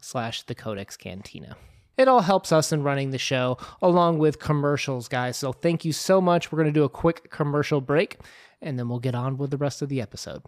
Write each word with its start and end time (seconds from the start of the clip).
slash 0.00 0.42
the 0.42 0.54
codex 0.54 0.96
cantina. 0.96 1.56
It 1.96 2.08
all 2.08 2.20
helps 2.20 2.52
us 2.52 2.72
in 2.72 2.82
running 2.82 3.10
the 3.10 3.18
show 3.18 3.56
along 3.80 4.18
with 4.18 4.38
commercials 4.38 5.08
guys. 5.08 5.36
So 5.36 5.52
thank 5.52 5.84
you 5.84 5.92
so 5.92 6.20
much. 6.20 6.52
We're 6.52 6.58
going 6.58 6.72
to 6.72 6.80
do 6.80 6.84
a 6.84 6.90
quick 6.90 7.30
commercial 7.30 7.80
break 7.80 8.18
and 8.60 8.78
then 8.78 8.88
we'll 8.88 8.98
get 8.98 9.14
on 9.14 9.38
with 9.38 9.50
the 9.50 9.56
rest 9.56 9.82
of 9.82 9.88
the 9.88 10.00
episode. 10.00 10.42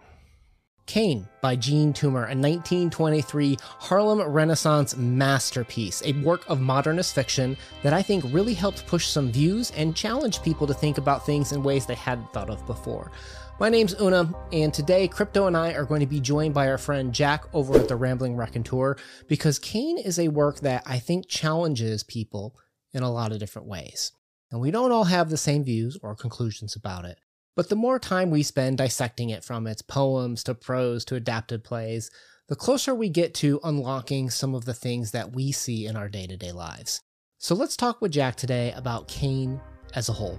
Cane 0.88 1.28
by 1.42 1.54
Jean 1.54 1.92
Toomer, 1.92 2.24
a 2.24 2.34
1923 2.34 3.58
Harlem 3.60 4.22
Renaissance 4.22 4.96
masterpiece, 4.96 6.02
a 6.04 6.14
work 6.22 6.48
of 6.48 6.62
modernist 6.62 7.14
fiction 7.14 7.58
that 7.82 7.92
I 7.92 8.00
think 8.00 8.24
really 8.32 8.54
helped 8.54 8.86
push 8.86 9.06
some 9.06 9.30
views 9.30 9.70
and 9.76 9.94
challenge 9.94 10.42
people 10.42 10.66
to 10.66 10.72
think 10.72 10.96
about 10.96 11.26
things 11.26 11.52
in 11.52 11.62
ways 11.62 11.84
they 11.84 11.94
hadn't 11.94 12.32
thought 12.32 12.48
of 12.48 12.64
before. 12.66 13.12
My 13.60 13.70
name's 13.70 14.00
Una, 14.00 14.32
and 14.52 14.72
today 14.72 15.08
Crypto 15.08 15.48
and 15.48 15.56
I 15.56 15.72
are 15.72 15.84
going 15.84 15.98
to 15.98 16.06
be 16.06 16.20
joined 16.20 16.54
by 16.54 16.68
our 16.68 16.78
friend 16.78 17.12
Jack 17.12 17.44
over 17.52 17.76
at 17.76 17.88
the 17.88 17.96
Rambling 17.96 18.36
Raconteur 18.36 18.96
because 19.26 19.58
Cane 19.58 19.98
is 19.98 20.16
a 20.16 20.28
work 20.28 20.60
that 20.60 20.84
I 20.86 21.00
think 21.00 21.26
challenges 21.26 22.04
people 22.04 22.54
in 22.92 23.02
a 23.02 23.10
lot 23.10 23.32
of 23.32 23.40
different 23.40 23.66
ways. 23.66 24.12
And 24.52 24.60
we 24.60 24.70
don't 24.70 24.92
all 24.92 25.04
have 25.04 25.28
the 25.28 25.36
same 25.36 25.64
views 25.64 25.98
or 26.04 26.14
conclusions 26.14 26.76
about 26.76 27.04
it. 27.04 27.18
But 27.56 27.68
the 27.68 27.74
more 27.74 27.98
time 27.98 28.30
we 28.30 28.44
spend 28.44 28.78
dissecting 28.78 29.30
it 29.30 29.42
from 29.42 29.66
its 29.66 29.82
poems 29.82 30.44
to 30.44 30.54
prose 30.54 31.04
to 31.06 31.16
adapted 31.16 31.64
plays, 31.64 32.12
the 32.46 32.54
closer 32.54 32.94
we 32.94 33.08
get 33.08 33.34
to 33.34 33.58
unlocking 33.64 34.30
some 34.30 34.54
of 34.54 34.66
the 34.66 34.74
things 34.74 35.10
that 35.10 35.34
we 35.34 35.50
see 35.50 35.84
in 35.84 35.96
our 35.96 36.08
day 36.08 36.28
to 36.28 36.36
day 36.36 36.52
lives. 36.52 37.00
So 37.38 37.56
let's 37.56 37.76
talk 37.76 38.00
with 38.00 38.12
Jack 38.12 38.36
today 38.36 38.72
about 38.76 39.08
Cane 39.08 39.60
as 39.96 40.08
a 40.08 40.12
whole. 40.12 40.38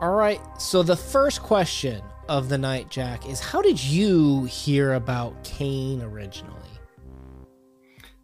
All 0.00 0.14
right, 0.14 0.40
so 0.60 0.84
the 0.84 0.94
first 0.94 1.42
question 1.42 2.04
of 2.28 2.48
the 2.48 2.56
night, 2.56 2.88
Jack, 2.88 3.28
is 3.28 3.40
how 3.40 3.60
did 3.60 3.82
you 3.82 4.44
hear 4.44 4.94
about 4.94 5.42
Cane 5.42 6.02
originally? 6.02 6.54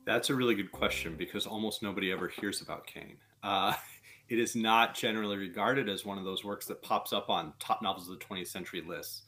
That's 0.05 0.31
a 0.31 0.37
really 0.37 0.55
good 0.55 0.71
question 0.71 1.17
because 1.17 1.49
almost 1.49 1.83
nobody 1.83 2.13
ever 2.13 2.29
hears 2.29 2.61
about 2.61 2.87
Cane. 2.87 3.17
Uh, 3.43 3.75
it 4.29 4.39
is 4.39 4.55
not 4.55 4.95
generally 4.95 5.37
regarded 5.37 5.89
as 5.89 6.05
one 6.05 6.17
of 6.17 6.23
those 6.23 6.45
works 6.45 6.65
that 6.67 6.81
pops 6.81 7.13
up 7.13 7.29
on 7.29 7.53
top 7.59 7.83
novels 7.83 8.09
of 8.09 8.21
the 8.21 8.25
20th 8.25 8.47
century 8.47 8.81
lists. 8.87 9.23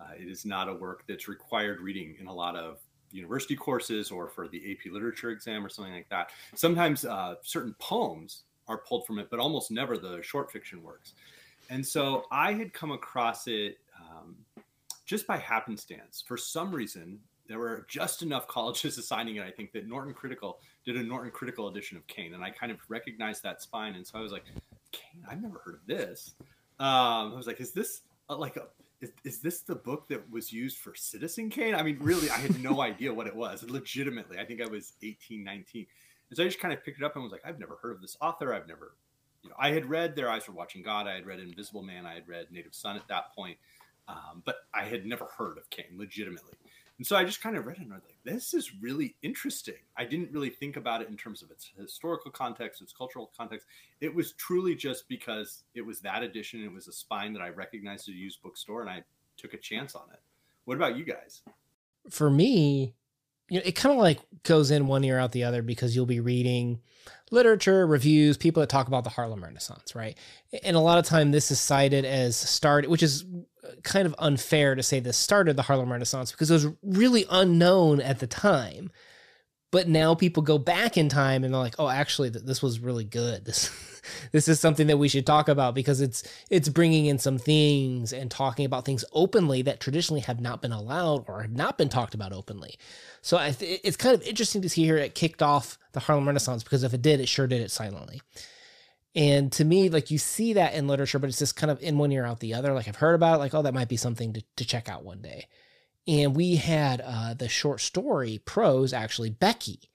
Uh, 0.00 0.10
it 0.18 0.26
is 0.26 0.44
not 0.44 0.68
a 0.68 0.74
work 0.74 1.04
that's 1.06 1.28
required 1.28 1.80
reading 1.80 2.16
in 2.18 2.26
a 2.26 2.34
lot 2.34 2.56
of 2.56 2.78
university 3.12 3.54
courses 3.54 4.10
or 4.10 4.26
for 4.26 4.48
the 4.48 4.72
AP 4.72 4.90
literature 4.92 5.30
exam 5.30 5.64
or 5.64 5.68
something 5.68 5.94
like 5.94 6.08
that. 6.08 6.30
Sometimes 6.56 7.04
uh, 7.04 7.36
certain 7.42 7.76
poems 7.78 8.42
are 8.66 8.78
pulled 8.78 9.06
from 9.06 9.20
it, 9.20 9.28
but 9.30 9.38
almost 9.38 9.70
never 9.70 9.96
the 9.96 10.20
short 10.20 10.50
fiction 10.50 10.82
works. 10.82 11.12
And 11.70 11.86
so 11.86 12.24
I 12.30 12.52
had 12.52 12.72
come 12.72 12.90
across 12.90 13.46
it 13.46 13.78
um, 13.98 14.36
just 15.06 15.26
by 15.26 15.38
happenstance. 15.38 16.22
For 16.26 16.36
some 16.36 16.74
reason, 16.74 17.18
there 17.48 17.58
were 17.58 17.86
just 17.88 18.22
enough 18.22 18.46
colleges 18.48 18.98
assigning 18.98 19.36
it, 19.36 19.44
I 19.44 19.50
think, 19.50 19.72
that 19.72 19.86
Norton 19.86 20.14
Critical 20.14 20.58
did 20.84 20.96
a 20.96 21.02
Norton 21.02 21.30
Critical 21.30 21.68
edition 21.68 21.96
of 21.96 22.06
Cane. 22.06 22.34
And 22.34 22.44
I 22.44 22.50
kind 22.50 22.72
of 22.72 22.78
recognized 22.88 23.42
that 23.42 23.62
spine. 23.62 23.94
And 23.94 24.06
so 24.06 24.18
I 24.18 24.22
was 24.22 24.32
like, 24.32 24.44
Cane, 24.92 25.24
I've 25.28 25.42
never 25.42 25.60
heard 25.64 25.74
of 25.74 25.86
this. 25.86 26.34
Um, 26.78 27.32
I 27.32 27.34
was 27.36 27.46
like, 27.46 27.60
is 27.60 27.72
this 27.72 28.02
uh, 28.28 28.36
like 28.36 28.56
a, 28.56 28.66
is, 29.00 29.12
is 29.24 29.38
this 29.40 29.60
the 29.60 29.74
book 29.74 30.08
that 30.08 30.30
was 30.30 30.52
used 30.52 30.78
for 30.78 30.94
Citizen 30.94 31.50
Kane? 31.50 31.74
I 31.74 31.82
mean, 31.82 31.98
really, 32.00 32.30
I 32.30 32.38
had 32.38 32.62
no 32.62 32.80
idea 32.82 33.12
what 33.12 33.26
it 33.26 33.34
was. 33.34 33.62
Legitimately, 33.68 34.38
I 34.38 34.44
think 34.44 34.62
I 34.62 34.66
was 34.66 34.94
18, 35.02 35.42
19. 35.42 35.86
And 36.30 36.36
so 36.36 36.42
I 36.42 36.46
just 36.46 36.60
kind 36.60 36.72
of 36.72 36.82
picked 36.84 36.98
it 36.98 37.04
up 37.04 37.14
and 37.14 37.22
was 37.22 37.32
like, 37.32 37.42
I've 37.44 37.58
never 37.58 37.78
heard 37.82 37.92
of 37.92 38.00
this 38.00 38.16
author. 38.20 38.54
I've 38.54 38.66
never, 38.66 38.94
you 39.42 39.50
know, 39.50 39.56
I 39.58 39.70
had 39.70 39.88
read 39.88 40.14
Their 40.14 40.30
Eyes 40.30 40.46
Were 40.46 40.54
Watching 40.54 40.82
God. 40.82 41.06
I 41.06 41.14
had 41.14 41.26
read 41.26 41.40
Invisible 41.40 41.82
Man. 41.82 42.06
I 42.06 42.14
had 42.14 42.28
read 42.28 42.46
Native 42.50 42.74
Son 42.74 42.96
at 42.96 43.08
that 43.08 43.34
point. 43.34 43.58
Um, 44.08 44.42
but 44.44 44.56
I 44.74 44.84
had 44.84 45.06
never 45.06 45.26
heard 45.26 45.58
of 45.58 45.70
Cane 45.70 45.96
legitimately. 45.96 46.54
And 46.98 47.06
so 47.06 47.16
I 47.16 47.24
just 47.24 47.42
kind 47.42 47.56
of 47.56 47.66
read 47.66 47.78
it 47.78 47.82
and 47.82 47.92
I 47.92 47.96
was 47.96 48.04
like, 48.04 48.18
this 48.22 48.54
is 48.54 48.80
really 48.80 49.16
interesting. 49.22 49.74
I 49.96 50.04
didn't 50.04 50.30
really 50.30 50.50
think 50.50 50.76
about 50.76 51.02
it 51.02 51.08
in 51.08 51.16
terms 51.16 51.42
of 51.42 51.50
its 51.50 51.70
historical 51.76 52.30
context, 52.30 52.82
its 52.82 52.92
cultural 52.92 53.32
context. 53.36 53.66
It 54.00 54.14
was 54.14 54.32
truly 54.34 54.74
just 54.74 55.08
because 55.08 55.64
it 55.74 55.80
was 55.80 56.00
that 56.00 56.22
edition. 56.22 56.62
It 56.62 56.72
was 56.72 56.88
a 56.88 56.92
spine 56.92 57.32
that 57.32 57.42
I 57.42 57.48
recognized 57.48 58.08
at 58.08 58.14
a 58.14 58.18
used 58.18 58.42
bookstore 58.42 58.82
and 58.82 58.90
I 58.90 59.02
took 59.36 59.54
a 59.54 59.58
chance 59.58 59.94
on 59.94 60.04
it. 60.12 60.20
What 60.64 60.76
about 60.76 60.96
you 60.96 61.04
guys? 61.04 61.42
For 62.10 62.30
me, 62.30 62.94
you 63.48 63.58
know, 63.58 63.62
it 63.64 63.72
kind 63.72 63.92
of 63.92 64.00
like 64.00 64.20
goes 64.44 64.70
in 64.70 64.86
one 64.86 65.04
ear 65.04 65.18
out 65.18 65.32
the 65.32 65.44
other 65.44 65.62
because 65.62 65.94
you'll 65.94 66.06
be 66.06 66.20
reading 66.20 66.80
literature, 67.30 67.86
reviews, 67.86 68.36
people 68.36 68.60
that 68.60 68.68
talk 68.68 68.86
about 68.86 69.04
the 69.04 69.10
Harlem 69.10 69.42
Renaissance, 69.42 69.94
right? 69.94 70.16
And 70.62 70.76
a 70.76 70.80
lot 70.80 70.98
of 70.98 71.06
time 71.06 71.30
this 71.32 71.50
is 71.50 71.60
cited 71.60 72.04
as 72.04 72.36
started, 72.36 72.90
which 72.90 73.02
is 73.02 73.24
kind 73.82 74.06
of 74.06 74.14
unfair 74.18 74.74
to 74.74 74.82
say 74.82 75.00
this 75.00 75.16
started 75.16 75.56
the 75.56 75.62
Harlem 75.62 75.90
Renaissance 75.90 76.30
because 76.30 76.50
it 76.50 76.54
was 76.54 76.68
really 76.82 77.24
unknown 77.30 78.00
at 78.00 78.18
the 78.18 78.26
time. 78.26 78.90
But 79.72 79.88
now 79.88 80.14
people 80.14 80.42
go 80.42 80.58
back 80.58 80.96
in 80.96 81.08
time 81.08 81.42
and 81.42 81.52
they're 81.52 81.60
like, 81.60 81.74
"Oh, 81.80 81.88
actually, 81.88 82.28
this 82.28 82.62
was 82.62 82.78
really 82.78 83.04
good. 83.04 83.46
This, 83.52 83.70
this 84.32 84.48
is 84.48 84.58
something 84.58 84.88
that 84.88 84.96
we 84.96 85.06
should 85.06 85.24
talk 85.24 85.48
about 85.48 85.76
because 85.76 86.00
it's 86.00 86.24
it's 86.50 86.68
bringing 86.68 87.06
in 87.06 87.18
some 87.18 87.38
things 87.38 88.12
and 88.12 88.28
talking 88.28 88.66
about 88.66 88.84
things 88.84 89.04
openly 89.12 89.62
that 89.62 89.78
traditionally 89.78 90.22
have 90.22 90.40
not 90.40 90.60
been 90.60 90.72
allowed 90.72 91.24
or 91.28 91.42
have 91.42 91.52
not 91.52 91.78
been 91.78 91.88
talked 91.88 92.14
about 92.14 92.32
openly." 92.32 92.76
So 93.20 93.38
th- 93.38 93.80
it's 93.84 93.96
kind 93.96 94.14
of 94.14 94.22
interesting 94.22 94.60
to 94.62 94.68
see 94.68 94.84
here 94.84 94.96
it 94.96 95.14
kicked 95.14 95.40
off 95.40 95.78
the 95.92 96.00
Harlem 96.00 96.26
Renaissance 96.26 96.64
because 96.64 96.82
if 96.82 96.92
it 96.92 97.00
did, 97.02 97.20
it 97.20 97.28
sure 97.28 97.46
did 97.46 97.60
it 97.60 97.70
silently. 97.70 98.20
And 99.14 99.52
to 99.52 99.64
me, 99.64 99.88
like 99.88 100.10
you 100.10 100.18
see 100.18 100.54
that 100.54 100.74
in 100.74 100.88
literature, 100.88 101.18
but 101.18 101.28
it's 101.28 101.38
just 101.38 101.56
kind 101.56 101.70
of 101.70 101.80
in 101.82 101.98
one 101.98 102.12
ear 102.12 102.24
out 102.24 102.40
the 102.40 102.54
other. 102.54 102.72
Like 102.72 102.88
I've 102.88 102.96
heard 102.96 103.14
about 103.14 103.36
it, 103.36 103.38
like, 103.38 103.54
oh, 103.54 103.62
that 103.62 103.74
might 103.74 103.88
be 103.88 103.96
something 103.96 104.32
to, 104.32 104.42
to 104.56 104.64
check 104.64 104.88
out 104.88 105.04
one 105.04 105.20
day. 105.20 105.46
And 106.06 106.34
we 106.34 106.56
had 106.56 107.00
uh, 107.04 107.34
the 107.34 107.48
short 107.48 107.80
story 107.80 108.40
prose, 108.44 108.92
actually, 108.92 109.30
Becky, 109.30 109.90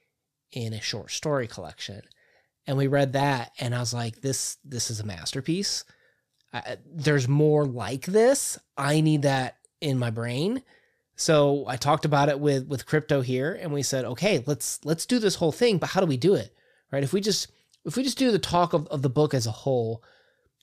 in 0.51 0.73
a 0.73 0.81
short 0.81 1.11
story 1.11 1.47
collection. 1.47 2.01
And 2.65 2.77
we 2.77 2.87
read 2.87 3.13
that, 3.13 3.51
and 3.59 3.73
I 3.73 3.79
was 3.79 3.93
like, 3.93 4.21
this 4.21 4.57
this 4.63 4.91
is 4.91 4.99
a 4.99 5.05
masterpiece. 5.05 5.85
Uh, 6.53 6.75
there's 6.85 7.27
more 7.27 7.65
like 7.65 8.05
this. 8.05 8.57
I 8.77 9.01
need 9.01 9.21
that 9.21 9.57
in 9.79 9.97
my 9.97 10.09
brain. 10.09 10.63
So 11.15 11.65
I 11.67 11.77
talked 11.77 12.05
about 12.05 12.29
it 12.29 12.39
with 12.39 12.67
with 12.67 12.85
crypto 12.85 13.21
here, 13.21 13.57
and 13.61 13.71
we 13.71 13.83
said, 13.83 14.05
okay, 14.05 14.43
let's 14.45 14.79
let's 14.83 15.05
do 15.05 15.19
this 15.19 15.35
whole 15.35 15.51
thing, 15.51 15.77
but 15.77 15.89
how 15.89 16.01
do 16.01 16.07
we 16.07 16.17
do 16.17 16.35
it? 16.35 16.53
Right? 16.91 17.03
If 17.03 17.13
we 17.13 17.21
just 17.21 17.47
if 17.85 17.95
we 17.95 18.03
just 18.03 18.17
do 18.17 18.31
the 18.31 18.39
talk 18.39 18.73
of, 18.73 18.85
of 18.87 19.01
the 19.01 19.09
book 19.09 19.33
as 19.33 19.47
a 19.47 19.51
whole, 19.51 20.03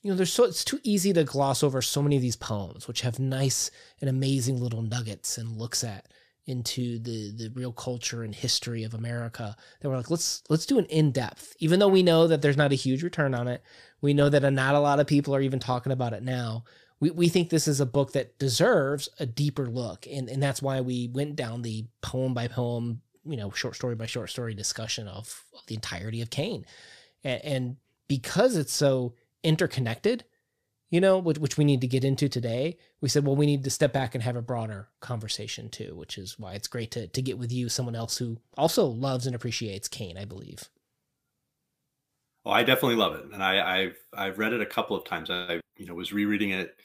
you 0.05 0.11
know, 0.11 0.17
there's 0.17 0.33
so 0.33 0.45
it's 0.45 0.65
too 0.65 0.81
easy 0.83 1.15
to 1.15 1.25
gloss 1.25 1.63
over 1.63 1.81
so 1.81 2.03
many 2.03 2.17
of 2.17 2.23
these 2.23 2.37
poems, 2.37 2.87
which 2.87 3.01
have 3.01 3.19
nice 3.19 3.71
and 4.03 4.11
amazing 4.11 4.61
little 4.61 4.83
nuggets 4.83 5.39
and 5.39 5.57
looks 5.57 5.83
at 5.83 6.07
into 6.47 6.99
the 6.99 7.33
the 7.33 7.51
real 7.55 7.73
culture 7.73 8.23
and 8.23 8.35
history 8.35 8.85
of 8.85 8.93
America. 8.93 9.57
That 9.81 9.89
we're 9.89 9.97
like, 9.97 10.11
let's 10.11 10.43
let's 10.51 10.67
do 10.67 10.79
an 10.79 10.85
in 10.87 11.11
depth, 11.11 11.57
even 11.59 11.81
though 11.81 11.89
we 11.89 12.03
know 12.03 12.27
that 12.27 12.43
there's 12.43 12.59
not 12.59 12.71
a 12.71 12.77
huge 12.77 13.03
return 13.03 13.35
on 13.35 13.49
it. 13.49 13.63
We 14.03 14.13
know 14.13 14.29
that 14.29 14.43
not 14.53 14.75
a 14.75 14.81
lot 14.81 15.01
of 15.01 15.07
people 15.07 15.35
are 15.35 15.41
even 15.41 15.59
talking 15.59 15.91
about 15.91 16.13
it 16.13 16.23
now. 16.23 16.65
We, 17.01 17.11
we 17.11 17.31
think 17.31 17.49
this 17.49 17.67
is 17.67 17.81
a 17.81 17.87
book 17.87 18.13
that 18.13 18.39
deserves 18.39 19.09
a 19.19 19.25
deeper 19.25 19.67
look, 19.71 20.07
and 20.07 20.29
and 20.29 20.43
that's 20.43 20.61
why 20.61 20.83
we 20.83 21.09
went 21.09 21.35
down 21.35 21.63
the 21.63 21.87
poem 22.03 22.35
by 22.35 22.49
poem, 22.49 23.01
you 23.25 23.39
know, 23.39 23.51
short 23.53 23.75
story 23.75 23.95
by 23.95 24.05
short 24.05 24.29
story 24.29 24.53
discussion 24.55 25.09
of, 25.09 25.45
of 25.55 25.65
the 25.67 25.77
entirety 25.77 26.21
of 26.21 26.29
Cane 26.29 26.67
and, 27.25 27.43
and 27.43 27.77
because 28.09 28.57
it's 28.57 28.73
so 28.73 29.15
interconnected, 29.45 30.25
you 30.91 31.01
know, 31.01 31.19
which, 31.19 31.39
which 31.39 31.57
we 31.57 31.65
need 31.65 31.81
to 31.83 31.87
get 31.87 32.05
into 32.05 32.29
today, 32.29 32.79
we 33.01 33.09
said, 33.09 33.25
well, 33.25 33.37
we 33.37 33.47
need 33.47 33.65
to 33.65 33.71
step 33.71 33.93
back 33.93 34.15
and 34.15 34.25
have 34.25 34.37
a 34.37 34.43
broader 34.43 34.89
conversation 35.01 35.69
too, 35.69 35.95
which 35.95 36.19
is 36.19 36.39
why 36.39 36.55
it's 36.55 36.69
great 36.69 36.91
to 36.93 37.07
to 37.07 37.23
get 37.23 37.39
with 37.39 37.53
you, 37.53 37.69
someone 37.69 37.95
else 37.95 38.19
who 38.19 38.39
also 38.57 38.87
loves 38.87 39.27
and 39.27 39.37
appreciates 39.37 39.89
Cane, 39.89 40.17
I 40.17 40.25
believe. 40.25 40.69
Oh, 42.47 42.51
I 42.51 42.63
definitely 42.63 42.97
love 42.97 43.15
it, 43.15 43.25
and 43.33 43.43
I, 43.43 43.83
have 43.85 43.97
I've 44.13 44.39
read 44.39 44.53
it 44.53 44.61
a 44.61 44.67
couple 44.67 44.97
of 44.97 45.05
times. 45.05 45.31
I 45.31 45.61
you 45.77 45.87
know 45.87 45.95
was 45.95 46.13
rereading 46.13 46.51
it 46.51 46.77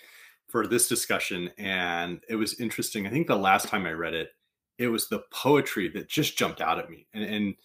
for 0.47 0.65
this 0.65 0.88
discussion, 0.88 1.51
and 1.57 2.21
it 2.29 2.35
was 2.35 2.59
interesting. 2.59 3.06
I 3.06 3.09
think 3.09 3.27
the 3.27 3.35
last 3.35 3.67
time 3.67 3.85
I 3.85 3.91
read 3.91 4.13
it, 4.13 4.29
it 4.77 4.88
was 4.88 5.07
the 5.07 5.23
poetry 5.31 5.89
that 5.89 6.07
just 6.07 6.38
jumped 6.38 6.61
out 6.61 6.79
at 6.79 6.89
me, 6.89 7.07
and, 7.13 7.23
and 7.23 7.56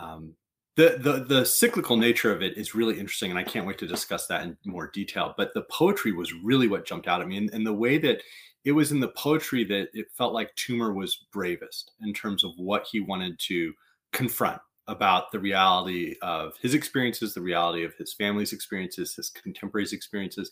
um, 0.00 0.34
the, 0.76 0.96
the 0.98 1.24
the 1.24 1.44
cyclical 1.44 1.96
nature 1.96 2.32
of 2.32 2.42
it 2.42 2.56
is 2.56 2.74
really 2.74 2.98
interesting, 2.98 3.30
and 3.30 3.38
I 3.38 3.44
can't 3.44 3.66
wait 3.66 3.78
to 3.78 3.86
discuss 3.86 4.26
that 4.26 4.42
in 4.42 4.56
more 4.64 4.90
detail. 4.92 5.34
But 5.36 5.54
the 5.54 5.62
poetry 5.70 6.12
was 6.12 6.32
really 6.32 6.68
what 6.68 6.86
jumped 6.86 7.06
out 7.06 7.20
at 7.20 7.28
me, 7.28 7.36
and, 7.36 7.50
and 7.52 7.66
the 7.66 7.72
way 7.72 7.98
that 7.98 8.22
it 8.64 8.72
was 8.72 8.90
in 8.90 9.00
the 9.00 9.08
poetry 9.08 9.64
that 9.64 9.88
it 9.92 10.06
felt 10.16 10.32
like 10.32 10.54
Toomer 10.56 10.94
was 10.94 11.26
bravest 11.32 11.92
in 12.02 12.12
terms 12.12 12.44
of 12.44 12.52
what 12.56 12.86
he 12.90 13.00
wanted 13.00 13.38
to 13.40 13.72
confront 14.12 14.60
about 14.86 15.30
the 15.32 15.38
reality 15.38 16.16
of 16.22 16.54
his 16.60 16.74
experiences, 16.74 17.34
the 17.34 17.40
reality 17.40 17.84
of 17.84 17.94
his 17.94 18.12
family's 18.12 18.52
experiences, 18.52 19.14
his 19.14 19.30
contemporaries' 19.30 19.92
experiences, 19.92 20.50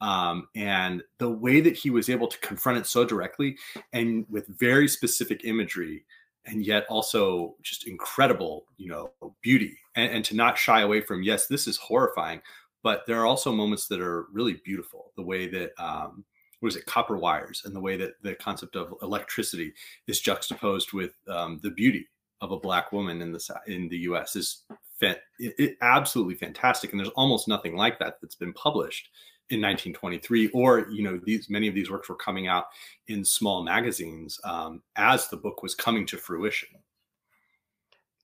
um, 0.00 0.48
and 0.54 1.02
the 1.18 1.30
way 1.30 1.60
that 1.60 1.76
he 1.76 1.90
was 1.90 2.08
able 2.08 2.26
to 2.26 2.38
confront 2.40 2.78
it 2.78 2.86
so 2.86 3.04
directly 3.04 3.56
and 3.92 4.26
with 4.28 4.46
very 4.58 4.88
specific 4.88 5.44
imagery 5.44 6.04
and 6.46 6.64
yet 6.64 6.86
also 6.88 7.54
just 7.62 7.86
incredible 7.86 8.64
you 8.76 8.88
know 8.88 9.12
beauty. 9.42 9.76
And, 9.96 10.12
and, 10.12 10.24
to 10.26 10.36
not 10.36 10.56
shy 10.56 10.82
away 10.82 11.00
from 11.00 11.22
yes 11.22 11.46
this 11.46 11.66
is 11.66 11.76
horrifying 11.76 12.40
but 12.82 13.06
there 13.06 13.20
are 13.20 13.26
also 13.26 13.52
moments 13.52 13.86
that 13.88 14.00
are 14.00 14.26
really 14.32 14.60
beautiful. 14.64 15.12
The 15.16 15.22
way 15.22 15.48
that 15.48 15.72
um, 15.78 16.24
what 16.60 16.70
is 16.70 16.76
it 16.76 16.86
copper 16.86 17.16
wires 17.16 17.62
and 17.64 17.74
the 17.74 17.80
way 17.80 17.96
that 17.96 18.12
the 18.22 18.34
concept 18.34 18.76
of 18.76 18.94
electricity 19.02 19.72
is 20.06 20.20
juxtaposed 20.20 20.92
with 20.92 21.12
um, 21.28 21.60
the 21.62 21.70
beauty 21.70 22.08
of 22.40 22.52
a 22.52 22.58
black 22.58 22.90
woman 22.92 23.20
in 23.20 23.32
the 23.32 23.60
in 23.66 23.88
the 23.88 23.98
us 23.98 24.34
is 24.34 24.62
it, 25.02 25.20
it, 25.38 25.76
absolutely 25.82 26.34
fantastic. 26.34 26.90
And 26.90 27.00
there's 27.00 27.10
almost 27.10 27.48
nothing 27.48 27.76
like 27.76 27.98
that 27.98 28.16
that's 28.20 28.34
been 28.34 28.52
published 28.54 29.08
in 29.50 29.60
1923 29.60 30.48
or 30.50 30.88
you 30.90 31.02
know 31.02 31.18
these 31.24 31.50
many 31.50 31.66
of 31.66 31.74
these 31.74 31.90
works 31.90 32.08
were 32.08 32.14
coming 32.14 32.46
out 32.46 32.66
in 33.08 33.24
small 33.24 33.64
magazines 33.64 34.38
um, 34.44 34.80
as 34.96 35.28
the 35.28 35.36
book 35.36 35.62
was 35.62 35.74
coming 35.74 36.06
to 36.06 36.16
fruition. 36.16 36.68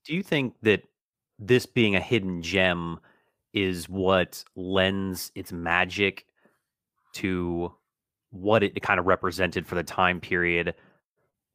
Do 0.05 0.15
you 0.15 0.23
think 0.23 0.55
that 0.61 0.83
this 1.37 1.65
being 1.65 1.95
a 1.95 1.99
hidden 1.99 2.41
gem 2.41 2.99
is 3.53 3.89
what 3.89 4.43
lends 4.55 5.31
its 5.35 5.51
magic 5.51 6.25
to 7.13 7.73
what 8.31 8.63
it 8.63 8.81
kind 8.81 8.99
of 8.99 9.05
represented 9.05 9.67
for 9.67 9.75
the 9.75 9.83
time 9.83 10.21
period? 10.21 10.75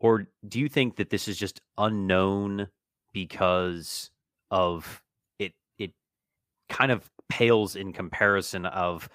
Or 0.01 0.27
do 0.47 0.61
you 0.61 0.69
think 0.69 0.97
that 0.97 1.11
this 1.11 1.29
is 1.29 1.39
just 1.39 1.63
unknown 1.79 2.69
because 3.13 4.11
of 4.51 5.03
it 5.39 5.53
it 5.79 5.93
kind 6.69 6.93
of 6.93 7.09
pales 7.31 7.77
in 7.77 7.93
comparison 7.93 8.67
of 8.67 9.09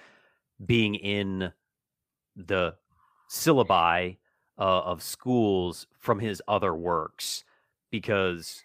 being 0.64 0.94
in 0.94 1.52
the 2.36 2.74
syllabi 3.30 4.16
uh, 4.58 4.80
of 4.80 5.02
schools 5.02 5.86
from 5.98 6.18
his 6.18 6.42
other 6.48 6.74
works 6.74 7.44
because 7.90 8.62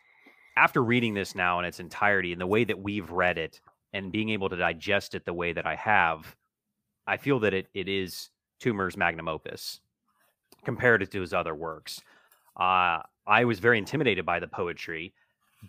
after 0.56 0.84
reading 0.84 1.14
this 1.14 1.36
now 1.36 1.60
in 1.60 1.66
its 1.66 1.80
entirety 1.80 2.32
and 2.32 2.42
the 2.42 2.48
way 2.48 2.64
that 2.64 2.80
we've 2.80 3.12
read 3.12 3.38
it 3.38 3.60
and 3.94 4.12
being 4.12 4.30
able 4.30 4.50
to 4.50 4.56
digest 4.56 5.16
it 5.16 5.26
the 5.26 5.34
way 5.34 5.54
that 5.54 5.66
I 5.66 5.76
have, 5.76 6.36
I 7.08 7.18
feel 7.18 7.40
that 7.40 7.54
it, 7.54 7.68
it 7.74 7.88
is 7.88 8.30
Toomer's 8.62 8.98
magnum 8.98 9.28
opus 9.28 9.82
compared 10.64 11.10
to 11.10 11.22
his 11.22 11.34
other 11.34 11.56
works. 11.56 12.02
Uh, 12.58 13.00
I 13.26 13.46
was 13.46 13.60
very 13.60 13.78
intimidated 13.78 14.26
by 14.26 14.40
the 14.40 14.48
poetry, 14.48 15.14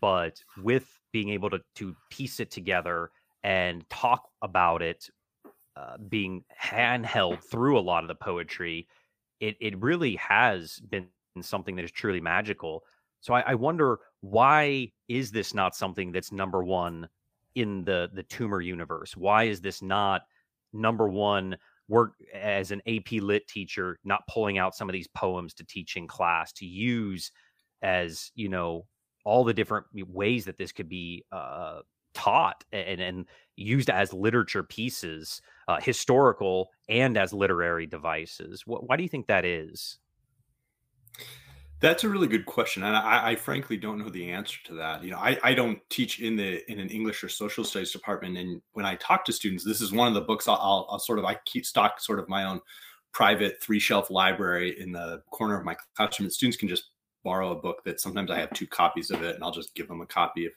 but 0.00 0.42
with 0.62 1.00
being 1.12 1.30
able 1.30 1.50
to, 1.50 1.60
to 1.76 1.96
piece 2.10 2.40
it 2.40 2.50
together 2.50 3.10
and 3.42 3.88
talk 3.90 4.28
about 4.42 4.82
it 4.82 5.08
uh, 5.76 5.96
being 6.08 6.44
handheld 6.60 7.42
through 7.42 7.78
a 7.78 7.80
lot 7.80 8.04
of 8.04 8.08
the 8.08 8.14
poetry, 8.14 8.86
it 9.40 9.56
it 9.60 9.80
really 9.80 10.16
has 10.16 10.78
been 10.78 11.08
something 11.40 11.76
that 11.76 11.84
is 11.84 11.90
truly 11.90 12.20
magical. 12.20 12.84
So 13.20 13.34
I, 13.34 13.40
I 13.40 13.54
wonder 13.54 13.98
why 14.20 14.92
is 15.08 15.30
this 15.30 15.54
not 15.54 15.74
something 15.74 16.12
that's 16.12 16.32
number 16.32 16.62
one 16.62 17.08
in 17.54 17.84
the 17.84 18.10
the 18.12 18.24
Toomer 18.24 18.64
universe? 18.64 19.16
Why 19.16 19.44
is 19.44 19.60
this 19.60 19.82
not 19.82 20.22
number 20.72 21.08
one? 21.08 21.56
Work 21.88 22.14
as 22.32 22.70
an 22.70 22.80
AP 22.86 23.20
Lit 23.20 23.46
teacher, 23.46 23.98
not 24.04 24.26
pulling 24.26 24.56
out 24.56 24.74
some 24.74 24.88
of 24.88 24.94
these 24.94 25.08
poems 25.08 25.52
to 25.54 25.64
teach 25.64 25.96
in 25.96 26.06
class 26.06 26.50
to 26.54 26.66
use 26.66 27.30
as 27.82 28.30
you 28.34 28.48
know 28.48 28.86
all 29.24 29.44
the 29.44 29.54
different 29.54 29.86
ways 29.92 30.44
that 30.44 30.56
this 30.56 30.72
could 30.72 30.88
be 30.88 31.24
uh, 31.32 31.80
taught 32.14 32.64
and, 32.72 33.00
and 33.00 33.26
used 33.56 33.90
as 33.90 34.12
literature 34.12 34.62
pieces, 34.62 35.40
uh, 35.68 35.80
historical 35.80 36.70
and 36.88 37.16
as 37.16 37.32
literary 37.32 37.86
devices. 37.86 38.62
why 38.66 38.96
do 38.96 39.02
you 39.02 39.08
think 39.08 39.26
that 39.26 39.44
is? 39.44 39.98
That's 41.80 42.04
a 42.04 42.08
really 42.08 42.28
good 42.28 42.46
question, 42.46 42.82
and 42.82 42.96
I, 42.96 43.32
I, 43.32 43.36
frankly 43.36 43.76
don't 43.76 43.98
know 43.98 44.08
the 44.08 44.30
answer 44.30 44.58
to 44.64 44.74
that. 44.74 45.04
You 45.04 45.10
know, 45.10 45.18
I, 45.18 45.38
I 45.42 45.52
don't 45.52 45.78
teach 45.90 46.18
in 46.18 46.34
the 46.34 46.70
in 46.70 46.80
an 46.80 46.88
English 46.88 47.22
or 47.22 47.28
social 47.28 47.62
studies 47.62 47.90
department, 47.90 48.38
and 48.38 48.62
when 48.72 48.86
I 48.86 48.94
talk 48.94 49.24
to 49.26 49.34
students, 49.34 49.64
this 49.64 49.82
is 49.82 49.92
one 49.92 50.08
of 50.08 50.14
the 50.14 50.22
books 50.22 50.48
I'll, 50.48 50.58
I'll, 50.62 50.86
I'll 50.88 50.98
sort 50.98 51.18
of 51.18 51.26
I 51.26 51.36
keep 51.44 51.66
stock 51.66 52.00
sort 52.00 52.20
of 52.20 52.28
my 52.28 52.44
own 52.44 52.60
private 53.12 53.62
three 53.62 53.78
shelf 53.78 54.10
library 54.10 54.80
in 54.80 54.92
the 54.92 55.22
corner 55.30 55.58
of 55.58 55.64
my 55.64 55.76
classroom. 55.94 56.26
And 56.26 56.32
students 56.32 56.56
can 56.56 56.68
just 56.68 56.90
borrow 57.22 57.52
a 57.52 57.60
book 57.60 57.84
that 57.84 58.00
sometimes 58.00 58.30
I 58.30 58.38
have 58.38 58.52
two 58.54 58.66
copies 58.66 59.10
of 59.10 59.22
it, 59.22 59.34
and 59.34 59.44
I'll 59.44 59.50
just 59.50 59.74
give 59.74 59.88
them 59.88 60.00
a 60.00 60.06
copy 60.06 60.46
if 60.46 60.52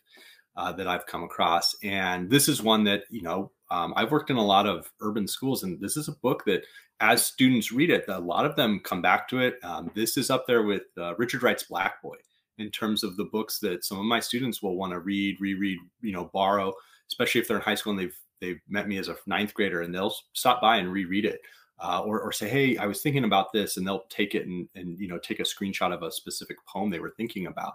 uh, 0.58 0.72
that 0.74 0.88
I've 0.88 1.06
come 1.06 1.24
across. 1.24 1.76
And 1.84 2.30
this 2.30 2.50
is 2.50 2.64
one 2.64 2.84
that, 2.86 3.04
you 3.10 3.22
know, 3.22 3.52
um, 3.70 3.94
I've 3.96 4.12
worked 4.12 4.32
in 4.32 4.38
a 4.38 4.46
lot 4.46 4.66
of 4.66 4.92
urban 5.02 5.28
schools, 5.28 5.64
and 5.64 5.80
this 5.80 5.96
is 5.96 6.08
a 6.08 6.14
book 6.14 6.44
that, 6.46 6.64
as 7.00 7.24
students 7.24 7.72
read 7.72 7.92
it, 7.92 8.06
a 8.08 8.20
lot 8.20 8.46
of 8.46 8.56
them 8.56 8.82
come 8.84 9.02
back 9.02 9.30
to 9.30 9.40
it. 9.40 9.60
Um, 9.64 9.92
this 9.94 10.18
is 10.18 10.32
up 10.32 10.48
there 10.48 10.64
with 10.64 10.84
uh, 10.98 11.16
Richard 11.18 11.44
Wright's 11.44 11.64
Black 11.64 12.02
Boy 12.02 12.16
in 12.58 12.72
terms 12.72 13.04
of 13.04 13.18
the 13.18 13.26
books 13.26 13.60
that 13.60 13.86
some 13.86 14.00
of 14.00 14.06
my 14.06 14.20
students 14.20 14.64
will 14.64 14.76
want 14.76 14.94
to 14.94 15.00
read, 15.00 15.38
reread, 15.40 15.78
you 16.02 16.12
know, 16.12 16.32
borrow, 16.34 16.74
especially 17.08 17.40
if 17.40 17.48
they're 17.48 17.58
in 17.58 17.64
high 17.64 17.76
school 17.76 17.92
and 17.92 18.00
they've 18.00 18.18
they've 18.42 18.60
met 18.68 18.88
me 18.88 18.98
as 18.98 19.10
a 19.10 19.18
ninth 19.28 19.54
grader 19.54 19.82
and 19.82 19.94
they'll 19.94 20.14
stop 20.34 20.60
by 20.60 20.78
and 20.78 20.92
reread 20.92 21.26
it. 21.26 21.42
Uh, 21.80 22.02
or, 22.02 22.20
or 22.20 22.32
say, 22.32 22.50
hey, 22.50 22.76
I 22.78 22.88
was 22.88 23.04
thinking 23.04 23.24
about 23.24 23.54
this, 23.54 23.78
and 23.78 23.86
they'll 23.86 24.06
take 24.10 24.34
it 24.34 24.48
and, 24.48 24.68
and 24.74 24.98
you 24.98 25.08
know 25.08 25.20
take 25.20 25.40
a 25.40 25.44
screenshot 25.44 25.94
of 25.94 26.02
a 26.02 26.12
specific 26.12 26.58
poem 26.66 26.90
they 26.90 27.00
were 27.00 27.14
thinking 27.16 27.46
about. 27.46 27.74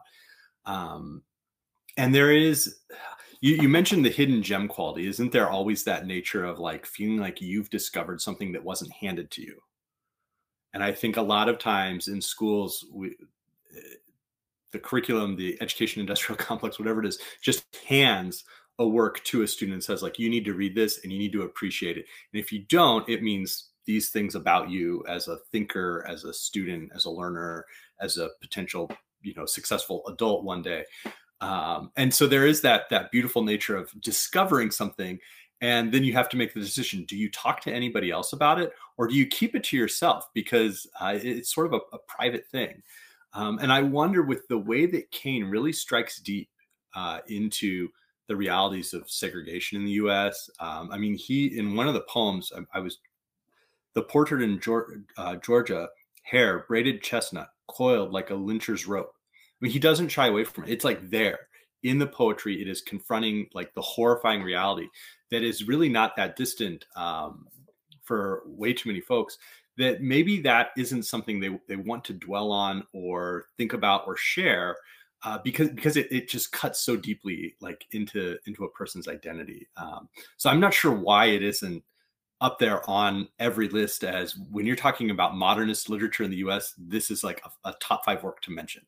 Um, 0.67 1.23
and 1.97 2.15
there 2.15 2.33
is 2.33 2.81
you, 3.41 3.57
you 3.57 3.69
mentioned 3.69 4.05
the 4.05 4.11
hidden 4.11 4.43
gem 4.43 4.69
quality. 4.69 5.07
Isn't 5.07 5.33
there 5.33 5.51
always 5.51 5.83
that 5.85 6.07
nature 6.07 6.45
of 6.45 6.59
like 6.59 6.87
feeling 6.87 7.19
like 7.19 7.41
you've 7.41 7.71
discovered 7.71 8.21
something 8.21 8.53
that 8.53 8.65
wasn't 8.65 8.93
handed 8.93 9.31
to 9.33 9.43
you? 9.43 9.61
And 10.75 10.83
i 10.83 10.91
think 10.91 11.17
a 11.17 11.23
lot 11.23 11.49
of 11.49 11.59
times 11.59 12.09
in 12.09 12.21
schools 12.21 12.87
we 12.91 13.09
eh, 13.09 13.97
the 14.71 14.79
curriculum 14.79 15.37
the 15.37 15.59
education 15.61 16.01
industrial 16.01 16.37
complex 16.49 16.79
whatever 16.79 17.01
it 17.01 17.07
is 17.07 17.19
just 17.43 17.65
hands 17.87 18.45
a 18.79 18.89
work 18.89 19.23
to 19.25 19.43
a 19.43 19.47
student 19.47 19.75
and 19.75 19.85
says 19.85 20.03
like 20.03 20.19
you 20.19 20.31
need 20.31 20.47
to 20.47 20.55
read 20.55 20.75
this 20.75 21.01
and 21.03 21.13
you 21.13 21.19
need 21.19 21.33
to 21.33 21.43
appreciate 21.43 21.99
it. 21.99 22.07
And 22.33 22.43
if 22.43 22.53
you 22.53 22.61
don't 22.61 23.07
it 23.09 23.23
means 23.23 23.69
these 23.85 24.11
things 24.11 24.35
about 24.35 24.71
you 24.71 25.05
as 25.09 25.29
a 25.29 25.39
thinker 25.51 26.07
as 26.09 26.25
a 26.25 26.33
student 26.33 26.91
as 26.95 27.05
a 27.05 27.11
learner 27.11 27.67
as 28.01 28.17
a 28.17 28.31
potential 28.41 28.91
you 29.23 29.35
know 29.35 29.45
successful 29.45 30.03
adult 30.09 30.45
one 30.45 30.63
day 30.63 30.85
um, 31.43 31.91
and 31.97 32.15
so 32.15 32.27
there 32.27 32.47
is 32.47 32.63
that 32.63 32.89
that 32.89 33.11
beautiful 33.11 33.43
nature 33.43 33.77
of 33.77 33.91
discovering 34.01 34.71
something 34.71 35.19
and 35.61 35.93
then 35.93 36.03
you 36.03 36.13
have 36.13 36.29
to 36.29 36.37
make 36.37 36.55
the 36.55 36.61
decision 36.61 37.05
do 37.05 37.17
you 37.17 37.31
talk 37.31 37.61
to 37.63 37.73
anybody 37.73 38.11
else 38.11 38.33
about 38.33 38.61
it 38.61 38.73
or 38.97 39.09
do 39.09 39.15
you 39.15 39.27
keep 39.27 39.55
it 39.55 39.65
to 39.65 39.77
yourself? 39.77 40.29
Because 40.35 40.87
uh, 41.01 41.19
it's 41.21 41.53
sort 41.53 41.67
of 41.67 41.75
a, 41.75 41.97
a 41.97 41.99
private 42.09 42.47
thing. 42.47 42.83
Um, 43.35 43.59
and 43.61 43.73
i 43.73 43.81
wonder 43.81 44.23
with 44.23 44.47
the 44.49 44.59
way 44.59 44.87
that 44.87 45.11
Cane 45.11 45.45
really 45.45 45.73
strikes 45.73 46.21
deep 46.21 46.51
uh, 46.95 47.21
into 47.29 47.89
the 48.29 48.37
realities 48.37 48.95
of 48.95 49.11
segregation 49.11 49.79
in 49.79 49.85
the 49.85 49.93
us 49.93 50.51
um, 50.61 50.91
i 50.93 50.99
mean 50.99 51.15
he 51.15 51.59
in 51.59 51.75
one 51.75 51.89
of 51.89 51.95
the 51.95 52.03
poems 52.03 52.53
i, 52.57 52.79
I 52.79 52.81
was 52.81 52.99
the 53.95 54.03
portrait 54.03 54.43
in 54.43 54.61
georgia, 54.61 55.01
uh, 55.17 55.37
georgia 55.37 55.89
hair 56.23 56.67
braided 56.69 57.03
chestnut 57.03 57.49
coiled 57.69 58.13
like 58.13 58.31
a 58.31 58.35
lyncher's 58.35 58.87
rope 58.87 59.15
I 59.63 59.67
mean, 59.67 59.73
he 59.73 59.79
doesn't 59.79 60.09
shy 60.09 60.27
away 60.27 60.43
from 60.43 60.65
it. 60.65 60.71
It's 60.71 60.85
like 60.85 61.09
there 61.09 61.39
in 61.85 61.99
the 61.99 62.07
poetry. 62.07 62.61
It 62.61 62.69
is 62.69 62.83
confronting 62.83 63.47
like 63.55 63.73
the 63.75 63.81
horrifying 63.81 64.43
reality 64.43 64.89
that 65.31 65.45
is 65.45 65.69
really 65.69 65.89
not 65.89 66.17
that 66.17 66.35
distant 66.35 66.85
um, 66.97 67.47
for 68.03 68.43
way 68.47 68.73
too 68.73 68.89
many 68.89 69.01
folks. 69.01 69.39
That 69.79 70.03
maybe 70.03 70.41
that 70.43 70.71
isn't 70.77 71.05
something 71.05 71.39
they 71.39 71.57
they 71.69 71.77
want 71.77 72.05
to 72.07 72.13
dwell 72.13 72.51
on 72.51 72.85
or 72.93 73.47
think 73.57 73.73
about 73.73 74.03
or 74.07 74.17
share. 74.17 74.77
Uh, 75.25 75.39
because 75.45 75.69
because 75.69 75.97
it, 75.97 76.11
it 76.11 76.29
just 76.29 76.51
cuts 76.51 76.81
so 76.81 76.97
deeply 76.97 77.55
like 77.61 77.87
into 77.93 78.37
into 78.47 78.65
a 78.65 78.71
person's 78.71 79.07
identity 79.07 79.69
um, 79.77 80.09
so 80.37 80.51
i'm 80.51 80.59
not 80.59 80.75
sure 80.75 80.91
why 80.91 81.27
it 81.27 81.45
isn't 81.45 81.81
up 82.41 82.59
there 82.59 82.89
on 82.91 83.29
every 83.39 83.69
list 83.69 84.03
as 84.03 84.37
when 84.51 84.67
you're 84.67 84.75
talking 84.75 85.11
about 85.11 85.37
modernist 85.37 85.89
literature 85.89 86.25
in 86.25 86.31
the 86.33 86.39
us 86.39 86.75
this 86.77 87.09
is 87.09 87.23
like 87.23 87.41
a, 87.45 87.69
a 87.69 87.75
top 87.81 88.05
five 88.05 88.25
work 88.25 88.41
to 88.41 88.51
mention 88.51 88.83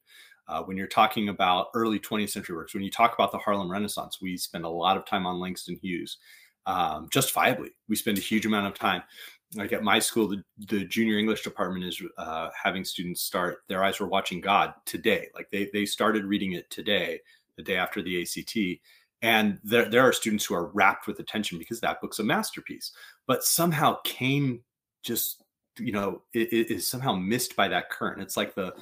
uh, 0.46 0.62
when 0.62 0.76
you're 0.76 0.86
talking 0.86 1.28
about 1.28 1.68
early 1.74 1.98
20th 1.98 2.30
century 2.30 2.56
works, 2.56 2.74
when 2.74 2.82
you 2.82 2.90
talk 2.90 3.14
about 3.14 3.32
the 3.32 3.38
Harlem 3.38 3.70
Renaissance, 3.70 4.20
we 4.20 4.36
spend 4.36 4.64
a 4.64 4.68
lot 4.68 4.96
of 4.96 5.06
time 5.06 5.26
on 5.26 5.40
Langston 5.40 5.78
Hughes, 5.80 6.18
um, 6.66 7.08
justifiably. 7.10 7.70
We 7.88 7.96
spend 7.96 8.18
a 8.18 8.22
huge 8.22 8.46
amount 8.46 8.66
of 8.66 8.74
time. 8.74 9.02
Like 9.54 9.72
at 9.72 9.84
my 9.84 9.98
school, 9.98 10.28
the, 10.28 10.42
the 10.58 10.84
junior 10.84 11.18
English 11.18 11.42
department 11.42 11.84
is 11.84 12.02
uh, 12.18 12.50
having 12.60 12.84
students 12.84 13.22
start 13.22 13.58
Their 13.68 13.84
Eyes 13.84 14.00
Were 14.00 14.06
Watching 14.06 14.40
God 14.40 14.74
today. 14.84 15.28
Like 15.34 15.48
they, 15.50 15.70
they 15.72 15.86
started 15.86 16.24
reading 16.24 16.52
it 16.52 16.68
today, 16.70 17.20
the 17.56 17.62
day 17.62 17.76
after 17.76 18.02
the 18.02 18.20
ACT. 18.20 18.80
And 19.22 19.58
there, 19.64 19.88
there 19.88 20.02
are 20.02 20.12
students 20.12 20.44
who 20.44 20.54
are 20.54 20.66
wrapped 20.66 21.06
with 21.06 21.20
attention 21.20 21.58
because 21.58 21.80
that 21.80 22.00
book's 22.00 22.18
a 22.18 22.24
masterpiece. 22.24 22.92
But 23.26 23.44
somehow 23.44 23.98
Cane 24.04 24.60
just, 25.02 25.42
you 25.78 25.92
know, 25.92 26.22
is 26.34 26.86
somehow 26.86 27.14
missed 27.14 27.56
by 27.56 27.68
that 27.68 27.90
current. 27.90 28.20
It's 28.20 28.36
like 28.36 28.54
the 28.54 28.74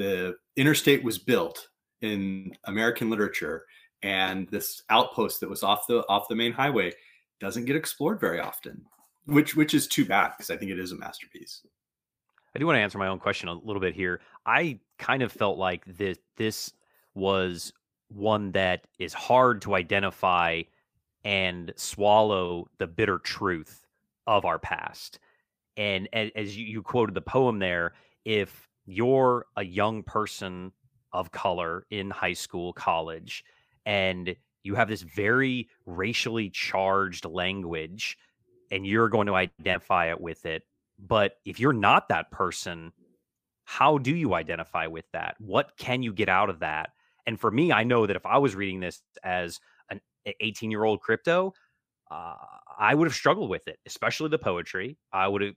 the 0.00 0.36
interstate 0.56 1.04
was 1.04 1.18
built 1.18 1.68
in 2.00 2.52
American 2.64 3.10
literature, 3.10 3.64
and 4.02 4.48
this 4.48 4.82
outpost 4.90 5.40
that 5.40 5.50
was 5.50 5.62
off 5.62 5.86
the 5.86 6.06
off 6.08 6.28
the 6.28 6.34
main 6.34 6.52
highway 6.52 6.92
doesn't 7.40 7.66
get 7.66 7.76
explored 7.76 8.20
very 8.20 8.40
often, 8.40 8.84
which 9.26 9.54
which 9.54 9.74
is 9.74 9.86
too 9.86 10.04
bad 10.04 10.32
because 10.36 10.50
I 10.50 10.56
think 10.56 10.70
it 10.70 10.78
is 10.78 10.92
a 10.92 10.96
masterpiece. 10.96 11.62
I 12.54 12.58
do 12.58 12.66
want 12.66 12.76
to 12.76 12.80
answer 12.80 12.98
my 12.98 13.08
own 13.08 13.18
question 13.18 13.48
a 13.48 13.54
little 13.54 13.80
bit 13.80 13.94
here. 13.94 14.20
I 14.46 14.80
kind 14.98 15.22
of 15.22 15.30
felt 15.32 15.58
like 15.58 15.84
this 15.86 16.18
this 16.36 16.72
was 17.14 17.72
one 18.08 18.52
that 18.52 18.86
is 18.98 19.12
hard 19.12 19.62
to 19.62 19.74
identify 19.74 20.62
and 21.24 21.72
swallow 21.76 22.68
the 22.78 22.86
bitter 22.86 23.18
truth 23.18 23.86
of 24.26 24.44
our 24.44 24.58
past. 24.58 25.20
And 25.76 26.08
as 26.14 26.56
you 26.56 26.82
quoted 26.82 27.14
the 27.14 27.20
poem 27.20 27.58
there, 27.58 27.94
if 28.24 28.68
you're 28.90 29.46
a 29.56 29.64
young 29.64 30.02
person 30.02 30.72
of 31.12 31.32
color 31.32 31.86
in 31.90 32.10
high 32.10 32.32
school, 32.32 32.72
college, 32.72 33.44
and 33.86 34.34
you 34.62 34.74
have 34.74 34.88
this 34.88 35.02
very 35.02 35.68
racially 35.86 36.50
charged 36.50 37.24
language 37.24 38.18
and 38.70 38.86
you're 38.86 39.08
going 39.08 39.26
to 39.26 39.34
identify 39.34 40.10
it 40.10 40.20
with 40.20 40.46
it. 40.46 40.62
But 40.98 41.32
if 41.44 41.58
you're 41.58 41.72
not 41.72 42.08
that 42.08 42.30
person, 42.30 42.92
how 43.64 43.98
do 43.98 44.14
you 44.14 44.34
identify 44.34 44.86
with 44.86 45.06
that? 45.12 45.36
What 45.38 45.76
can 45.78 46.02
you 46.02 46.12
get 46.12 46.28
out 46.28 46.50
of 46.50 46.60
that? 46.60 46.90
And 47.26 47.40
for 47.40 47.50
me, 47.50 47.72
I 47.72 47.84
know 47.84 48.06
that 48.06 48.16
if 48.16 48.26
I 48.26 48.38
was 48.38 48.54
reading 48.54 48.80
this 48.80 49.00
as 49.22 49.60
an 49.90 50.00
18 50.40 50.70
year 50.70 50.84
old 50.84 51.00
crypto, 51.00 51.54
uh, 52.10 52.34
I 52.78 52.94
would 52.94 53.06
have 53.06 53.14
struggled 53.14 53.50
with 53.50 53.68
it, 53.68 53.78
especially 53.86 54.28
the 54.28 54.38
poetry. 54.38 54.98
I 55.12 55.28
would 55.28 55.42
have 55.42 55.54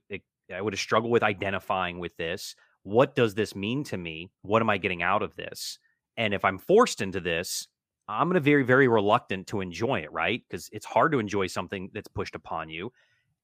I 0.54 0.60
would 0.60 0.72
have 0.72 0.80
struggled 0.80 1.10
with 1.10 1.22
identifying 1.22 1.98
with 1.98 2.16
this. 2.16 2.54
What 2.84 3.14
does 3.14 3.34
this 3.34 3.54
mean 3.54 3.82
to 3.84 3.96
me? 3.96 4.30
What 4.42 4.62
am 4.62 4.70
I 4.70 4.78
getting 4.78 5.02
out 5.02 5.22
of 5.22 5.34
this? 5.36 5.78
And 6.16 6.32
if 6.32 6.44
I'm 6.44 6.58
forced 6.58 7.00
into 7.00 7.20
this, 7.20 7.66
I'm 8.08 8.28
going 8.28 8.34
to 8.34 8.40
very 8.40 8.62
very 8.62 8.86
reluctant 8.86 9.46
to 9.48 9.60
enjoy 9.60 10.00
it, 10.00 10.12
right? 10.12 10.42
Because 10.48 10.68
it's 10.72 10.86
hard 10.86 11.12
to 11.12 11.18
enjoy 11.18 11.46
something 11.48 11.90
that's 11.92 12.08
pushed 12.08 12.34
upon 12.34 12.68
you. 12.68 12.92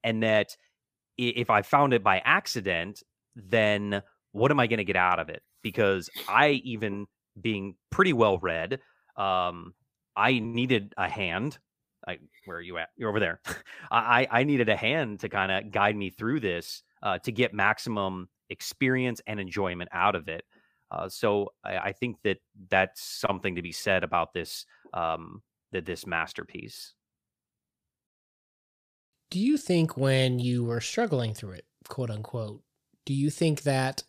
And 0.05 0.23
that 0.23 0.57
if 1.17 1.51
I 1.51 1.63
found 1.63 1.93
it 1.93 2.03
by 2.03 2.21
accident, 2.25 3.03
then 3.35 4.03
what 4.33 4.51
am 4.51 4.61
I 4.61 4.67
going 4.67 4.79
to 4.79 4.85
get 4.85 4.97
out 4.97 5.19
of 5.19 5.29
it? 5.29 5.43
Because 5.63 6.09
I 6.29 6.61
even 6.65 7.07
being 7.41 7.75
pretty 7.91 8.13
well 8.13 8.39
read, 8.39 8.81
um, 9.17 9.75
I 10.17 10.39
needed 10.39 10.95
a 10.97 11.09
hand. 11.09 11.59
I, 12.07 12.19
where 12.45 12.59
are 12.59 12.63
you 12.63 12.79
at? 12.79 12.89
You're 12.97 13.11
over 13.11 13.21
there. 13.21 13.41
I, 13.91 14.27
I 14.31 14.45
needed 14.45 14.69
a 14.69 14.77
hand 14.77 15.21
to 15.21 15.29
kind 15.29 15.53
of 15.53 15.71
guide 15.71 15.97
me 15.97 16.11
through 16.11 16.41
this 16.41 16.83
uh, 17.03 17.19
to 17.19 17.33
get 17.33 17.53
maximum 17.53 18.29
experience 18.51 19.21
and 19.27 19.41
enjoyment 19.41 19.89
out 19.93 20.15
of 20.15 20.29
it. 20.29 20.45
Uh, 20.91 21.09
so 21.09 21.53
I, 21.65 21.79
I, 21.79 21.93
think 21.93 22.17
that 22.25 22.39
that's 22.69 23.01
something 23.01 23.55
to 23.55 23.63
be 23.63 23.71
said 23.71 24.03
about 24.03 24.33
this 24.33 24.67
um, 24.93 25.41
that 25.71 25.87
this 25.87 26.05
masterpiece. 26.05 26.95
Do 29.31 29.39
you 29.39 29.57
think 29.57 29.97
when 29.97 30.41
you 30.41 30.65
were 30.65 30.81
struggling 30.81 31.33
through 31.33 31.53
it, 31.53 31.67
quote 31.89 32.11
unquote, 32.11 32.63
do 33.07 33.15
you 33.15 33.31
think 33.31 33.63
that 33.63 34.03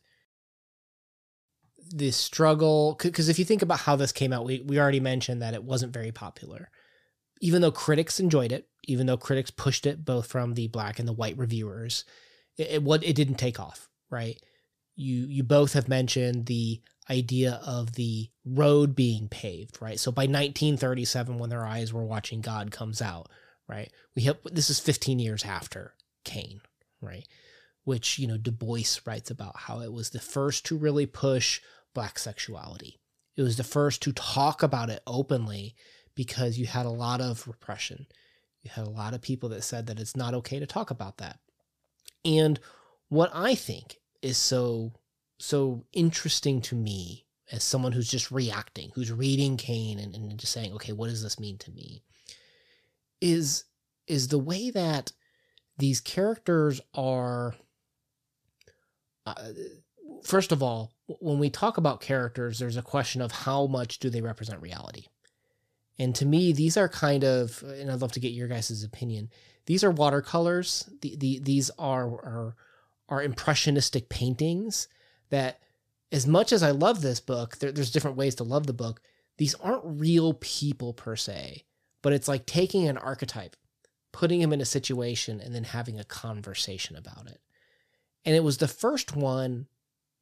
this 1.89 2.17
struggle 2.17 2.97
because 3.01 3.29
if 3.29 3.37
you 3.37 3.45
think 3.45 3.61
about 3.61 3.79
how 3.79 3.95
this 3.95 4.11
came 4.11 4.31
out 4.31 4.45
we, 4.45 4.61
we 4.61 4.79
already 4.79 4.99
mentioned 4.99 5.41
that 5.41 5.53
it 5.53 5.63
wasn't 5.63 5.91
very 5.91 6.11
popular 6.11 6.69
even 7.41 7.61
though 7.61 7.71
critics 7.71 8.19
enjoyed 8.19 8.51
it 8.51 8.67
even 8.83 9.07
though 9.07 9.17
critics 9.17 9.51
pushed 9.51 9.85
it 9.85 10.05
both 10.05 10.27
from 10.27 10.53
the 10.53 10.67
black 10.67 10.99
and 10.99 11.07
the 11.07 11.13
white 11.13 11.37
reviewers 11.37 12.05
it, 12.57 12.67
it 12.69 12.83
what 12.83 13.03
it 13.03 13.15
didn't 13.15 13.35
take 13.35 13.59
off 13.59 13.89
right 14.11 14.39
you 14.95 15.25
you 15.27 15.43
both 15.43 15.73
have 15.73 15.87
mentioned 15.87 16.45
the 16.45 16.81
idea 17.09 17.59
of 17.65 17.93
the 17.93 18.29
road 18.45 18.95
being 18.95 19.27
paved 19.27 19.81
right 19.81 19.99
so 19.99 20.11
by 20.11 20.23
1937 20.23 21.37
when 21.37 21.49
their 21.49 21.65
eyes 21.65 21.91
were 21.91 22.05
watching 22.05 22.41
god 22.41 22.71
comes 22.71 23.01
out 23.01 23.27
right 23.67 23.91
we 24.15 24.23
have 24.23 24.37
this 24.45 24.69
is 24.69 24.79
15 24.79 25.19
years 25.19 25.43
after 25.43 25.93
Cane 26.23 26.61
right 27.01 27.27
which 27.83 28.19
you 28.19 28.27
know 28.27 28.37
du 28.37 28.51
bois 28.51 28.99
writes 29.05 29.31
about 29.31 29.57
how 29.57 29.79
it 29.79 29.91
was 29.91 30.11
the 30.11 30.19
first 30.19 30.65
to 30.67 30.77
really 30.77 31.05
push 31.05 31.61
black 31.93 32.19
sexuality. 32.19 32.99
It 33.35 33.41
was 33.41 33.57
the 33.57 33.63
first 33.63 34.01
to 34.03 34.13
talk 34.13 34.63
about 34.63 34.89
it 34.89 35.01
openly 35.07 35.75
because 36.15 36.57
you 36.57 36.65
had 36.65 36.85
a 36.85 36.89
lot 36.89 37.21
of 37.21 37.47
repression. 37.47 38.07
You 38.61 38.71
had 38.73 38.85
a 38.85 38.89
lot 38.89 39.13
of 39.13 39.21
people 39.21 39.49
that 39.49 39.63
said 39.63 39.87
that 39.87 39.99
it's 39.99 40.15
not 40.15 40.33
okay 40.35 40.59
to 40.59 40.67
talk 40.67 40.91
about 40.91 41.17
that. 41.17 41.39
And 42.23 42.59
what 43.09 43.31
I 43.33 43.55
think 43.55 43.97
is 44.21 44.37
so 44.37 44.93
so 45.37 45.85
interesting 45.93 46.61
to 46.61 46.75
me 46.75 47.25
as 47.51 47.63
someone 47.63 47.91
who's 47.91 48.09
just 48.09 48.31
reacting, 48.31 48.91
who's 48.93 49.11
reading 49.11 49.57
Cane 49.57 49.99
and, 49.99 50.15
and 50.15 50.37
just 50.39 50.53
saying, 50.53 50.71
okay, 50.73 50.93
what 50.93 51.09
does 51.09 51.23
this 51.23 51.39
mean 51.39 51.57
to 51.59 51.71
me? 51.71 52.03
Is 53.19 53.65
is 54.07 54.27
the 54.27 54.39
way 54.39 54.69
that 54.69 55.11
these 55.77 55.99
characters 55.99 56.81
are 56.93 57.55
uh, 59.25 59.35
first 60.23 60.51
of 60.51 60.61
all, 60.61 60.91
when 61.19 61.39
we 61.39 61.49
talk 61.49 61.77
about 61.77 62.01
characters, 62.01 62.59
there's 62.59 62.77
a 62.77 62.81
question 62.81 63.21
of 63.21 63.31
how 63.31 63.67
much 63.67 63.99
do 63.99 64.09
they 64.09 64.21
represent 64.21 64.61
reality. 64.61 65.05
And 65.99 66.15
to 66.15 66.25
me, 66.25 66.53
these 66.53 66.77
are 66.77 66.89
kind 66.89 67.23
of, 67.23 67.63
and 67.63 67.91
I'd 67.91 68.01
love 68.01 68.13
to 68.13 68.19
get 68.19 68.31
your 68.31 68.47
guys' 68.47 68.83
opinion. 68.83 69.29
These 69.65 69.83
are 69.83 69.91
watercolors. 69.91 70.89
The, 71.01 71.15
the, 71.15 71.39
these 71.39 71.69
are, 71.77 72.05
are 72.05 72.55
are 73.11 73.21
impressionistic 73.21 74.09
paintings 74.09 74.87
that, 75.29 75.59
as 76.11 76.25
much 76.25 76.51
as 76.51 76.63
I 76.63 76.71
love 76.71 77.01
this 77.01 77.19
book, 77.19 77.57
there, 77.57 77.71
there's 77.71 77.91
different 77.91 78.17
ways 78.17 78.33
to 78.35 78.43
love 78.43 78.65
the 78.65 78.73
book. 78.73 79.01
These 79.37 79.53
aren't 79.55 79.83
real 79.85 80.33
people 80.33 80.93
per 80.93 81.15
se, 81.15 81.65
but 82.01 82.13
it's 82.13 82.27
like 82.27 82.45
taking 82.45 82.87
an 82.87 82.97
archetype, 82.97 83.55
putting 84.11 84.41
him 84.41 84.53
in 84.53 84.61
a 84.61 84.65
situation, 84.65 85.39
and 85.39 85.53
then 85.53 85.65
having 85.65 85.99
a 85.99 86.05
conversation 86.05 86.95
about 86.95 87.27
it. 87.27 87.41
And 88.25 88.35
it 88.35 88.43
was 88.43 88.57
the 88.57 88.67
first 88.67 89.15
one 89.15 89.67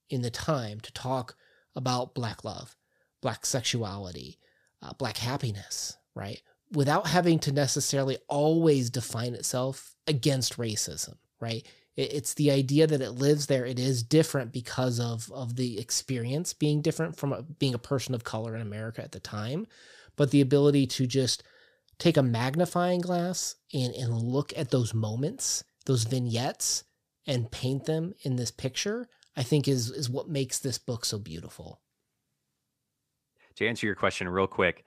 in 0.09 0.21
the 0.21 0.31
time 0.31 0.79
to 0.81 0.91
talk 0.91 1.35
about 1.75 2.15
black 2.15 2.43
love, 2.43 2.75
black 3.21 3.45
sexuality, 3.45 4.39
uh, 4.81 4.93
black 4.93 5.17
happiness, 5.17 5.97
right? 6.15 6.41
Without 6.71 7.07
having 7.07 7.39
to 7.39 7.51
necessarily 7.51 8.17
always 8.27 8.89
define 8.89 9.33
itself 9.35 9.95
against 10.07 10.57
racism, 10.57 11.15
right? 11.39 11.67
It, 11.95 12.13
it's 12.13 12.33
the 12.33 12.51
idea 12.51 12.87
that 12.87 13.01
it 13.01 13.11
lives 13.11 13.47
there. 13.47 13.65
It 13.65 13.79
is 13.79 14.03
different 14.03 14.51
because 14.51 14.99
of 14.99 15.31
of 15.31 15.55
the 15.55 15.79
experience 15.79 16.53
being 16.53 16.81
different 16.81 17.15
from 17.17 17.33
a, 17.33 17.43
being 17.43 17.73
a 17.73 17.79
person 17.79 18.15
of 18.15 18.23
color 18.23 18.55
in 18.55 18.61
America 18.61 19.03
at 19.03 19.11
the 19.11 19.19
time, 19.19 19.67
but 20.15 20.31
the 20.31 20.41
ability 20.41 20.87
to 20.87 21.07
just 21.07 21.43
take 21.97 22.17
a 22.17 22.23
magnifying 22.23 23.01
glass 23.01 23.55
and 23.73 23.93
and 23.93 24.13
look 24.13 24.53
at 24.57 24.71
those 24.71 24.93
moments, 24.93 25.63
those 25.85 26.03
vignettes, 26.03 26.83
and 27.27 27.51
paint 27.51 27.85
them 27.85 28.13
in 28.23 28.35
this 28.35 28.51
picture 28.51 29.07
I 29.39 29.43
think 29.43 29.69
is 29.69 29.89
is 29.89 30.09
what 30.09 30.27
makes 30.27 30.59
this 30.59 30.77
book 30.77 31.05
so 31.05 31.17
beautiful. 31.17 31.79
To 33.55 33.65
answer 33.65 33.85
your 33.85 33.95
question 33.95 34.27
real 34.27 34.47
quick, 34.47 34.83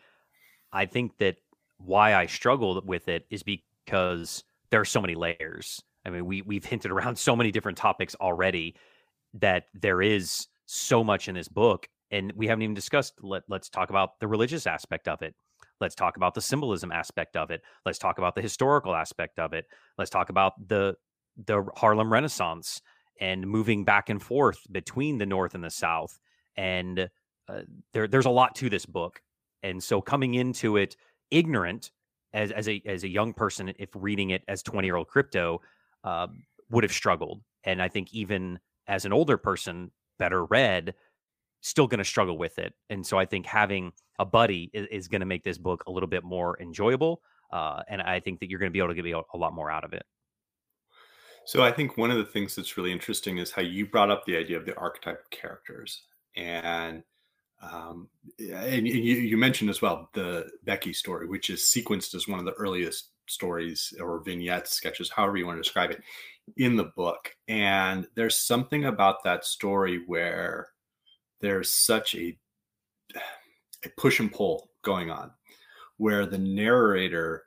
I 0.71 0.85
think 0.85 1.17
that 1.19 1.37
why 1.79 2.15
I 2.15 2.27
struggled 2.27 2.87
with 2.87 3.09
it 3.09 3.25
is 3.31 3.43
because 3.43 4.45
there 4.69 4.81
are 4.81 4.85
so 4.85 5.01
many 5.01 5.15
layers. 5.15 5.83
I 6.05 6.11
mean, 6.11 6.27
we 6.27 6.43
we've 6.43 6.65
hinted 6.65 6.91
around 6.91 7.17
so 7.19 7.37
many 7.37 7.51
different 7.51 7.79
topics 7.79 8.15
already 8.21 8.77
that 9.35 9.65
there 9.75 10.03
is 10.03 10.47
so 10.67 11.03
much 11.03 11.29
in 11.29 11.35
this 11.35 11.49
book 11.49 11.89
and 12.11 12.33
we 12.37 12.47
haven't 12.47 12.63
even 12.63 12.75
discussed 12.75 13.15
let, 13.23 13.43
let's 13.49 13.69
talk 13.69 13.91
about 13.91 14.21
the 14.21 14.29
religious 14.29 14.67
aspect 14.67 15.09
of 15.09 15.23
it 15.23 15.35
let's 15.81 15.95
talk 15.95 16.17
about 16.17 16.35
the 16.35 16.41
symbolism 16.41 16.93
aspect 16.93 17.37
of 17.37 17.51
it 17.51 17.63
let's 17.85 17.99
talk 17.99 18.19
about 18.19 18.35
the 18.35 18.41
historical 18.41 18.95
aspect 18.95 19.39
of 19.39 19.53
it 19.53 19.67
let's 19.99 20.11
talk 20.11 20.29
about 20.31 20.53
the 20.69 20.95
the 21.47 21.67
harlem 21.77 22.13
renaissance 22.13 22.81
and 23.23 23.47
moving 23.47 23.85
back 23.85 24.09
and 24.09 24.21
forth 24.21 24.61
between 24.73 25.17
the 25.17 25.27
North 25.27 25.55
and 25.55 25.63
the 25.63 25.71
South. 25.71 26.19
And 26.57 27.09
uh, 27.49 27.61
there, 27.93 28.09
there's 28.09 28.27
a 28.27 28.31
lot 28.31 28.57
to 28.57 28.69
this 28.69 28.85
book. 28.85 29.23
And 29.63 29.83
so 29.83 30.01
coming 30.01 30.35
into 30.35 30.77
it 30.77 30.97
ignorant 31.31 31.93
as, 32.33 32.51
as 32.51 32.69
a 32.69 32.83
as 32.85 33.05
a 33.05 33.09
young 33.09 33.33
person, 33.33 33.73
if 33.79 33.91
reading 33.95 34.31
it 34.31 34.43
as 34.49 34.63
20 34.63 34.89
year 34.89 34.97
old 34.97 35.07
crypto, 35.07 35.61
uh, 36.05 36.27
would 36.71 36.85
have 36.85 36.93
struggled. 36.93 37.43
And 37.65 37.81
I 37.83 37.89
think 37.89 38.13
even 38.13 38.59
as 38.87 39.05
an 39.05 39.13
older 39.13 39.37
person, 39.37 39.91
better 40.19 40.45
read, 40.45 40.95
still 41.61 41.87
going 41.87 41.99
to 41.99 42.05
struggle 42.05 42.37
with 42.37 42.59
it. 42.59 42.75
And 42.91 43.07
so 43.07 43.19
I 43.19 43.25
think 43.25 43.47
having 43.47 43.93
a 44.19 44.25
buddy 44.25 44.71
is, 44.73 44.87
is 44.91 45.09
going 45.09 45.21
to 45.21 45.27
make 45.27 45.45
this 45.45 45.59
book 45.59 45.85
a 45.87 45.91
little 45.91 46.09
bit 46.09 46.25
more 46.25 46.61
enjoyable. 46.61 47.23
Uh, 47.53 47.83
and 47.89 48.03
I 48.03 48.21
think 48.21 48.41
that 48.41 48.51
you're 48.51 48.59
going 48.59 48.71
to 48.71 48.73
be 48.73 48.79
able 48.79 48.95
to 48.95 49.01
get 49.01 49.07
a, 49.35 49.37
lot 49.39 49.53
more 49.53 49.71
out 49.71 49.85
of 49.85 49.93
it. 49.93 50.05
So 51.45 51.63
I 51.63 51.71
think 51.73 51.97
one 51.97 52.11
of 52.11 52.17
the 52.19 52.25
things 52.25 52.55
that's 52.55 52.77
really 52.77 52.93
interesting 52.93 53.39
is 53.39 53.51
how 53.51 53.63
you 53.63 53.87
brought 53.87 54.11
up 54.11 54.25
the 54.25 54.37
idea 54.37 54.57
of 54.57 54.67
the 54.67 54.77
archetype 54.77 55.21
of 55.21 55.31
characters. 55.31 56.03
And 56.37 57.03
Um, 57.63 58.09
and 58.41 58.89
you, 58.89 58.95
you 58.95 59.37
mentioned 59.37 59.71
as 59.71 59.81
well 59.81 60.11
the 60.15 60.49
Becky 60.65 60.93
story, 60.93 61.29
which 61.29 61.49
is 61.49 61.63
sequenced 61.63 62.15
as 62.17 62.27
one 62.27 62.41
of 62.41 62.45
the 62.45 62.55
earliest 62.55 63.11
stories 63.33 63.93
or 64.01 64.23
vignettes, 64.23 64.73
sketches, 64.73 65.11
however 65.11 65.37
you 65.37 65.47
want 65.47 65.57
to 65.59 65.62
describe 65.62 65.91
it, 65.91 66.03
in 66.57 66.77
the 66.77 66.93
book. 66.97 67.35
And 67.49 68.07
there's 68.15 68.37
something 68.37 68.85
about 68.85 69.25
that 69.25 69.45
story 69.45 70.03
where 70.07 70.69
there's 71.41 71.73
such 71.73 72.15
a, 72.15 72.37
a 73.85 73.89
push 73.97 74.21
and 74.21 74.33
pull 74.33 74.71
going 74.83 75.11
on, 75.11 75.31
where 75.97 76.27
the 76.27 76.39
narrator 76.39 77.45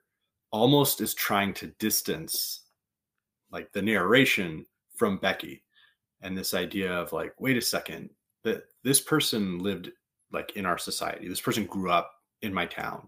almost 0.52 1.02
is 1.02 1.14
trying 1.14 1.54
to 1.54 1.74
distance 1.80 2.62
like 3.52 3.72
the 3.72 3.82
narration 3.82 4.66
from 4.96 5.18
Becky 5.18 5.64
and 6.22 6.38
this 6.38 6.54
idea 6.54 6.92
of 6.92 7.14
like, 7.14 7.34
wait 7.40 7.58
a 7.58 7.62
second, 7.62 8.10
that 8.44 8.64
this 8.84 9.02
person 9.02 9.60
lived 9.60 9.92
like 10.32 10.56
in 10.56 10.66
our 10.66 10.78
society. 10.78 11.28
This 11.28 11.42
person 11.42 11.66
grew 11.66 11.92
up 11.92 12.12
in 12.42 12.54
my 12.54 12.66
town 12.66 13.08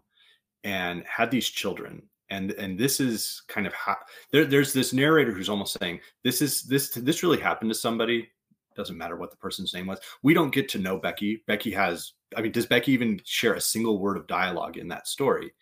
and 0.63 1.03
had 1.05 1.31
these 1.31 1.47
children. 1.47 2.01
And 2.29 2.51
and 2.51 2.77
this 2.77 2.99
is 2.99 3.43
kind 3.47 3.65
of 3.65 3.73
how 3.73 3.97
there, 4.31 4.45
there's 4.45 4.73
this 4.73 4.93
narrator 4.93 5.31
who's 5.31 5.49
almost 5.49 5.77
saying 5.79 5.99
this 6.23 6.41
is 6.41 6.63
this 6.63 6.89
this 6.89 7.23
really 7.23 7.39
happened 7.39 7.71
to 7.71 7.75
somebody. 7.75 8.29
Doesn't 8.75 8.97
matter 8.97 9.15
what 9.15 9.31
the 9.31 9.37
person's 9.37 9.73
name 9.73 9.87
was. 9.87 9.99
We 10.21 10.33
don't 10.33 10.53
get 10.53 10.69
to 10.69 10.79
know 10.79 10.97
Becky. 10.97 11.43
Becky 11.47 11.71
has. 11.71 12.13
I 12.35 12.41
mean, 12.41 12.51
does 12.51 12.65
Becky 12.65 12.91
even 12.91 13.19
share 13.23 13.53
a 13.53 13.61
single 13.61 13.99
word 13.99 14.17
of 14.17 14.27
dialogue 14.27 14.77
in 14.77 14.89
that 14.89 15.07
story? 15.07 15.53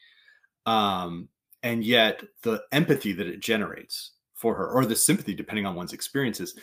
Um, 0.66 1.30
and 1.64 1.84
yet 1.84 2.24
the 2.42 2.64
empathy 2.72 3.14
that 3.14 3.28
it 3.28 3.40
generates 3.40 4.12
for 4.34 4.56
her, 4.56 4.68
or 4.68 4.86
the 4.86 4.96
sympathy, 4.96 5.34
depending 5.34 5.66
on 5.66 5.76
one's 5.76 5.94
experiences, 5.94 6.56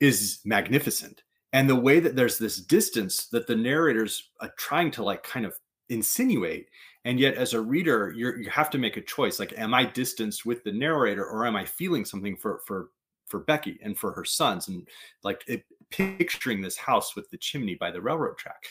is 0.00 0.40
magnificent 0.44 1.22
and 1.52 1.68
the 1.68 1.76
way 1.76 2.00
that 2.00 2.14
there's 2.14 2.38
this 2.38 2.58
distance 2.58 3.28
that 3.28 3.46
the 3.46 3.56
narrators 3.56 4.30
are 4.40 4.52
trying 4.58 4.90
to 4.92 5.02
like 5.02 5.22
kind 5.22 5.46
of 5.46 5.54
insinuate 5.88 6.68
and 7.04 7.18
yet 7.20 7.34
as 7.34 7.54
a 7.54 7.60
reader 7.60 8.12
you 8.16 8.34
you 8.36 8.50
have 8.50 8.70
to 8.70 8.78
make 8.78 8.96
a 8.96 9.02
choice 9.02 9.38
like 9.38 9.56
am 9.58 9.72
i 9.74 9.84
distanced 9.84 10.44
with 10.44 10.62
the 10.64 10.72
narrator 10.72 11.24
or 11.24 11.46
am 11.46 11.56
i 11.56 11.64
feeling 11.64 12.04
something 12.04 12.36
for 12.36 12.60
for 12.66 12.90
for 13.28 13.40
becky 13.40 13.78
and 13.82 13.96
for 13.96 14.12
her 14.12 14.24
sons? 14.24 14.68
And 14.68 14.88
like 15.22 15.44
it, 15.46 15.64
picturing 15.90 16.60
this 16.60 16.76
house 16.76 17.14
with 17.14 17.30
the 17.30 17.38
chimney 17.38 17.74
by 17.74 17.90
the 17.90 18.00
railroad 18.00 18.36
track. 18.36 18.64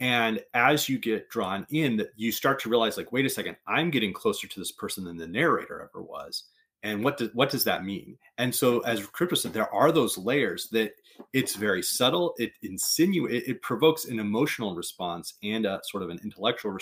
And 0.00 0.40
as 0.54 0.88
you 0.88 0.98
get 0.98 1.28
drawn 1.30 1.66
in 1.70 2.04
you 2.16 2.32
start 2.32 2.60
to 2.60 2.68
realize 2.68 2.96
like 2.96 3.12
wait 3.12 3.26
a 3.26 3.30
second 3.30 3.56
i'm 3.66 3.90
getting 3.90 4.12
closer 4.12 4.48
to 4.48 4.60
this 4.60 4.72
person 4.72 5.04
than 5.04 5.16
the 5.16 5.26
narrator 5.26 5.80
ever 5.82 6.02
was. 6.02 6.44
And 6.82 7.02
what 7.02 7.16
does 7.16 7.30
what 7.32 7.50
does 7.50 7.64
that 7.64 7.84
mean? 7.84 8.18
And 8.38 8.54
so 8.54 8.80
as 8.80 9.06
crypto 9.06 9.36
said 9.36 9.52
there 9.52 9.72
are 9.72 9.92
those 9.92 10.18
layers 10.18 10.68
that 10.70 10.92
it's 11.32 11.54
very 11.54 11.82
subtle 11.82 12.34
it 12.38 12.52
insinuates 12.62 13.46
it, 13.46 13.50
it, 13.50 13.62
provokes 13.62 14.06
an 14.06 14.18
emotional 14.18 14.74
response 14.74 15.34
and 15.42 15.64
a 15.64 15.80
sort 15.84 16.02
of 16.02 16.10
an 16.10 16.20
intellectual 16.24 16.72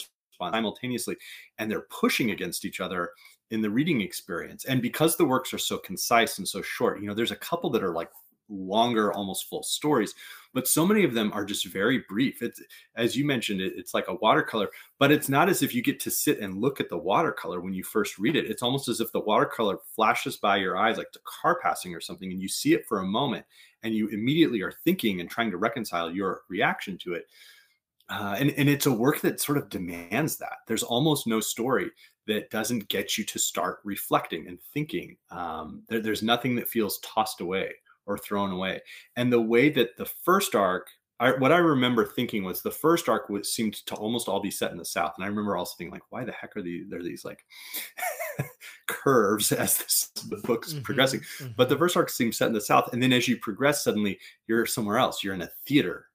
response 0.42 0.54
simultaneously 0.54 1.16
and 1.58 1.70
they're 1.70 1.87
pushing 1.90 2.30
against 2.30 2.64
each 2.64 2.80
other 2.80 3.11
in 3.50 3.61
the 3.61 3.70
reading 3.70 4.00
experience. 4.00 4.64
And 4.64 4.80
because 4.80 5.16
the 5.16 5.25
works 5.25 5.52
are 5.52 5.58
so 5.58 5.78
concise 5.78 6.38
and 6.38 6.49
so 6.49 6.62
short 6.62 7.00
you 7.00 7.06
know 7.06 7.14
there's 7.14 7.30
a 7.30 7.37
couple 7.37 7.70
that 7.70 7.84
are 7.84 7.94
like 7.94 8.11
longer 8.49 9.12
almost 9.14 9.49
full 9.49 9.62
stories 9.62 10.14
but 10.52 10.68
so 10.68 10.84
many 10.84 11.04
of 11.04 11.14
them 11.14 11.32
are 11.32 11.44
just 11.44 11.66
very 11.66 12.04
brief. 12.06 12.42
It's 12.42 12.61
as 12.96 13.16
you 13.16 13.25
mentioned 13.25 13.62
it, 13.62 13.72
it's 13.76 13.94
like 13.94 14.08
a 14.08 14.16
watercolor 14.16 14.68
but 14.99 15.11
it's 15.11 15.28
not 15.28 15.49
as 15.49 15.62
if 15.62 15.75
you 15.75 15.82
get 15.82 16.00
to 16.00 16.11
sit 16.11 16.40
and 16.40 16.61
look 16.61 16.80
at 16.80 16.90
the 16.90 16.99
watercolor 16.99 17.61
when 17.61 17.72
you 17.72 17.82
first 17.82 18.18
read 18.18 18.37
it. 18.37 18.50
It's 18.50 18.62
almost 18.62 18.88
as 18.88 19.00
if 19.00 19.11
the 19.12 19.20
watercolor 19.20 19.78
flashes 19.94 20.37
by 20.37 20.56
your 20.58 20.76
eyes 20.76 20.99
like 20.99 21.12
the 21.12 21.20
car 21.25 21.58
passing 21.62 21.94
or 21.94 22.00
something 22.00 22.30
and 22.30 22.42
you 22.42 22.49
see 22.49 22.75
it 22.75 22.87
for 22.87 22.99
a 22.99 23.06
moment 23.06 23.46
and 23.82 23.94
you 23.94 24.08
immediately 24.08 24.61
are 24.61 24.75
thinking 24.84 25.20
and 25.20 25.30
trying 25.30 25.50
to 25.50 25.56
reconcile 25.56 26.11
your 26.11 26.42
reaction 26.50 26.99
to 26.99 27.14
it 27.14 27.26
uh, 28.12 28.37
and, 28.38 28.50
and 28.59 28.69
it's 28.69 28.85
a 28.85 28.92
work 28.92 29.23
that 29.23 29.40
sort 29.40 29.57
of 29.57 29.71
demands 29.71 30.37
that 30.37 30.59
there's 30.66 30.83
almost 30.83 31.26
no 31.26 31.40
story 31.40 31.90
that 32.26 32.50
doesn't 32.50 32.88
get 32.88 33.16
you 33.16 33.25
to 33.25 33.38
start 33.38 33.78
reflecting 33.85 34.47
and 34.49 34.61
thinking 34.75 35.16
um, 35.31 35.83
there, 35.88 36.00
there's 36.00 36.23
nothing 36.23 36.54
that 36.54 36.69
feels 36.69 36.99
tossed 36.99 37.40
away 37.40 37.73
or 38.04 38.19
thrown 38.19 38.52
away. 38.52 38.81
And 39.16 39.33
the 39.33 39.40
way 39.40 39.71
that 39.71 39.97
the 39.97 40.04
first 40.04 40.54
arc, 40.54 40.88
I, 41.21 41.31
what 41.33 41.52
I 41.52 41.57
remember 41.57 42.04
thinking 42.04 42.45
was 42.45 42.61
the 42.61 42.71
first 42.71 43.09
arc 43.09 43.31
was, 43.31 43.54
seemed 43.54 43.75
to 43.87 43.95
almost 43.95 44.28
all 44.28 44.40
be 44.40 44.50
set 44.50 44.73
in 44.73 44.76
the 44.76 44.85
South. 44.85 45.14
And 45.16 45.25
I 45.25 45.28
remember 45.28 45.57
also 45.57 45.75
thinking 45.78 45.92
like, 45.92 46.11
why 46.11 46.25
the 46.25 46.33
heck 46.33 46.54
are 46.54 46.62
these, 46.62 46.85
there 46.90 47.02
these 47.02 47.25
like 47.25 47.42
curves 48.89 49.52
as 49.52 49.78
this, 49.78 50.10
the 50.28 50.36
book's 50.36 50.75
mm-hmm, 50.75 50.82
progressing. 50.82 51.21
Mm-hmm. 51.21 51.52
But 51.56 51.71
the 51.71 51.78
first 51.78 51.97
arc 51.97 52.10
seems 52.10 52.36
set 52.36 52.49
in 52.49 52.54
the 52.54 52.60
South. 52.60 52.93
And 52.93 53.02
then 53.02 53.15
as 53.15 53.26
you 53.26 53.39
progress, 53.39 53.82
suddenly 53.82 54.19
you're 54.49 54.67
somewhere 54.67 54.99
else. 54.99 55.25
You're 55.25 55.34
in 55.34 55.43
a 55.43 55.50
theater 55.67 56.08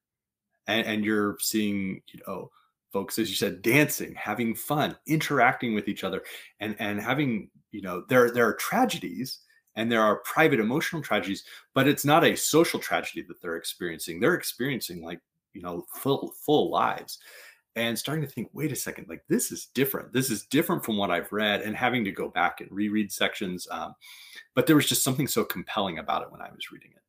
and, 0.68 0.86
and 0.86 1.06
you're 1.06 1.38
seeing, 1.40 2.02
you 2.12 2.20
know, 2.28 2.52
folks, 2.92 3.20
as 3.20 3.30
you 3.30 3.36
said, 3.36 3.62
dancing, 3.62 4.16
having 4.16 4.56
fun, 4.56 4.98
interacting 5.08 5.74
with 5.74 5.88
each 5.88 6.04
other 6.04 6.24
and, 6.60 6.76
and 6.80 7.02
having, 7.02 7.50
you 7.72 7.82
know, 7.82 8.04
there, 8.08 8.32
there 8.32 8.48
are 8.48 8.54
tragedies 8.54 9.40
and 9.78 9.92
there 9.92 10.02
are 10.02 10.18
private 10.18 10.60
emotional 10.60 11.02
tragedies 11.02 11.44
but 11.74 11.88
it's 11.88 12.04
not 12.04 12.26
a 12.26 12.36
social 12.36 12.80
tragedy 12.80 13.22
that 13.22 13.42
they're 13.42 13.56
experiencing. 13.56 14.20
They're 14.20 14.34
experiencing 14.34 15.02
like 15.02 15.22
you 15.54 15.62
know 15.62 15.86
full 15.94 16.34
full 16.46 16.70
lives. 16.70 17.20
And 17.76 17.98
starting 17.98 18.26
to 18.26 18.30
think 18.30 18.50
wait 18.52 18.72
a 18.72 18.76
second 18.76 19.08
like 19.08 19.24
this 19.30 19.52
is 19.52 19.68
different. 19.74 20.12
This 20.12 20.30
is 20.30 20.46
different 20.48 20.84
from 20.84 20.98
what 20.98 21.12
i've 21.12 21.32
read 21.32 21.62
and 21.62 21.76
having 21.76 22.04
to 22.04 22.12
go 22.12 22.28
back 22.28 22.60
and 22.60 22.70
reread 22.72 23.12
sections 23.12 23.68
um, 23.72 23.94
but 24.56 24.68
there 24.68 24.76
was 24.76 24.90
just 24.90 25.04
something 25.04 25.28
so 25.28 25.46
compelling 25.46 26.00
about 26.00 26.24
it 26.24 26.32
when 26.32 26.42
i 26.42 26.50
was 26.50 26.72
reading 26.72 26.92
it. 26.94 27.04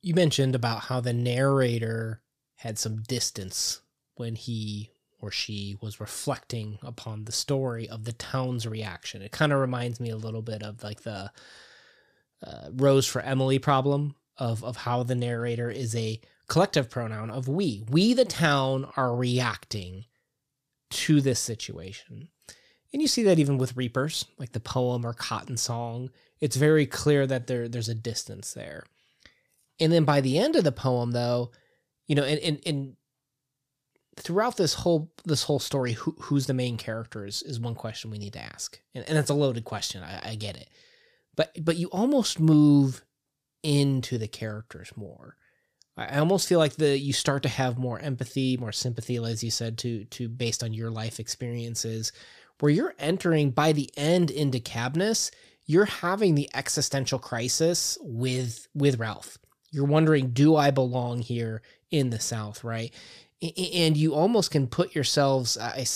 You 0.00 0.14
mentioned 0.14 0.54
about 0.54 0.84
how 0.84 1.00
the 1.00 1.12
narrator 1.12 2.22
had 2.58 2.78
some 2.78 3.02
distance 3.02 3.80
when 4.14 4.34
he 4.34 4.90
or 5.20 5.30
she 5.30 5.76
was 5.80 6.00
reflecting 6.00 6.78
upon 6.82 7.24
the 7.24 7.32
story 7.32 7.88
of 7.88 8.04
the 8.04 8.12
town's 8.12 8.66
reaction. 8.66 9.22
It 9.22 9.32
kind 9.32 9.52
of 9.52 9.60
reminds 9.60 9.98
me 9.98 10.10
a 10.10 10.16
little 10.16 10.42
bit 10.42 10.62
of 10.62 10.82
like 10.82 11.02
the 11.02 11.32
uh, 12.44 12.68
Rose 12.72 13.06
for 13.06 13.20
Emily 13.20 13.58
problem 13.58 14.14
of 14.36 14.62
of 14.62 14.76
how 14.76 15.02
the 15.02 15.16
narrator 15.16 15.70
is 15.70 15.94
a 15.96 16.20
collective 16.48 16.88
pronoun 16.88 17.30
of 17.30 17.48
we. 17.48 17.84
We 17.88 18.14
the 18.14 18.24
town 18.24 18.88
are 18.96 19.14
reacting 19.14 20.04
to 20.90 21.20
this 21.20 21.40
situation. 21.40 22.28
And 22.92 23.02
you 23.02 23.08
see 23.08 23.22
that 23.24 23.38
even 23.38 23.58
with 23.58 23.76
Reapers, 23.76 24.24
like 24.38 24.52
the 24.52 24.60
poem 24.60 25.04
or 25.04 25.12
Cotton 25.12 25.56
Song. 25.56 26.10
It's 26.40 26.56
very 26.56 26.86
clear 26.86 27.26
that 27.26 27.46
there 27.46 27.68
there's 27.68 27.88
a 27.88 27.94
distance 27.94 28.52
there. 28.54 28.84
And 29.80 29.92
then 29.92 30.04
by 30.04 30.20
the 30.20 30.38
end 30.38 30.56
of 30.56 30.64
the 30.64 30.72
poem, 30.72 31.12
though, 31.12 31.50
you 32.08 32.14
know, 32.14 32.24
and, 32.24 32.40
and, 32.40 32.60
and 32.66 32.96
throughout 34.16 34.56
this 34.56 34.74
whole 34.74 35.12
this 35.24 35.44
whole 35.44 35.60
story, 35.60 35.92
who, 35.92 36.16
who's 36.22 36.46
the 36.46 36.54
main 36.54 36.76
character 36.76 37.24
is, 37.24 37.42
is 37.42 37.60
one 37.60 37.74
question 37.74 38.10
we 38.10 38.18
need 38.18 38.32
to 38.32 38.42
ask, 38.42 38.80
and, 38.94 39.08
and 39.08 39.16
it's 39.16 39.30
a 39.30 39.34
loaded 39.34 39.64
question. 39.64 40.02
I, 40.02 40.30
I 40.30 40.34
get 40.34 40.56
it, 40.56 40.68
but 41.36 41.52
but 41.64 41.76
you 41.76 41.88
almost 41.88 42.40
move 42.40 43.04
into 43.62 44.18
the 44.18 44.28
characters 44.28 44.92
more. 44.96 45.36
I 45.96 46.18
almost 46.18 46.48
feel 46.48 46.60
like 46.60 46.76
the 46.76 46.98
you 46.98 47.12
start 47.12 47.42
to 47.42 47.48
have 47.48 47.76
more 47.76 47.98
empathy, 47.98 48.56
more 48.56 48.72
sympathy, 48.72 49.16
as 49.16 49.44
you 49.44 49.50
said, 49.50 49.78
to 49.78 50.04
to 50.04 50.28
based 50.28 50.62
on 50.62 50.72
your 50.72 50.90
life 50.90 51.20
experiences, 51.20 52.12
where 52.60 52.72
you're 52.72 52.94
entering 52.98 53.50
by 53.50 53.72
the 53.72 53.90
end 53.96 54.30
into 54.30 54.58
Kabnis, 54.58 55.30
you're 55.66 55.84
having 55.84 56.34
the 56.34 56.48
existential 56.54 57.18
crisis 57.18 57.98
with 58.00 58.68
with 58.74 58.98
Ralph. 58.98 59.38
You're 59.70 59.84
wondering, 59.84 60.30
do 60.30 60.56
I 60.56 60.70
belong 60.70 61.20
here 61.20 61.62
in 61.90 62.10
the 62.10 62.20
South, 62.20 62.64
right? 62.64 62.92
and 63.40 63.96
you 63.96 64.14
almost 64.14 64.50
can 64.50 64.66
put 64.66 64.94
yourselves 64.94 65.56
I, 65.56 65.86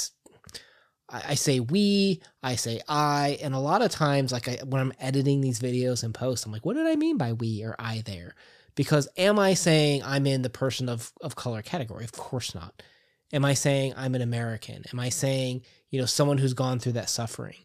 I 1.12 1.34
say 1.34 1.60
we 1.60 2.20
i 2.42 2.56
say 2.56 2.80
i 2.88 3.38
and 3.42 3.54
a 3.54 3.58
lot 3.58 3.82
of 3.82 3.90
times 3.90 4.32
like 4.32 4.48
I, 4.48 4.58
when 4.64 4.80
i'm 4.80 4.92
editing 5.00 5.40
these 5.40 5.58
videos 5.58 6.04
and 6.04 6.14
posts 6.14 6.46
i'm 6.46 6.52
like 6.52 6.64
what 6.64 6.76
did 6.76 6.86
i 6.86 6.96
mean 6.96 7.18
by 7.18 7.32
we 7.32 7.64
or 7.64 7.74
i 7.78 8.02
there? 8.04 8.34
Because 8.74 9.08
am 9.16 9.38
i 9.38 9.54
saying 9.54 10.02
i'm 10.04 10.26
in 10.26 10.42
the 10.42 10.50
person 10.50 10.88
of, 10.88 11.12
of 11.20 11.36
color 11.36 11.62
category? 11.62 12.04
Of 12.04 12.12
course 12.12 12.54
not. 12.54 12.82
Am 13.32 13.44
i 13.44 13.54
saying 13.54 13.94
i'm 13.96 14.14
an 14.14 14.22
american? 14.22 14.84
Am 14.92 15.00
i 15.00 15.08
saying 15.08 15.62
you 15.90 16.00
know 16.00 16.06
someone 16.06 16.38
who's 16.38 16.54
gone 16.54 16.78
through 16.78 16.92
that 16.92 17.10
suffering? 17.10 17.58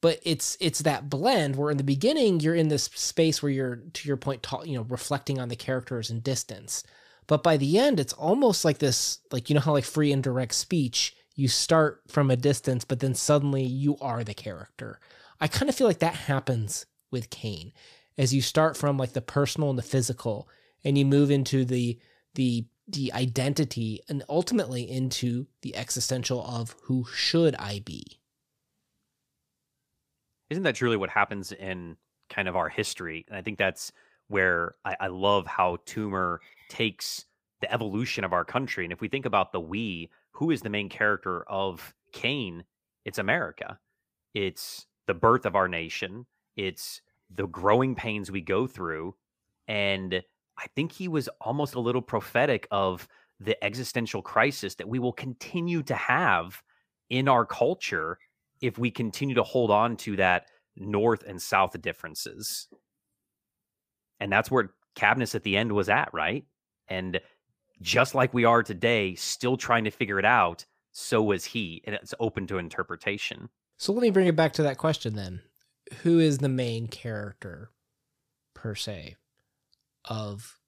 But 0.00 0.20
it's 0.22 0.56
it's 0.60 0.80
that 0.80 1.10
blend 1.10 1.56
where 1.56 1.70
in 1.70 1.76
the 1.76 1.84
beginning 1.84 2.40
you're 2.40 2.54
in 2.54 2.68
this 2.68 2.84
space 2.94 3.42
where 3.42 3.50
you're 3.50 3.76
to 3.92 4.08
your 4.08 4.16
point 4.16 4.46
you 4.64 4.76
know 4.76 4.86
reflecting 4.88 5.38
on 5.38 5.48
the 5.48 5.56
characters 5.56 6.08
and 6.08 6.22
distance 6.22 6.82
but 7.28 7.42
by 7.44 7.56
the 7.56 7.78
end, 7.78 8.00
it's 8.00 8.14
almost 8.14 8.64
like 8.64 8.78
this, 8.78 9.20
like, 9.30 9.48
you 9.48 9.54
know 9.54 9.60
how 9.60 9.72
like 9.72 9.84
free 9.84 10.10
and 10.10 10.22
direct 10.22 10.54
speech, 10.54 11.14
you 11.36 11.46
start 11.46 12.02
from 12.08 12.30
a 12.30 12.36
distance, 12.36 12.84
but 12.84 12.98
then 12.98 13.14
suddenly 13.14 13.62
you 13.62 13.96
are 14.00 14.24
the 14.24 14.34
character. 14.34 14.98
I 15.40 15.46
kind 15.46 15.68
of 15.68 15.76
feel 15.76 15.86
like 15.86 16.00
that 16.00 16.14
happens 16.14 16.86
with 17.12 17.30
Cane 17.30 17.72
as 18.16 18.34
you 18.34 18.42
start 18.42 18.76
from 18.76 18.96
like 18.96 19.12
the 19.12 19.20
personal 19.20 19.70
and 19.70 19.78
the 19.78 19.82
physical 19.82 20.48
and 20.84 20.98
you 20.98 21.06
move 21.06 21.30
into 21.30 21.64
the 21.64 21.98
the 22.34 22.66
the 22.88 23.12
identity 23.12 24.00
and 24.08 24.24
ultimately 24.28 24.90
into 24.90 25.46
the 25.62 25.76
existential 25.76 26.44
of 26.44 26.74
who 26.84 27.04
should 27.14 27.54
I 27.56 27.80
be. 27.84 28.18
Isn't 30.50 30.62
that 30.62 30.74
truly 30.74 30.96
what 30.96 31.10
happens 31.10 31.52
in 31.52 31.96
kind 32.30 32.48
of 32.48 32.56
our 32.56 32.70
history? 32.70 33.26
And 33.28 33.36
I 33.36 33.42
think 33.42 33.58
that's 33.58 33.92
where 34.28 34.74
I, 34.84 34.96
I 35.00 35.06
love 35.08 35.46
how 35.46 35.78
Toomer 35.86 36.38
takes 36.68 37.24
the 37.60 37.72
evolution 37.72 38.24
of 38.24 38.32
our 38.32 38.44
country. 38.44 38.84
And 38.84 38.92
if 38.92 39.00
we 39.00 39.08
think 39.08 39.26
about 39.26 39.52
the 39.52 39.60
we, 39.60 40.10
who 40.32 40.50
is 40.50 40.62
the 40.62 40.70
main 40.70 40.88
character 40.88 41.42
of 41.48 41.94
Cane? 42.12 42.64
It's 43.04 43.18
America. 43.18 43.78
It's 44.34 44.86
the 45.06 45.14
birth 45.14 45.46
of 45.46 45.56
our 45.56 45.68
nation. 45.68 46.26
It's 46.56 47.00
the 47.34 47.46
growing 47.46 47.94
pains 47.94 48.30
we 48.30 48.40
go 48.40 48.66
through. 48.66 49.14
And 49.66 50.22
I 50.58 50.66
think 50.74 50.92
he 50.92 51.08
was 51.08 51.28
almost 51.40 51.74
a 51.74 51.80
little 51.80 52.02
prophetic 52.02 52.66
of 52.70 53.08
the 53.40 53.62
existential 53.64 54.22
crisis 54.22 54.74
that 54.76 54.88
we 54.88 54.98
will 54.98 55.12
continue 55.12 55.82
to 55.84 55.94
have 55.94 56.62
in 57.10 57.28
our 57.28 57.46
culture 57.46 58.18
if 58.60 58.78
we 58.78 58.90
continue 58.90 59.34
to 59.34 59.42
hold 59.42 59.70
on 59.70 59.96
to 59.96 60.16
that 60.16 60.46
north 60.76 61.24
and 61.26 61.40
south 61.40 61.80
differences. 61.80 62.68
And 64.20 64.32
that's 64.32 64.50
where 64.50 64.70
Kabnis 64.96 65.34
at 65.34 65.42
the 65.42 65.56
end 65.56 65.72
was 65.72 65.88
at, 65.88 66.10
right? 66.12 66.44
And 66.88 67.20
just 67.80 68.14
like 68.14 68.34
we 68.34 68.44
are 68.44 68.62
today, 68.62 69.14
still 69.14 69.56
trying 69.56 69.84
to 69.84 69.90
figure 69.90 70.18
it 70.18 70.24
out, 70.24 70.64
so 70.90 71.22
was 71.22 71.44
he. 71.44 71.82
And 71.86 71.94
it's 71.94 72.14
open 72.18 72.46
to 72.48 72.58
interpretation. 72.58 73.48
So 73.76 73.92
let 73.92 74.02
me 74.02 74.10
bring 74.10 74.26
it 74.26 74.36
back 74.36 74.52
to 74.54 74.62
that 74.64 74.78
question 74.78 75.14
then. 75.14 75.40
Who 76.02 76.18
is 76.18 76.38
the 76.38 76.48
main 76.48 76.88
character, 76.88 77.70
per 78.54 78.74
se, 78.74 79.16
of 80.04 80.58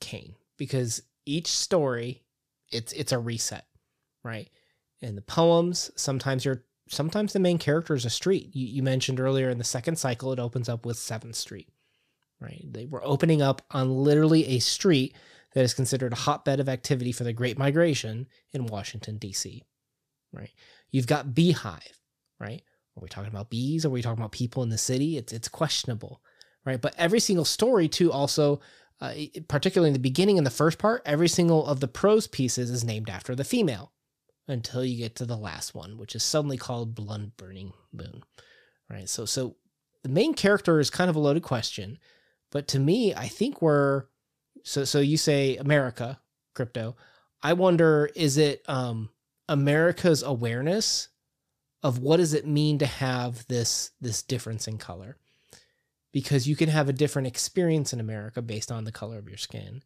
Cane? 0.00 0.34
Because 0.58 1.02
each 1.24 1.46
story, 1.46 2.24
it's 2.70 2.92
it's 2.92 3.12
a 3.12 3.18
reset, 3.18 3.66
right? 4.24 4.50
In 5.00 5.14
the 5.14 5.22
poems, 5.22 5.90
sometimes 5.96 6.44
you're 6.44 6.64
sometimes 6.88 7.32
the 7.32 7.38
main 7.38 7.58
character 7.58 7.94
is 7.94 8.04
a 8.04 8.10
street. 8.10 8.54
You, 8.54 8.66
you 8.66 8.82
mentioned 8.82 9.20
earlier 9.20 9.48
in 9.48 9.58
the 9.58 9.64
second 9.64 9.96
cycle, 9.96 10.32
it 10.32 10.38
opens 10.38 10.68
up 10.68 10.84
with 10.84 10.98
Seventh 10.98 11.36
Street, 11.36 11.68
right? 12.40 12.64
They 12.64 12.86
were 12.86 13.04
opening 13.04 13.42
up 13.42 13.62
on 13.70 13.90
literally 13.90 14.46
a 14.46 14.58
street 14.58 15.14
that 15.54 15.64
is 15.64 15.74
considered 15.74 16.12
a 16.12 16.16
hotbed 16.16 16.60
of 16.60 16.68
activity 16.68 17.12
for 17.12 17.24
the 17.24 17.32
Great 17.32 17.58
Migration 17.58 18.26
in 18.52 18.66
Washington, 18.66 19.16
D.C., 19.16 19.62
right? 20.32 20.50
You've 20.90 21.06
got 21.06 21.34
Beehive, 21.34 21.98
right? 22.38 22.62
Are 22.96 23.02
we 23.02 23.08
talking 23.08 23.30
about 23.30 23.50
bees? 23.50 23.84
Are 23.84 23.90
we 23.90 24.02
talking 24.02 24.18
about 24.18 24.32
people 24.32 24.62
in 24.62 24.70
the 24.70 24.78
city? 24.78 25.18
It's 25.18 25.32
it's 25.32 25.48
questionable, 25.48 26.22
right? 26.64 26.80
But 26.80 26.94
every 26.96 27.20
single 27.20 27.44
story 27.44 27.88
too 27.88 28.10
also 28.10 28.60
uh, 29.00 29.12
particularly 29.48 29.90
in 29.90 29.92
the 29.92 29.98
beginning 29.98 30.38
in 30.38 30.44
the 30.44 30.50
first 30.50 30.78
part, 30.78 31.02
every 31.04 31.28
single 31.28 31.66
of 31.66 31.80
the 31.80 31.88
prose 31.88 32.26
pieces 32.26 32.70
is 32.70 32.84
named 32.84 33.10
after 33.10 33.34
the 33.34 33.44
female 33.44 33.92
until 34.48 34.84
you 34.84 34.96
get 34.96 35.14
to 35.16 35.26
the 35.26 35.36
last 35.36 35.74
one, 35.74 35.98
which 35.98 36.14
is 36.14 36.22
suddenly 36.22 36.56
called 36.56 36.94
Blood 36.94 37.36
Burning 37.36 37.72
Moon. 37.92 38.22
Right. 38.88 39.08
So 39.08 39.24
so 39.24 39.56
the 40.02 40.08
main 40.08 40.34
character 40.34 40.80
is 40.80 40.88
kind 40.88 41.10
of 41.10 41.16
a 41.16 41.20
loaded 41.20 41.42
question, 41.42 41.98
but 42.50 42.68
to 42.68 42.78
me, 42.78 43.14
I 43.14 43.28
think 43.28 43.60
we're 43.60 44.04
so 44.62 44.84
so 44.84 45.00
you 45.00 45.16
say 45.16 45.56
America, 45.56 46.20
crypto. 46.54 46.96
I 47.42 47.52
wonder 47.52 48.10
is 48.14 48.36
it 48.36 48.62
um 48.68 49.10
America's 49.48 50.22
awareness 50.22 51.08
of 51.82 51.98
what 51.98 52.16
does 52.16 52.34
it 52.34 52.46
mean 52.46 52.78
to 52.78 52.86
have 52.86 53.46
this 53.46 53.90
this 54.00 54.22
difference 54.22 54.66
in 54.66 54.78
color? 54.78 55.18
Because 56.12 56.48
you 56.48 56.56
can 56.56 56.68
have 56.68 56.88
a 56.88 56.94
different 56.94 57.28
experience 57.28 57.92
in 57.92 58.00
America 58.00 58.40
based 58.40 58.72
on 58.72 58.84
the 58.84 58.92
color 58.92 59.18
of 59.18 59.28
your 59.28 59.36
skin, 59.36 59.82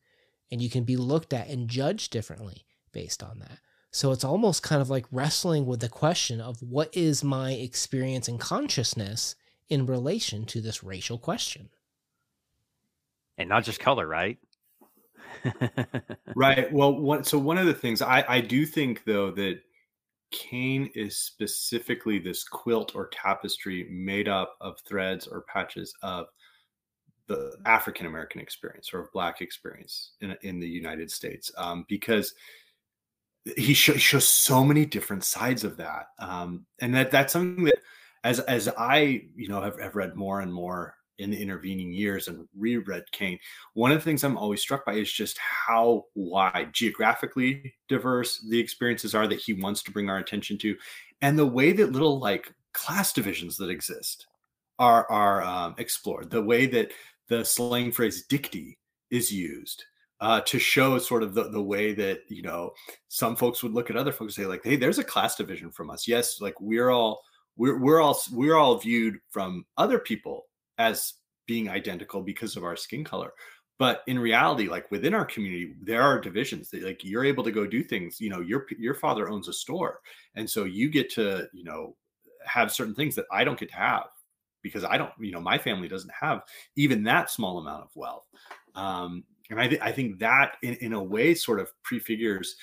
and 0.51 0.63
you 0.63 0.71
can 0.71 0.85
be 0.85 0.97
looked 0.97 1.33
at 1.33 1.49
and 1.49 1.69
judged 1.69 2.13
differently 2.13 2.65
based 2.93 3.23
on 3.23 3.41
that. 3.41 3.59
So 3.91 4.13
it's 4.13 4.25
almost 4.25 4.63
kind 4.63 4.81
of 4.81 4.89
like 4.89 5.07
wrestling 5.11 5.67
with 5.67 5.81
the 5.81 5.89
question 5.89 6.41
of 6.41 6.63
what 6.63 6.97
is 6.97 7.25
my 7.25 7.53
experience 7.53 8.29
and 8.29 8.39
consciousness 8.39 9.35
in 9.69 9.87
relation 9.87 10.45
to 10.47 10.61
this 10.61 10.85
racial 10.85 11.19
question. 11.19 11.71
And 13.41 13.49
not 13.49 13.65
just 13.65 13.81
color, 13.81 14.07
right? 14.07 14.37
right. 16.37 16.71
Well, 16.71 17.01
one, 17.01 17.25
so 17.25 17.39
one 17.39 17.57
of 17.57 17.65
the 17.65 17.73
things 17.73 18.03
I, 18.03 18.23
I 18.29 18.41
do 18.43 18.67
think, 18.67 19.03
though, 19.05 19.31
that 19.31 19.61
Cane 20.31 20.91
is 20.95 21.17
specifically 21.17 22.19
this 22.19 22.45
quilt 22.45 22.95
or 22.95 23.09
tapestry 23.09 23.89
made 23.91 24.29
up 24.29 24.57
of 24.61 24.79
threads 24.81 25.27
or 25.27 25.47
patches 25.53 25.95
of 26.03 26.27
the 27.29 27.57
African 27.65 28.05
American 28.05 28.43
experience 28.43 28.93
or 28.93 29.09
Black 29.15 29.41
experience 29.41 30.13
in, 30.21 30.37
in 30.43 30.61
the 30.61 30.69
United 30.69 31.11
States. 31.11 31.51
Um, 31.57 31.87
because 31.89 32.35
he 33.57 33.73
shows 33.73 34.29
so 34.29 34.63
many 34.63 34.85
different 34.85 35.25
sides 35.25 35.65
of 35.65 35.79
that 35.79 36.09
um, 36.19 36.67
and 36.81 36.95
that 36.95 37.11
that's 37.11 37.33
something 37.33 37.65
that 37.65 37.79
as 38.23 38.39
as 38.41 38.69
i 38.77 39.23
you 39.35 39.49
know 39.49 39.63
have, 39.63 39.81
have 39.81 39.97
read 39.97 40.15
more 40.15 40.41
and 40.43 40.53
more 40.53 40.95
in 41.21 41.31
the 41.31 41.41
intervening 41.41 41.93
years 41.93 42.29
and 42.29 42.49
reread 42.57 43.11
Cane, 43.13 43.39
one 43.75 43.93
of 43.93 43.99
the 43.99 44.05
things 44.05 44.25
I'm 44.25 44.39
always 44.39 44.61
struck 44.61 44.85
by 44.85 44.95
is 44.95 45.13
just 45.13 45.39
how 45.39 46.05
wide 46.15 46.73
geographically 46.73 47.75
diverse 47.89 48.45
the 48.49 48.59
experiences 48.59 49.15
are 49.15 49.27
that 49.27 49.41
he 49.41 49.53
wants 49.53 49.83
to 49.85 49.93
bring 49.93 50.11
our 50.11 50.19
attention 50.19 50.59
to, 50.59 50.77
and 51.23 51.39
the 51.39 51.47
way 51.47 51.73
that 51.73 51.93
little 51.93 52.19
like 52.19 52.53
class 52.73 53.13
divisions 53.13 53.57
that 53.59 53.71
exist 53.71 54.27
are 54.79 55.11
are 55.11 55.43
um, 55.43 55.75
explored. 55.79 56.31
The 56.31 56.43
way 56.43 56.67
that 56.67 56.93
the 57.29 57.45
slang 57.45 57.93
phrase 57.93 58.27
"dicty" 58.27 58.77
is 59.11 59.31
used, 59.31 59.85
uh, 60.21 60.41
to 60.43 60.59
show 60.59 60.99
sort 60.99 61.23
of 61.23 61.35
the, 61.35 61.49
the 61.49 61.63
way 61.63 61.95
that 61.95 62.21
you 62.29 62.43
know 62.43 62.73
some 63.09 63.37
folks 63.37 63.63
would 63.63 63.73
look 63.73 63.91
at 63.91 63.97
other 63.97 64.13
folks 64.13 64.37
and 64.37 64.45
say 64.45 64.49
like 64.49 64.63
hey 64.63 64.77
there's 64.77 64.99
a 64.99 65.05
class 65.05 65.35
division 65.35 65.71
from 65.71 65.91
us 65.91 66.07
yes 66.07 66.41
like 66.41 66.61
we're 66.61 66.91
all 66.91 67.23
we're, 67.57 67.79
we're 67.79 68.01
all 68.01 68.21
we're 68.33 68.57
all 68.57 68.79
viewed 68.79 69.19
from 69.31 69.65
other 69.77 69.99
people 69.99 70.47
as 70.81 71.15
being 71.47 71.69
identical 71.69 72.23
because 72.23 72.57
of 72.57 72.65
our 72.65 72.77
skin 72.77 73.05
color. 73.05 73.33
But 73.79 74.03
in 74.07 74.19
reality 74.19 74.69
like 74.69 74.91
within 74.91 75.15
our 75.15 75.25
community 75.25 75.75
there 75.83 76.03
are 76.03 76.21
divisions 76.21 76.69
that 76.71 76.83
like 76.83 77.03
you're 77.03 77.25
able 77.25 77.45
to 77.45 77.51
go 77.51 77.67
do 77.67 77.83
things 77.83 78.21
you 78.21 78.29
know 78.29 78.41
your 78.41 78.67
your 78.79 78.95
father 78.95 79.31
owns 79.31 79.49
a 79.49 79.55
store 79.55 80.01
and 80.35 80.49
so 80.49 80.65
you 80.65 80.91
get 80.91 81.09
to 81.15 81.49
you 81.55 81.65
know 81.65 81.97
have 82.45 82.71
certain 82.71 82.95
things 82.95 83.15
that 83.15 83.25
i 83.33 83.43
don't 83.43 83.59
get 83.59 83.71
to 83.71 83.77
have 83.77 84.09
because 84.63 84.85
i 84.85 84.99
don't 84.99 85.13
you 85.19 85.33
know 85.33 85.41
my 85.41 85.57
family 85.57 85.89
doesn't 85.89 86.13
have 86.13 86.43
even 86.77 87.03
that 87.05 87.31
small 87.31 87.57
amount 87.57 87.85
of 87.85 87.91
wealth. 87.95 88.27
Um, 88.75 89.25
and 89.51 89.61
I, 89.61 89.67
th- 89.67 89.81
I 89.81 89.93
think 89.93 90.19
that 90.21 90.57
in, 90.63 90.75
in 90.75 90.93
a 90.93 91.03
way 91.03 91.35
sort 91.35 91.59
of 91.59 91.71
prefigures 91.83 92.55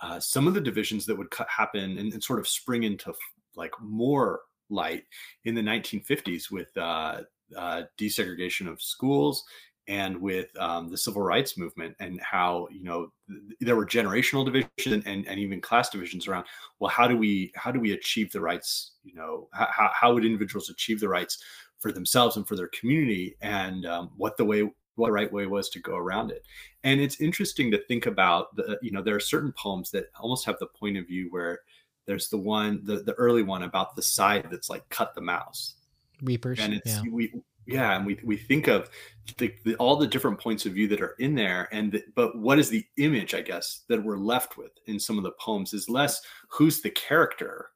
uh, 0.00 0.20
some 0.20 0.46
of 0.46 0.54
the 0.54 0.60
divisions 0.60 1.06
that 1.06 1.16
would 1.16 1.32
happen 1.48 1.98
and, 1.98 2.12
and, 2.12 2.22
sort 2.22 2.38
of 2.38 2.46
spring 2.46 2.82
into 2.82 3.14
like 3.56 3.72
more 3.80 4.40
light 4.68 5.04
in 5.44 5.54
the 5.54 5.62
1950s 5.62 6.50
with 6.50 6.68
uh, 6.76 7.22
uh, 7.56 7.82
desegregation 7.98 8.68
of 8.68 8.80
schools 8.80 9.44
and 9.88 10.20
with 10.20 10.48
um, 10.58 10.90
the 10.90 10.96
civil 10.96 11.22
rights 11.22 11.56
movement 11.56 11.94
and 12.00 12.20
how 12.20 12.66
you 12.72 12.82
know 12.82 13.12
th- 13.28 13.58
there 13.60 13.76
were 13.76 13.86
generational 13.86 14.44
divisions 14.44 15.04
and, 15.06 15.26
and 15.28 15.38
even 15.38 15.60
class 15.60 15.90
divisions 15.90 16.26
around 16.26 16.44
well 16.80 16.90
how 16.90 17.06
do 17.06 17.16
we 17.16 17.52
how 17.54 17.70
do 17.70 17.78
we 17.78 17.92
achieve 17.92 18.32
the 18.32 18.40
rights 18.40 18.94
you 19.04 19.14
know 19.14 19.48
how, 19.52 19.90
how 19.94 20.12
would 20.12 20.24
individuals 20.24 20.70
achieve 20.70 20.98
the 20.98 21.08
rights 21.08 21.38
for 21.78 21.92
themselves 21.92 22.36
and 22.36 22.48
for 22.48 22.56
their 22.56 22.68
community 22.68 23.36
and 23.42 23.86
um, 23.86 24.10
what 24.16 24.36
the 24.36 24.44
way 24.44 24.68
what 24.96 25.08
the 25.08 25.12
right 25.12 25.32
way 25.32 25.46
was 25.46 25.68
to 25.70 25.78
go 25.78 25.96
around 25.96 26.30
it. 26.30 26.44
And 26.82 27.00
it's 27.00 27.20
interesting 27.20 27.70
to 27.70 27.84
think 27.86 28.06
about 28.06 28.56
the, 28.56 28.78
you 28.82 28.90
know, 28.90 29.02
there 29.02 29.14
are 29.14 29.20
certain 29.20 29.52
poems 29.52 29.90
that 29.92 30.06
almost 30.18 30.44
have 30.46 30.58
the 30.58 30.66
point 30.66 30.96
of 30.96 31.06
view 31.06 31.28
where 31.30 31.60
there's 32.06 32.28
the 32.28 32.38
one, 32.38 32.80
the, 32.84 33.02
the 33.02 33.14
early 33.14 33.42
one 33.42 33.62
about 33.62 33.94
the 33.94 34.02
side 34.02 34.48
that's 34.50 34.70
like 34.70 34.88
cut 34.88 35.14
the 35.14 35.20
mouse. 35.20 35.75
Reapers. 36.22 36.58
And 36.60 36.74
it's, 36.74 36.86
yeah. 36.86 37.02
we, 37.10 37.32
yeah. 37.66 37.96
And 37.96 38.06
we, 38.06 38.18
we 38.24 38.36
think 38.36 38.68
of 38.68 38.90
the, 39.38 39.52
the, 39.64 39.74
all 39.76 39.96
the 39.96 40.06
different 40.06 40.40
points 40.40 40.66
of 40.66 40.72
view 40.72 40.88
that 40.88 41.00
are 41.00 41.14
in 41.18 41.34
there. 41.34 41.68
And, 41.72 41.92
the, 41.92 42.04
but 42.14 42.38
what 42.38 42.58
is 42.58 42.68
the 42.68 42.84
image, 42.96 43.34
I 43.34 43.42
guess, 43.42 43.82
that 43.88 44.02
we're 44.02 44.18
left 44.18 44.56
with 44.56 44.72
in 44.86 44.98
some 44.98 45.18
of 45.18 45.24
the 45.24 45.32
poems 45.40 45.74
is 45.74 45.88
less 45.88 46.20
who's 46.50 46.80
the 46.80 46.90
character 46.90 47.70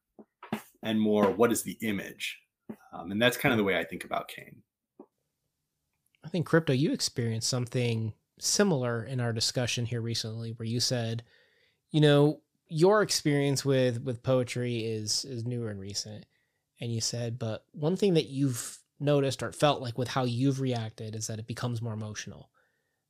and 0.83 1.00
more 1.00 1.31
what 1.31 1.53
is 1.53 1.62
the 1.62 1.76
image. 1.83 2.38
Um, 2.92 3.11
and 3.11 3.20
that's 3.20 3.37
kind 3.37 3.53
of 3.53 3.59
the 3.59 3.64
way 3.64 3.79
I 3.79 3.85
think 3.85 4.05
about 4.05 4.29
Cane. 4.29 4.62
I 6.24 6.29
think 6.29 6.46
crypto, 6.46 6.72
you 6.72 6.92
experienced 6.92 7.48
something 7.48 8.12
similar 8.38 9.05
in 9.05 9.20
our 9.20 9.33
discussion 9.33 9.87
here 9.87 10.00
recently, 10.00 10.53
where 10.53 10.66
you 10.66 10.81
said, 10.81 11.24
you 11.90 12.00
know, 12.00 12.40
your 12.68 13.03
experience 13.03 13.64
with 13.64 14.03
with 14.03 14.22
poetry 14.22 14.79
is 14.79 15.24
is 15.24 15.44
newer 15.44 15.70
and 15.70 15.81
recent, 15.81 16.24
and 16.81 16.93
you 16.93 17.01
said, 17.01 17.38
but 17.38 17.64
one 17.73 17.97
thing 17.97 18.14
that 18.14 18.29
you've 18.29 18.79
noticed 18.99 19.43
or 19.43 19.53
felt 19.53 19.81
like 19.81 19.99
with 19.99 20.09
how 20.09 20.25
you've 20.25 20.61
reacted 20.61 21.14
is 21.14 21.27
that 21.27 21.38
it 21.38 21.47
becomes 21.47 21.83
more 21.83 21.93
emotional, 21.93 22.51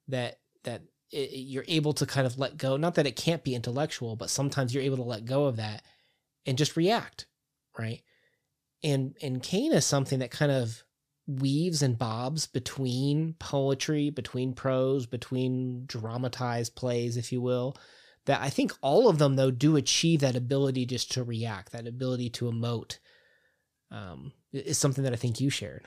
that 0.09 0.39
that 0.65 0.83
it, 1.11 1.31
you're 1.33 1.65
able 1.69 1.93
to 1.95 2.07
kind 2.07 2.27
of 2.27 2.39
let 2.39 2.57
go. 2.57 2.77
Not 2.77 2.95
that 2.95 3.07
it 3.07 3.17
can't 3.17 3.45
be 3.45 3.55
intellectual, 3.55 4.17
but 4.17 4.31
sometimes 4.31 4.73
you're 4.73 4.83
able 4.83 4.99
to 4.99 5.03
let 5.03 5.25
go 5.25 5.45
of 5.45 5.57
that 5.57 5.83
and 6.47 6.59
just 6.59 6.77
react, 6.77 7.27
right? 7.79 8.03
And 8.83 9.17
and 9.23 9.43
Cane 9.43 9.73
is 9.73 9.85
something 9.85 10.21
that 10.21 10.31
kind 10.31 10.53
of 10.53 10.83
weaves 11.27 11.83
and 11.83 11.99
bobs 11.99 12.47
between 12.47 13.35
poetry, 13.39 14.11
between 14.11 14.53
prose, 14.53 15.07
between 15.07 15.85
dramatized 15.87 16.75
plays, 16.75 17.17
if 17.17 17.33
you 17.33 17.41
will. 17.41 17.77
That 18.27 18.41
I 18.41 18.51
think 18.51 18.73
all 18.83 19.09
of 19.09 19.19
them, 19.19 19.37
though, 19.37 19.51
do 19.51 19.77
achieve 19.77 20.21
that 20.21 20.37
ability 20.37 20.87
just 20.87 21.11
to 21.13 21.25
react, 21.25 21.73
that 21.73 21.87
ability 21.87 22.31
to 22.31 22.47
emote, 22.47 22.99
um, 23.91 24.33
is 24.53 24.79
something 24.79 25.05
that 25.05 25.13
I 25.13 25.17
think 25.17 25.41
you 25.41 25.51
shared. 25.51 25.87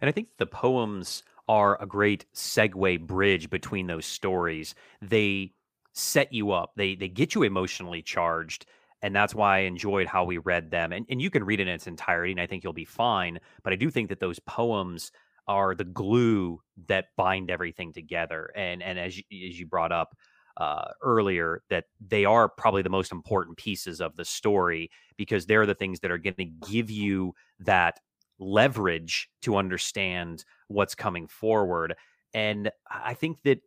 And 0.00 0.08
I 0.08 0.12
think 0.12 0.28
the 0.38 0.46
poems 0.46 1.22
are 1.48 1.80
a 1.80 1.86
great 1.86 2.26
segue 2.34 3.06
bridge 3.06 3.50
between 3.50 3.86
those 3.86 4.06
stories. 4.06 4.74
They 5.00 5.52
set 5.92 6.32
you 6.32 6.52
up. 6.52 6.72
They 6.76 6.94
they 6.94 7.08
get 7.08 7.34
you 7.34 7.42
emotionally 7.42 8.02
charged. 8.02 8.66
And 9.04 9.14
that's 9.16 9.34
why 9.34 9.58
I 9.58 9.60
enjoyed 9.62 10.06
how 10.06 10.22
we 10.24 10.38
read 10.38 10.70
them. 10.70 10.92
And, 10.92 11.04
and 11.10 11.20
you 11.20 11.28
can 11.28 11.42
read 11.42 11.58
it 11.58 11.66
in 11.66 11.74
its 11.74 11.88
entirety, 11.88 12.30
and 12.30 12.40
I 12.40 12.46
think 12.46 12.62
you'll 12.62 12.72
be 12.72 12.84
fine. 12.84 13.40
But 13.64 13.72
I 13.72 13.76
do 13.76 13.90
think 13.90 14.08
that 14.10 14.20
those 14.20 14.38
poems 14.38 15.10
are 15.48 15.74
the 15.74 15.84
glue 15.84 16.60
that 16.86 17.06
bind 17.16 17.50
everything 17.50 17.92
together. 17.92 18.50
And 18.54 18.82
and 18.82 18.98
as 18.98 19.18
as 19.18 19.58
you 19.58 19.66
brought 19.66 19.92
up 19.92 20.16
uh, 20.56 20.90
earlier, 21.02 21.62
that 21.70 21.84
they 22.00 22.24
are 22.24 22.48
probably 22.48 22.82
the 22.82 22.90
most 22.90 23.12
important 23.12 23.56
pieces 23.56 24.00
of 24.00 24.16
the 24.16 24.24
story 24.24 24.90
because 25.16 25.46
they're 25.46 25.66
the 25.66 25.74
things 25.74 26.00
that 26.00 26.10
are 26.10 26.18
going 26.18 26.34
to 26.34 26.44
give 26.70 26.90
you 26.90 27.34
that 27.60 27.98
leverage 28.38 29.28
to 29.42 29.56
understand 29.56 30.44
what's 30.68 30.94
coming 30.94 31.26
forward. 31.28 31.94
And 32.34 32.70
I 32.90 33.14
think 33.14 33.42
that 33.42 33.60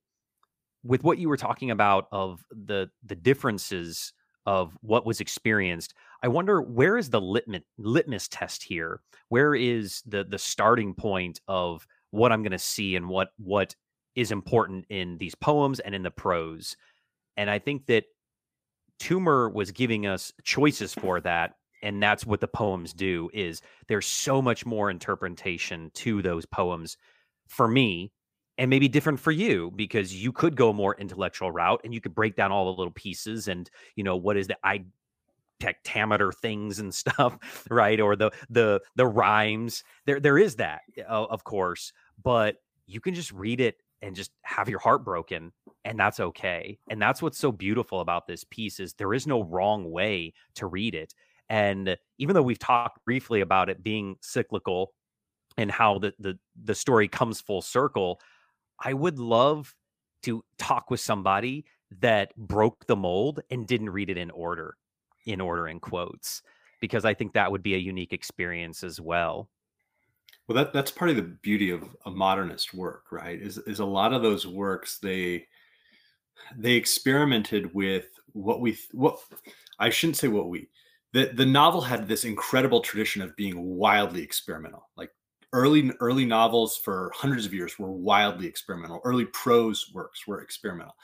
with 0.84 1.04
what 1.04 1.18
you 1.18 1.30
were 1.30 1.38
talking 1.38 1.72
about 1.72 2.08
of 2.12 2.44
the 2.52 2.90
the 3.04 3.16
differences 3.16 4.14
of 4.46 4.78
what 4.82 5.06
was 5.06 5.22
experienced, 5.22 5.94
I 6.22 6.28
wonder 6.28 6.62
where 6.62 6.98
is 6.98 7.10
the 7.10 7.22
litmus 7.22 7.64
litmus 7.78 8.28
test 8.28 8.64
here? 8.64 9.02
Where 9.30 9.56
is 9.56 10.02
the 10.06 10.24
the 10.24 10.38
starting 10.38 10.94
point 10.94 11.42
of 11.48 11.88
what 12.12 12.32
I'm 12.32 12.44
going 12.44 12.52
to 12.52 12.60
see 12.60 12.96
and 12.96 13.10
what 13.10 13.30
what 13.38 13.76
is 14.16 14.32
important 14.32 14.86
in 14.90 15.18
these 15.18 15.36
poems 15.36 15.80
and 15.80 15.94
in 15.94 16.04
the 16.04 16.12
prose? 16.12 16.76
And 17.38 17.50
I 17.50 17.60
think 17.60 17.86
that 17.88 18.06
Toomer 19.00 19.52
was 19.54 19.72
giving 19.72 20.06
us 20.06 20.32
choices 20.44 20.94
for 20.94 21.20
that 21.22 21.56
and 21.86 22.02
that's 22.02 22.26
what 22.26 22.42
the 22.42 22.48
poems 22.48 22.94
do 22.94 23.30
is 23.34 23.62
there's 23.88 24.08
so 24.08 24.42
much 24.42 24.66
more 24.66 24.90
interpretation 24.90 25.92
to 25.94 26.22
those 26.22 26.46
poems 26.46 26.98
for 27.48 27.68
me 27.68 28.12
and 28.58 28.70
maybe 28.70 28.88
different 28.88 29.20
for 29.20 29.32
you 29.32 29.72
because 29.76 30.14
you 30.14 30.32
could 30.32 30.56
go 30.56 30.70
a 30.70 30.74
more 30.74 30.96
intellectual 30.96 31.52
route 31.52 31.82
and 31.84 31.94
you 31.94 32.02
could 32.02 32.16
break 32.16 32.36
down 32.36 32.52
all 32.52 32.66
the 32.66 32.78
little 32.78 32.94
pieces 32.94 33.48
and 33.48 33.70
you 33.96 34.04
know 34.04 34.16
what 34.16 34.36
is 34.36 34.48
the 34.48 34.58
i 34.64 34.84
tectameter 35.62 36.34
things 36.34 36.80
and 36.80 36.94
stuff 37.04 37.38
right 37.70 38.00
or 38.00 38.16
the 38.16 38.32
the 38.50 38.82
the 38.96 39.06
rhymes 39.06 39.84
there 40.06 40.20
there 40.20 40.38
is 40.38 40.56
that 40.56 40.82
of 41.08 41.44
course 41.44 41.94
but 42.22 42.58
you 42.88 43.00
can 43.00 43.14
just 43.14 43.32
read 43.32 43.62
it 43.62 43.78
and 44.02 44.16
just 44.16 44.32
have 44.44 44.70
your 44.70 44.80
heart 44.80 45.04
broken 45.04 45.52
and 45.84 46.00
that's 46.00 46.20
okay 46.20 46.78
and 46.90 47.02
that's 47.02 47.22
what's 47.22 47.38
so 47.38 47.52
beautiful 47.52 48.02
about 48.02 48.28
this 48.28 48.44
piece 48.44 48.80
is 48.80 48.94
there 48.94 49.14
is 49.14 49.26
no 49.26 49.44
wrong 49.44 49.90
way 49.90 50.34
to 50.54 50.68
read 50.68 50.94
it 50.94 51.14
and 51.50 51.98
even 52.18 52.34
though 52.34 52.42
we've 52.42 52.60
talked 52.60 53.04
briefly 53.06 53.42
about 53.42 53.70
it 53.70 53.84
being 53.84 54.16
cyclical 54.22 54.92
and 55.58 55.72
how 55.72 55.98
the 56.00 56.14
the, 56.20 56.38
the 56.64 56.76
story 56.76 57.08
comes 57.08 57.42
full 57.42 57.62
circle 57.62 58.20
I 58.80 58.94
would 58.94 59.20
love 59.20 59.74
to 60.24 60.44
talk 60.58 60.90
with 60.90 61.00
somebody 61.00 61.66
that 62.00 62.36
broke 62.36 62.86
the 62.88 62.96
mold 62.96 63.42
and 63.50 63.68
didn't 63.68 63.92
read 63.92 64.10
it 64.10 64.18
in 64.18 64.32
order, 64.32 64.76
in 65.26 65.40
order 65.40 65.68
in 65.68 65.80
quotes, 65.80 66.42
because 66.82 67.06
I 67.06 67.14
think 67.14 67.34
that 67.34 67.52
would 67.52 67.64
be 67.64 67.76
a 67.76 67.80
unique 67.80 68.14
experience 68.14 68.84
as 68.84 69.00
well. 69.00 69.50
Well, 70.48 70.56
that 70.56 70.74
that's 70.74 70.92
part 70.92 71.10
of 71.10 71.16
the 71.16 71.24
beauty 71.24 71.72
of 71.72 71.84
a 72.06 72.12
modernist 72.12 72.74
work, 72.74 73.06
right? 73.12 73.42
Is 73.42 73.58
is 73.60 73.80
a 73.80 73.86
lot 73.86 74.14
of 74.14 74.22
those 74.22 74.46
works 74.46 75.00
they 75.00 75.48
they 76.58 76.74
experimented 76.74 77.74
with 77.74 78.08
what 78.34 78.62
we 78.62 78.78
what 78.92 79.20
I 79.80 79.90
shouldn't 79.90 80.18
say 80.18 80.28
what 80.28 80.50
we 80.50 80.70
the 81.14 81.32
the 81.34 81.46
novel 81.46 81.82
had 81.82 82.08
this 82.08 82.26
incredible 82.26 82.82
tradition 82.82 83.22
of 83.22 83.36
being 83.36 83.60
wildly 83.78 84.22
experimental. 84.22 84.90
Like 84.96 85.10
early 85.54 85.92
early 86.00 86.26
novels 86.26 86.78
for 86.78 87.12
hundreds 87.16 87.46
of 87.46 87.54
years 87.54 87.80
were 87.80 87.92
wildly 87.92 88.48
experimental. 88.48 89.02
Early 89.04 89.26
prose 89.26 89.92
works 89.94 90.28
were 90.28 90.42
experimental. 90.42 90.96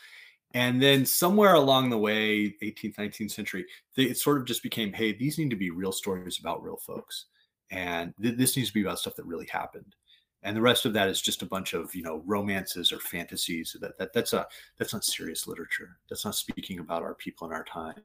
And 0.53 0.81
then 0.81 1.05
somewhere 1.05 1.53
along 1.53 1.89
the 1.89 1.97
way, 1.97 2.55
18th, 2.61 2.95
19th 2.97 3.31
century, 3.31 3.65
they, 3.95 4.03
it 4.03 4.17
sort 4.17 4.37
of 4.39 4.45
just 4.45 4.61
became, 4.63 4.91
hey, 4.91 5.13
these 5.13 5.37
need 5.37 5.49
to 5.49 5.55
be 5.55 5.69
real 5.71 5.93
stories 5.93 6.39
about 6.41 6.61
real 6.61 6.75
folks. 6.75 7.27
And 7.71 8.13
th- 8.21 8.37
this 8.37 8.55
needs 8.55 8.69
to 8.69 8.73
be 8.73 8.81
about 8.81 8.99
stuff 8.99 9.15
that 9.15 9.25
really 9.25 9.47
happened. 9.47 9.95
And 10.43 10.57
the 10.57 10.61
rest 10.61 10.85
of 10.85 10.93
that 10.93 11.07
is 11.07 11.21
just 11.21 11.43
a 11.43 11.45
bunch 11.45 11.73
of, 11.73 11.93
you 11.93 12.01
know, 12.01 12.23
romances 12.25 12.91
or 12.91 12.99
fantasies. 12.99 13.75
That, 13.79 13.97
that 13.99 14.11
that's 14.13 14.33
a 14.33 14.47
that's 14.77 14.93
not 14.93 15.03
serious 15.03 15.47
literature. 15.47 15.97
That's 16.09 16.25
not 16.25 16.35
speaking 16.35 16.79
about 16.79 17.03
our 17.03 17.13
people 17.13 17.47
in 17.47 17.53
our 17.53 17.63
time. 17.63 18.01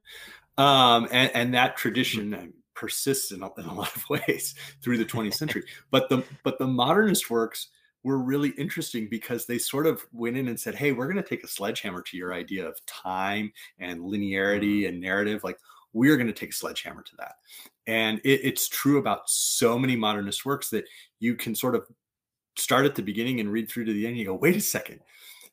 Um, 0.59 1.09
and, 1.11 1.31
and 1.35 1.55
that 1.55 1.77
tradition, 1.77 2.53
persists 2.77 3.33
in 3.33 3.43
a, 3.43 3.53
in 3.59 3.65
a 3.65 3.75
lot 3.75 3.97
of 3.97 4.09
ways 4.11 4.55
through 4.83 4.99
the 4.99 5.05
20th 5.05 5.35
century. 5.39 5.65
But 5.91 6.09
the 6.09 6.23
but 6.45 6.59
the 6.59 6.67
modernist 6.67 7.29
works 7.31 7.69
were 8.05 8.19
really 8.19 8.51
interesting 8.51 9.09
because 9.09 9.47
they 9.47 9.59
sort 9.59 9.87
of 9.87 10.05
went 10.13 10.37
in 10.37 10.47
and 10.47 10.61
said, 10.61 10.77
"Hey, 10.77 10.93
we're 10.93 11.11
going 11.11 11.23
to 11.23 11.29
take 11.29 11.43
a 11.43 11.49
sledgehammer 11.49 12.03
to 12.03 12.17
your 12.17 12.33
idea 12.33 12.69
of 12.69 12.85
time 12.87 13.53
and 13.81 14.01
linearity 14.01 14.83
mm-hmm. 14.83 14.91
and 14.91 15.01
narrative. 15.01 15.43
Like 15.43 15.59
we're 15.97 16.17
going 16.17 16.27
to 16.27 16.33
take 16.33 16.51
a 16.51 16.55
sledgehammer 16.55 17.03
to 17.03 17.17
that." 17.17 17.37
And 17.87 18.21
it, 18.25 18.41
it's 18.43 18.69
true 18.69 18.99
about 18.99 19.29
so 19.31 19.79
many 19.79 19.97
modernist 19.97 20.45
works 20.45 20.71
that 20.71 20.85
you 21.21 21.35
can 21.35 21.55
sort 21.55 21.75
of 21.75 21.87
start 22.57 22.87
at 22.87 22.95
the 22.95 23.03
beginning 23.03 23.41
and 23.41 23.53
read 23.53 23.71
through 23.71 23.85
to 23.87 23.93
the 23.93 24.07
end. 24.07 24.13
And 24.13 24.19
you 24.19 24.27
go, 24.27 24.35
"Wait 24.35 24.57
a 24.57 24.61
second, 24.61 25.01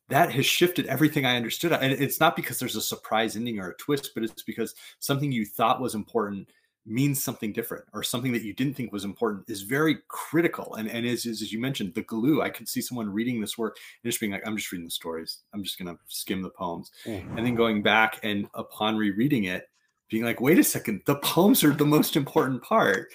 That 0.10 0.32
has 0.32 0.46
shifted 0.46 0.86
everything 0.88 1.26
I 1.26 1.38
understood. 1.38 1.72
And 1.72 1.94
it's 1.94 2.20
not 2.20 2.36
because 2.36 2.60
there's 2.60 2.76
a 2.76 2.82
surprise 2.82 3.36
ending 3.36 3.60
or 3.60 3.70
a 3.70 3.78
twist, 3.78 4.12
but 4.14 4.24
it's 4.24 4.44
because 4.44 4.76
something 5.00 5.32
you 5.32 5.46
thought 5.46 5.82
was 5.82 5.96
important 5.96 6.50
means 6.86 7.24
something 7.24 7.54
different 7.54 7.86
or 7.94 8.04
something 8.04 8.34
that 8.34 8.44
you 8.44 8.54
didn't 8.54 8.76
think 8.76 8.92
was 8.92 9.06
important 9.06 9.50
is 9.50 9.62
very 9.62 10.00
critical 10.10 10.76
and 10.76 10.90
and 10.90 11.06
is, 11.06 11.26
is 11.26 11.42
as 11.42 11.54
you 11.54 11.60
mentioned 11.60 11.94
the 11.94 12.02
glue 12.02 12.42
i 12.42 12.50
could 12.50 12.68
see 12.68 12.82
someone 12.82 13.10
reading 13.10 13.40
this 13.40 13.58
work 13.58 13.78
and 14.04 14.12
just 14.12 14.20
being 14.20 14.32
like 14.32 14.46
i'm 14.46 14.58
just 14.58 14.72
reading 14.72 14.86
the 14.86 14.92
stories 14.92 15.40
i'm 15.54 15.64
just 15.64 15.80
going 15.80 15.88
to 15.88 15.98
skim 16.08 16.42
the 16.42 16.50
poems 16.50 16.92
mm-hmm. 17.06 17.38
and 17.38 17.46
then 17.46 17.56
going 17.56 17.82
back 17.82 18.20
and 18.24 18.48
upon 18.54 18.98
rereading 18.98 19.46
it 19.46 19.70
being 20.14 20.24
like 20.24 20.40
wait 20.40 20.60
a 20.60 20.64
second 20.64 21.02
the 21.06 21.16
poems 21.18 21.64
are 21.64 21.74
the 21.74 21.86
most 21.86 22.16
important 22.16 22.62
part. 22.64 23.10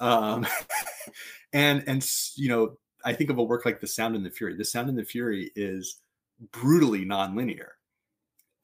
Um 0.00 0.46
and 1.52 1.84
and 1.86 2.08
you 2.36 2.48
know 2.48 2.78
i 3.04 3.12
think 3.12 3.30
of 3.30 3.38
a 3.38 3.42
work 3.42 3.64
like 3.64 3.80
the 3.80 3.86
sound 3.86 4.16
and 4.16 4.24
the 4.24 4.30
fury. 4.30 4.56
The 4.56 4.64
sound 4.64 4.88
and 4.88 4.98
the 4.98 5.04
fury 5.04 5.50
is 5.54 6.00
brutally 6.52 7.04
nonlinear. 7.04 7.68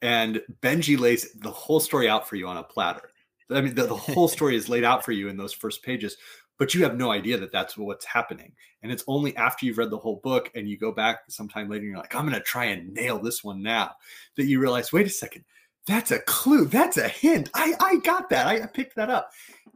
And 0.01 0.41
Benji 0.61 0.99
lays 0.99 1.31
the 1.33 1.51
whole 1.51 1.79
story 1.79 2.09
out 2.09 2.27
for 2.27 2.35
you 2.35 2.47
on 2.47 2.57
a 2.57 2.63
platter. 2.63 3.09
I 3.49 3.61
mean, 3.61 3.75
the, 3.75 3.85
the 3.85 3.95
whole 3.95 4.27
story 4.37 4.55
is 4.55 4.69
laid 4.69 4.83
out 4.83 5.05
for 5.05 5.11
you 5.11 5.29
in 5.29 5.37
those 5.37 5.53
first 5.53 5.83
pages, 5.83 6.17
but 6.59 6.73
you 6.73 6.83
have 6.83 6.97
no 6.97 7.11
idea 7.11 7.37
that 7.37 7.51
that's 7.51 7.77
what's 7.77 8.05
happening. 8.05 8.51
And 8.81 8.91
it's 8.91 9.03
only 9.07 9.35
after 9.37 9.65
you've 9.65 9.77
read 9.77 9.89
the 9.89 9.97
whole 9.97 10.19
book 10.23 10.51
and 10.55 10.67
you 10.67 10.77
go 10.77 10.91
back 10.91 11.21
sometime 11.29 11.69
later 11.69 11.83
and 11.83 11.91
you're 11.91 11.99
like, 11.99 12.15
I'm 12.15 12.23
going 12.23 12.33
to 12.33 12.41
try 12.41 12.65
and 12.65 12.93
nail 12.93 13.19
this 13.19 13.43
one 13.43 13.63
now 13.63 13.91
that 14.35 14.45
you 14.45 14.59
realize, 14.59 14.91
wait 14.91 15.07
a 15.07 15.09
second, 15.09 15.45
that's 15.85 16.11
a 16.11 16.19
clue. 16.19 16.65
That's 16.65 16.97
a 16.97 17.07
hint. 17.07 17.49
I, 17.53 17.73
I 17.79 17.97
got 17.97 18.29
that. 18.29 18.47
I, 18.47 18.63
I 18.63 18.65
picked 18.67 18.95
that 18.95 19.09
up. 19.09 19.31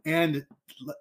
And 0.06 0.46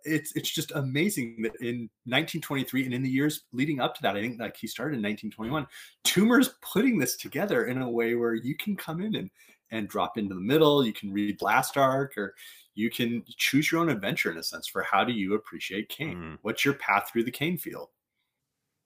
it's 0.05 0.35
it's 0.35 0.51
just 0.51 0.73
amazing 0.73 1.43
that 1.43 1.55
in 1.61 1.89
1923 2.07 2.87
and 2.87 2.95
in 2.95 3.03
the 3.03 3.11
years 3.11 3.45
leading 3.53 3.81
up 3.81 3.95
to 3.95 4.03
that, 4.03 4.17
I 4.17 4.23
think 4.23 4.41
like 4.41 4.57
he 4.57 4.67
started 4.67 4.97
in 4.97 5.03
1921, 5.03 5.67
Toomer's 6.05 6.55
putting 6.61 6.99
this 6.99 7.17
together 7.17 7.67
in 7.67 7.83
a 7.83 7.91
way 7.91 8.15
where 8.15 8.35
you 8.35 8.57
can 8.57 8.75
come 8.77 9.01
in 9.01 9.15
and 9.15 9.31
and 9.71 9.89
drop 9.89 10.17
into 10.17 10.35
the 10.35 10.41
middle. 10.41 10.85
You 10.85 10.93
can 10.93 11.13
read 11.13 11.43
Last 11.43 11.77
Ark 11.77 12.17
or 12.17 12.35
you 12.75 12.91
can 12.91 13.25
choose 13.37 13.71
your 13.71 13.81
own 13.81 13.89
adventure 13.89 14.31
in 14.31 14.39
a 14.39 14.43
sense 14.43 14.67
for 14.67 14.83
how 14.83 15.05
do 15.05 15.13
you 15.13 15.35
appreciate 15.35 15.89
Cane? 15.89 16.17
Mm. 16.17 16.39
What's 16.43 16.65
your 16.65 16.75
path 16.75 17.11
through 17.11 17.25
the 17.25 17.31
Cane 17.31 17.59
field? 17.59 17.89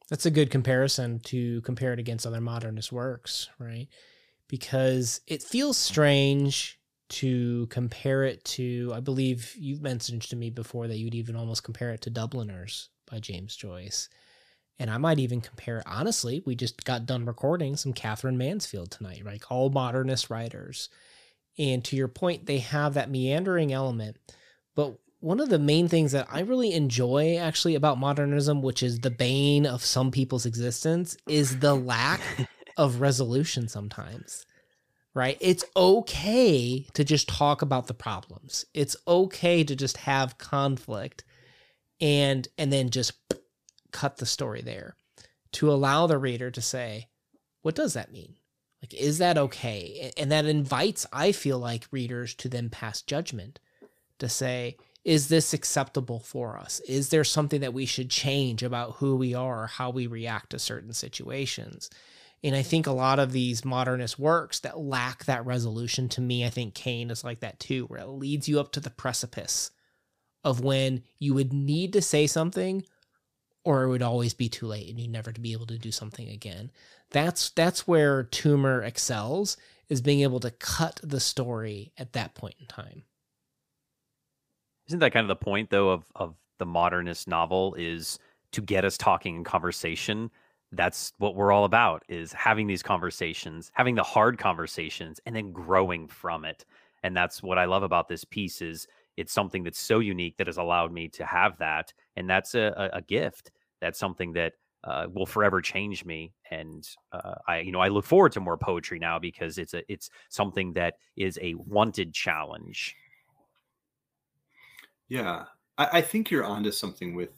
That's 0.09 0.27
a 0.27 0.31
good 0.31 0.51
comparison 0.51 1.21
to 1.21 1.61
compare 1.63 1.93
it 1.93 1.99
against 1.99 2.27
other 2.27 2.41
modernist 2.41 2.93
works, 2.93 3.49
right? 3.59 3.89
Because 4.51 5.21
it 5.29 5.43
feels 5.43 5.77
strange 5.77 6.81
to 7.11 7.67
compare 7.69 8.25
it 8.25 8.45
to, 8.45 8.93
I 8.95 9.01
believe 9.01 9.55
you've 9.57 9.83
mentioned 9.83 10.23
to 10.23 10.37
me 10.37 10.51
before 10.51 10.89
that 10.89 10.99
you'd 10.99 11.15
even 11.15 11.37
almost 11.37 11.65
compare 11.65 11.91
it 11.91 12.01
to 12.03 12.11
Dubliners 12.11 12.89
by 13.11 13.21
James 13.21 13.55
Joyce. 13.55 14.09
And 14.79 14.91
I 14.91 14.97
might 14.97 15.19
even 15.19 15.41
compare, 15.41 15.83
honestly, 15.87 16.43
we 16.47 16.55
just 16.55 16.85
got 16.85 17.07
done 17.07 17.27
recording 17.27 17.77
some 17.77 17.93
Katherine 17.93 18.39
Mansfield 18.39 18.91
tonight, 18.91 19.23
right? 19.25 19.43
All 19.51 19.71
modernist 19.71 20.31
writers. 20.31 20.89
And 21.59 21.85
to 21.85 21.97
your 21.97 22.09
point, 22.09 22.47
they 22.47 22.59
have 22.59 22.95
that 22.95 23.11
meandering 23.11 23.73
element. 23.73 24.17
But 24.75 24.99
one 25.21 25.41
of 25.41 25.51
the 25.51 25.59
main 25.59 25.87
things 25.87 26.13
that 26.13 26.29
I 26.31 26.41
really 26.41 26.73
enjoy 26.73 27.37
actually 27.37 27.75
about 27.75 27.99
modernism, 27.99 28.63
which 28.63 28.83
is 28.83 29.01
the 29.01 29.11
bane 29.11 29.67
of 29.67 29.85
some 29.85 30.11
people's 30.11 30.47
existence, 30.47 31.17
is 31.29 31.59
the 31.59 31.75
lack 31.75 32.21
of 32.81 33.01
resolution 33.01 33.69
sometimes. 33.69 34.47
Right? 35.13 35.37
It's 35.41 35.65
okay 35.77 36.87
to 36.95 37.05
just 37.05 37.29
talk 37.29 37.63
about 37.63 37.89
the 37.89 37.95
problems. 37.95 38.65
It's 38.75 38.97
okay 39.07 39.65
to 39.65 39.77
just 39.77 39.99
have 39.99 40.39
conflict 40.39 41.25
and 42.01 42.49
and 42.57 42.73
then 42.73 42.91
just 42.91 43.13
cut 43.93 44.17
the 44.17 44.27
story 44.27 44.63
there 44.63 44.95
to 45.53 45.71
allow 45.71 46.07
the 46.07 46.17
reader 46.17 46.51
to 46.51 46.63
say, 46.63 47.09
what 47.63 47.75
does 47.75 47.95
that 47.95 48.13
mean? 48.13 48.37
Like, 48.81 48.95
is 48.95 49.19
that 49.19 49.37
okay? 49.37 50.13
And 50.17 50.31
that 50.33 50.47
invites, 50.47 51.07
I 51.13 51.33
feel 51.33 51.59
like, 51.59 51.89
readers 51.91 52.35
to 52.37 52.49
then 52.49 52.71
pass 52.71 53.03
judgment 53.03 53.59
to 54.21 54.29
say, 54.29 54.77
is 55.05 55.29
this 55.29 55.53
acceptable 55.53 56.21
for 56.21 56.57
us? 56.57 56.81
Is 56.81 57.11
there 57.11 57.25
something 57.25 57.61
that 57.63 57.75
we 57.75 57.85
should 57.85 58.11
change 58.11 58.63
about 58.63 58.97
who 58.97 59.17
we 59.17 59.35
are 59.35 59.65
or 59.65 59.67
how 59.67 59.91
we 59.91 60.07
react 60.07 60.51
to 60.51 60.59
certain 60.59 60.93
situations? 60.93 61.91
And 62.43 62.57
I 62.57 62.63
think 62.63 62.87
a 62.87 62.93
lot 62.93 63.19
of 63.19 63.33
these 63.33 63.65
modernist 63.65 64.19
works 64.19 64.61
that 64.61 64.79
lack 64.79 65.27
that 65.27 65.45
resolution, 65.45 66.09
to 66.11 66.21
me, 66.21 66.45
I 66.45 66.51
think 66.51 66.75
Cane 66.75 67.11
is 67.11 67.23
like 67.23 67.41
that 67.41 67.61
too, 67.61 67.85
where 67.87 68.01
it 68.01 68.09
leads 68.09 68.49
you 68.49 68.59
up 68.59 68.73
to 68.73 68.81
the 68.81 68.91
precipice 68.91 69.71
of 70.43 70.61
when 70.61 71.03
you 71.19 71.35
would 71.35 71.53
need 71.53 71.93
to 71.93 72.01
say 72.01 72.27
something 72.27 72.85
or 73.65 73.83
it 73.83 73.89
would 73.89 74.03
always 74.03 74.33
be 74.33 74.49
too 74.49 74.67
late 74.67 74.89
and 74.89 74.99
you'd 74.99 75.11
never 75.11 75.33
to 75.33 75.41
be 75.41 75.53
able 75.53 75.67
to 75.67 75.79
do 75.79 75.93
something 75.93 76.29
again. 76.29 76.71
That's 77.11 77.51
that's 77.51 77.87
where 77.87 78.25
Toomer 78.25 78.85
excels 78.87 79.57
is 79.89 80.01
being 80.01 80.21
able 80.21 80.41
to 80.41 80.51
cut 80.51 81.01
the 81.03 81.21
story 81.21 81.93
at 81.99 82.13
that 82.15 82.35
point 82.35 82.55
in 82.59 82.67
time. 82.67 83.03
Isn't 84.89 85.01
that 85.01 85.13
kind 85.13 85.25
of 85.25 85.29
the 85.29 85.37
point 85.37 85.71
though 85.71 85.91
of 85.91 86.05
of 86.15 86.37
the 86.59 86.67
modernist 86.67 87.29
novel 87.29 87.75
is 87.75 88.19
to 88.53 88.63
get 88.63 88.85
us 88.85 88.97
talking 88.97 89.37
in 89.37 89.45
conversation? 89.45 90.31
That's 90.73 91.13
what 91.19 91.35
we're 91.35 91.53
all 91.53 91.65
about 91.65 92.05
is 92.09 92.33
having 92.33 92.67
these 92.67 92.83
conversations, 92.83 93.73
having 93.75 93.95
the 93.95 94.03
hard 94.03 94.39
conversations 94.39 95.21
and 95.27 95.35
then 95.35 95.53
growing 95.53 96.07
from 96.07 96.45
it. 96.45 96.65
And 97.03 97.17
that's 97.17 97.43
what 97.43 97.59
I 97.59 97.65
love 97.65 97.83
about 97.83 98.09
this 98.09 98.25
piece 98.25 98.63
is 98.63 98.87
it's 99.17 99.33
something 99.33 99.65
that's 99.65 99.81
so 99.81 99.99
unique 99.99 100.37
that 100.37 100.47
has 100.47 100.59
allowed 100.59 100.93
me 100.93 101.09
to 101.09 101.25
have 101.25 101.59
that 101.59 101.93
and 102.17 102.29
that's 102.31 102.55
a, 102.55 102.91
a 102.93 103.03
gift. 103.03 103.51
That's 103.81 103.99
something 103.99 104.33
that 104.35 104.53
uh, 104.85 105.07
will 105.13 105.27
forever 105.27 105.61
change 105.61 106.07
me 106.07 106.33
and 106.51 106.89
uh, 107.13 107.35
i 107.47 107.59
you 107.59 107.71
know 107.71 107.81
i 107.81 107.89
look 107.89 108.07
forward 108.07 108.33
to 108.33 108.41
more 108.41 108.57
poetry 108.57 108.99
now 108.99 109.19
because 109.19 109.59
it's 109.59 109.75
a 109.75 109.83
it's 109.93 110.09
something 110.31 110.73
that 110.73 110.95
is 111.17 111.39
a 111.43 111.55
wanted 111.55 112.15
challenge. 112.15 112.97
Yeah. 115.09 115.45
I, 115.77 115.89
I 115.95 116.01
think 116.01 116.31
you're 116.31 116.45
onto 116.45 116.71
something 116.71 117.15
with 117.15 117.31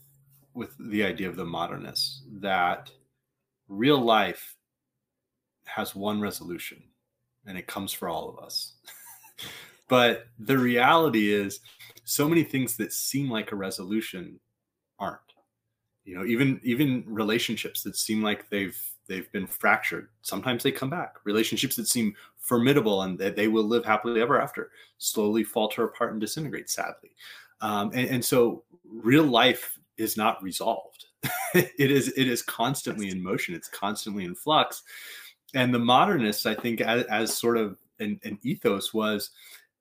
with 0.55 0.77
the 0.79 1.03
idea 1.03 1.29
of 1.29 1.37
the 1.37 1.45
modernists 1.45 2.23
that 2.41 2.91
real 3.73 3.99
life 3.99 4.57
has 5.65 5.95
one 5.95 6.21
resolution 6.21 6.83
and 7.47 7.57
it 7.57 7.67
comes 7.67 7.93
for 7.93 8.09
all 8.09 8.29
of 8.29 8.45
us. 8.45 8.75
But 9.89 10.29
the 10.39 10.57
reality 10.57 11.31
is 11.31 11.61
so 12.05 12.27
many 12.27 12.45
things 12.45 12.79
that 12.79 12.95
seem 12.95 13.29
like 13.29 13.53
a 13.53 13.57
resolution 13.57 14.41
aren't. 14.99 15.19
You 16.05 16.17
know 16.17 16.25
even 16.25 16.61
even 16.63 17.05
relationships 17.07 17.83
that 17.83 17.97
seem 17.97 18.23
like 18.23 18.49
they've 18.49 18.81
they've 19.07 19.31
been 19.33 19.47
fractured 19.47 20.09
sometimes 20.23 20.63
they 20.63 20.73
come 20.73 20.89
back. 20.89 21.17
Relationships 21.25 21.77
that 21.77 21.89
seem 21.89 22.15
formidable 22.39 23.03
and 23.03 23.19
that 23.19 23.37
they 23.37 23.49
will 23.49 23.65
live 23.65 23.85
happily 23.85 24.23
ever 24.23 24.41
after 24.41 24.71
slowly 24.97 25.45
falter 25.45 25.85
apart 25.85 26.13
and 26.13 26.21
disintegrate 26.23 26.71
sadly. 26.71 27.11
Um, 27.61 27.91
and, 27.93 28.09
and 28.09 28.25
so 28.25 28.65
real 28.85 29.25
life 29.25 29.79
is 29.99 30.17
not 30.17 30.43
resolved 30.43 31.05
it 31.79 31.91
is 31.91 32.13
it 32.17 32.29
is 32.29 32.43
constantly 32.43 33.11
in 33.11 33.23
motion 33.23 33.55
it's 33.55 33.69
constantly 33.69 34.25
in 34.25 34.35
flux 34.35 34.83
and 35.55 35.75
the 35.75 35.79
modernists 35.79 36.47
i 36.47 36.55
think 36.55 36.81
as, 36.81 37.05
as 37.05 37.37
sort 37.37 37.57
of 37.57 37.77
an, 38.01 38.19
an 38.25 38.39
ethos 38.43 38.93
was 38.93 39.31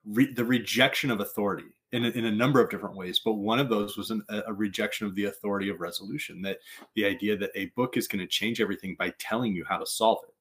re- 0.05 0.33
the 0.33 0.45
rejection 0.45 1.11
of 1.11 1.19
authority 1.19 1.65
in 1.91 2.05
a, 2.05 2.09
in 2.09 2.25
a 2.25 2.31
number 2.31 2.61
of 2.61 2.69
different 2.69 2.95
ways. 2.95 3.19
But 3.23 3.33
one 3.33 3.59
of 3.59 3.69
those 3.69 3.97
was 3.97 4.11
an, 4.11 4.23
a 4.29 4.53
rejection 4.53 5.07
of 5.07 5.15
the 5.15 5.25
authority 5.25 5.69
of 5.69 5.81
resolution. 5.81 6.41
That 6.41 6.59
the 6.95 7.05
idea 7.05 7.37
that 7.37 7.51
a 7.55 7.67
book 7.67 7.97
is 7.97 8.07
going 8.07 8.19
to 8.19 8.27
change 8.27 8.61
everything 8.61 8.95
by 8.97 9.13
telling 9.19 9.53
you 9.53 9.65
how 9.67 9.77
to 9.77 9.85
solve 9.85 10.19
it. 10.27 10.33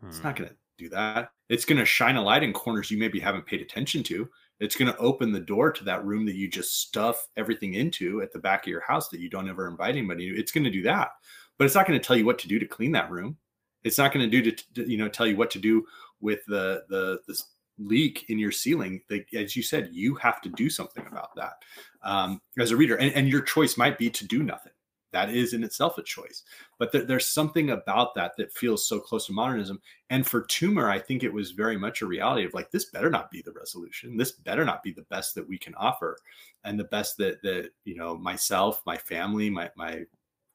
Hmm. 0.00 0.08
It's 0.08 0.22
not 0.22 0.36
hmm. 0.36 0.44
going 0.44 0.50
to 0.50 0.56
do 0.78 0.88
that. 0.90 1.30
It's 1.48 1.64
going 1.64 1.78
to 1.78 1.84
shine 1.84 2.16
a 2.16 2.22
light 2.22 2.42
in 2.42 2.52
corners 2.52 2.90
you 2.90 2.98
maybe 2.98 3.20
haven't 3.20 3.46
paid 3.46 3.60
attention 3.60 4.02
to. 4.04 4.28
It's 4.60 4.76
going 4.76 4.92
to 4.92 4.98
open 4.98 5.32
the 5.32 5.40
door 5.40 5.72
to 5.72 5.84
that 5.84 6.04
room 6.04 6.26
that 6.26 6.36
you 6.36 6.48
just 6.48 6.80
stuff 6.80 7.28
everything 7.36 7.74
into 7.74 8.22
at 8.22 8.32
the 8.32 8.38
back 8.38 8.64
of 8.64 8.68
your 8.68 8.82
house 8.82 9.08
that 9.08 9.20
you 9.20 9.30
don't 9.30 9.48
ever 9.48 9.66
invite 9.66 9.96
anybody 9.96 10.30
to. 10.30 10.38
It's 10.38 10.52
going 10.52 10.64
to 10.64 10.70
do 10.70 10.82
that, 10.82 11.12
but 11.58 11.64
it's 11.64 11.74
not 11.74 11.86
going 11.86 11.98
to 11.98 12.06
tell 12.06 12.16
you 12.16 12.26
what 12.26 12.38
to 12.40 12.48
do 12.48 12.58
to 12.58 12.66
clean 12.66 12.92
that 12.92 13.10
room. 13.10 13.36
It's 13.82 13.98
not 13.98 14.12
going 14.12 14.30
to 14.30 14.42
do 14.42 14.52
to, 14.52 14.88
you 14.88 14.98
know 14.98 15.08
tell 15.08 15.26
you 15.26 15.36
what 15.36 15.50
to 15.52 15.58
do 15.58 15.86
with 16.20 16.44
the 16.46 16.84
the 16.90 17.20
the 17.26 17.42
leak 17.80 18.26
in 18.28 18.38
your 18.38 18.52
ceiling, 18.52 19.00
as 19.34 19.56
you 19.56 19.62
said, 19.62 19.88
you 19.90 20.14
have 20.16 20.40
to 20.42 20.50
do 20.50 20.68
something 20.68 21.04
about 21.06 21.34
that 21.34 21.54
um, 22.02 22.40
as 22.58 22.70
a 22.70 22.76
reader. 22.76 22.96
And, 22.96 23.12
and, 23.14 23.26
your 23.26 23.40
choice 23.40 23.78
might 23.78 23.96
be 23.96 24.10
to 24.10 24.26
do 24.26 24.42
nothing. 24.42 24.72
That 25.12 25.30
is 25.30 25.54
in 25.54 25.64
itself 25.64 25.98
a 25.98 26.02
choice. 26.02 26.44
But 26.78 26.92
th- 26.92 27.06
there's 27.06 27.26
something 27.26 27.70
about 27.70 28.14
that 28.14 28.32
that 28.38 28.52
feels 28.52 28.88
so 28.88 29.00
close 29.00 29.26
to 29.26 29.32
modernism. 29.32 29.80
And 30.10 30.26
for 30.26 30.42
Toomer, 30.42 30.90
I 30.90 30.98
think 30.98 31.22
it 31.22 31.32
was 31.32 31.50
very 31.50 31.76
much 31.76 32.02
a 32.02 32.06
reality 32.06 32.44
of 32.44 32.54
like, 32.54 32.70
this 32.70 32.86
better 32.86 33.10
not 33.10 33.30
be 33.30 33.42
the 33.42 33.52
resolution. 33.52 34.16
This 34.16 34.32
better 34.32 34.64
not 34.64 34.82
be 34.82 34.92
the 34.92 35.02
best 35.02 35.34
that 35.34 35.48
we 35.48 35.58
can 35.58 35.74
offer. 35.74 36.16
And 36.64 36.78
the 36.78 36.84
best 36.84 37.16
that, 37.18 37.42
that 37.42 37.70
you 37.84 37.96
know, 37.96 38.16
myself, 38.16 38.82
my 38.86 38.96
family, 38.96 39.50
my, 39.50 39.70
my 39.76 40.04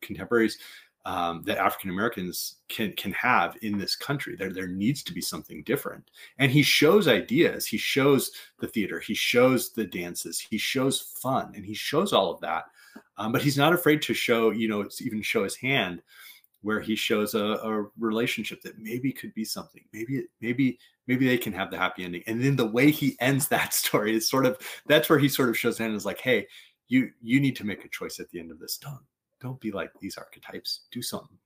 contemporaries 0.01 0.57
um, 1.05 1.43
that 1.45 1.59
African 1.59 1.91
Americans 1.91 2.55
can 2.67 2.91
can 2.93 3.11
have 3.13 3.55
in 3.61 3.77
this 3.77 3.95
country. 3.95 4.35
There 4.35 4.51
there 4.51 4.67
needs 4.67 5.03
to 5.03 5.13
be 5.13 5.21
something 5.21 5.63
different. 5.63 6.09
And 6.39 6.51
he 6.51 6.63
shows 6.63 7.07
ideas. 7.07 7.67
He 7.67 7.77
shows 7.77 8.31
the 8.59 8.67
theater. 8.67 8.99
He 8.99 9.13
shows 9.13 9.71
the 9.71 9.85
dances. 9.85 10.39
He 10.39 10.57
shows 10.57 10.99
fun, 10.99 11.53
and 11.55 11.65
he 11.65 11.75
shows 11.75 12.11
all 12.11 12.33
of 12.33 12.41
that. 12.41 12.65
Um, 13.17 13.31
but 13.31 13.41
he's 13.41 13.57
not 13.57 13.73
afraid 13.73 14.01
to 14.03 14.13
show, 14.13 14.51
you 14.51 14.67
know, 14.67 14.87
even 15.01 15.21
show 15.21 15.43
his 15.43 15.55
hand, 15.55 16.01
where 16.61 16.79
he 16.79 16.95
shows 16.95 17.35
a, 17.35 17.39
a 17.39 17.85
relationship 17.99 18.61
that 18.63 18.79
maybe 18.79 19.11
could 19.11 19.33
be 19.33 19.45
something. 19.45 19.83
Maybe 19.93 20.25
maybe 20.41 20.79
maybe 21.07 21.27
they 21.27 21.37
can 21.37 21.53
have 21.53 21.71
the 21.71 21.77
happy 21.77 22.03
ending. 22.03 22.23
And 22.27 22.43
then 22.43 22.55
the 22.55 22.65
way 22.65 22.91
he 22.91 23.15
ends 23.19 23.47
that 23.49 23.73
story 23.83 24.15
is 24.15 24.27
sort 24.29 24.45
of 24.45 24.57
that's 24.87 25.09
where 25.09 25.19
he 25.19 25.29
sort 25.29 25.49
of 25.49 25.57
shows 25.57 25.77
hand 25.77 25.95
is 25.95 26.05
like, 26.05 26.19
hey, 26.19 26.47
you 26.87 27.11
you 27.21 27.39
need 27.39 27.55
to 27.57 27.65
make 27.65 27.85
a 27.85 27.89
choice 27.89 28.19
at 28.19 28.29
the 28.29 28.39
end 28.39 28.51
of 28.51 28.59
this. 28.59 28.77
Don't 28.77 28.99
don't 29.39 29.59
be 29.59 29.71
like 29.71 29.91
these 30.01 30.17
archetypes. 30.17 30.81
Do 30.91 31.01
something. 31.01 31.37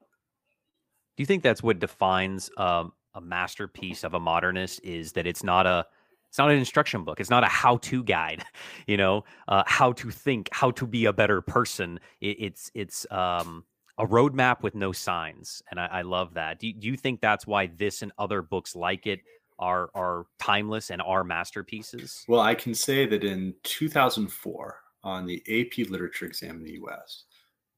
Do 0.00 1.22
you 1.22 1.26
think 1.26 1.42
that's 1.42 1.62
what 1.62 1.80
defines 1.80 2.48
um, 2.56 2.92
a 3.14 3.20
masterpiece 3.20 4.04
of 4.04 4.14
a 4.14 4.20
modernist? 4.20 4.80
Is 4.84 5.12
that 5.12 5.26
it's 5.26 5.42
not 5.42 5.66
a 5.66 5.84
it's 6.28 6.38
not 6.38 6.50
an 6.50 6.58
instruction 6.58 7.04
book. 7.04 7.20
It's 7.20 7.30
not 7.30 7.44
a 7.44 7.48
how-to 7.48 8.02
guide. 8.04 8.44
You 8.86 8.96
know, 8.96 9.24
uh, 9.48 9.64
how 9.66 9.92
to 9.92 10.10
think, 10.10 10.48
how 10.50 10.70
to 10.70 10.86
be 10.86 11.04
a 11.04 11.12
better 11.12 11.42
person. 11.42 12.00
It, 12.22 12.36
it's 12.40 12.70
it's 12.74 13.06
um, 13.10 13.64
a 13.98 14.06
roadmap 14.06 14.62
with 14.62 14.74
no 14.74 14.92
signs, 14.92 15.62
and 15.70 15.78
I, 15.78 15.86
I 15.86 16.02
love 16.02 16.32
that. 16.34 16.58
Do, 16.58 16.72
do 16.72 16.86
you 16.86 16.96
think 16.96 17.20
that's 17.20 17.46
why 17.46 17.66
this 17.66 18.00
and 18.00 18.10
other 18.18 18.40
books 18.40 18.74
like 18.74 19.06
it 19.06 19.20
are 19.58 19.90
are 19.94 20.24
timeless 20.38 20.90
and 20.90 21.02
are 21.02 21.22
masterpieces? 21.22 22.24
Well, 22.28 22.40
I 22.40 22.54
can 22.54 22.74
say 22.74 23.04
that 23.04 23.24
in 23.24 23.54
2004, 23.64 24.80
on 25.04 25.26
the 25.26 25.42
AP 25.48 25.88
literature 25.88 26.26
exam 26.26 26.56
in 26.56 26.64
the 26.64 26.78
US. 26.84 27.24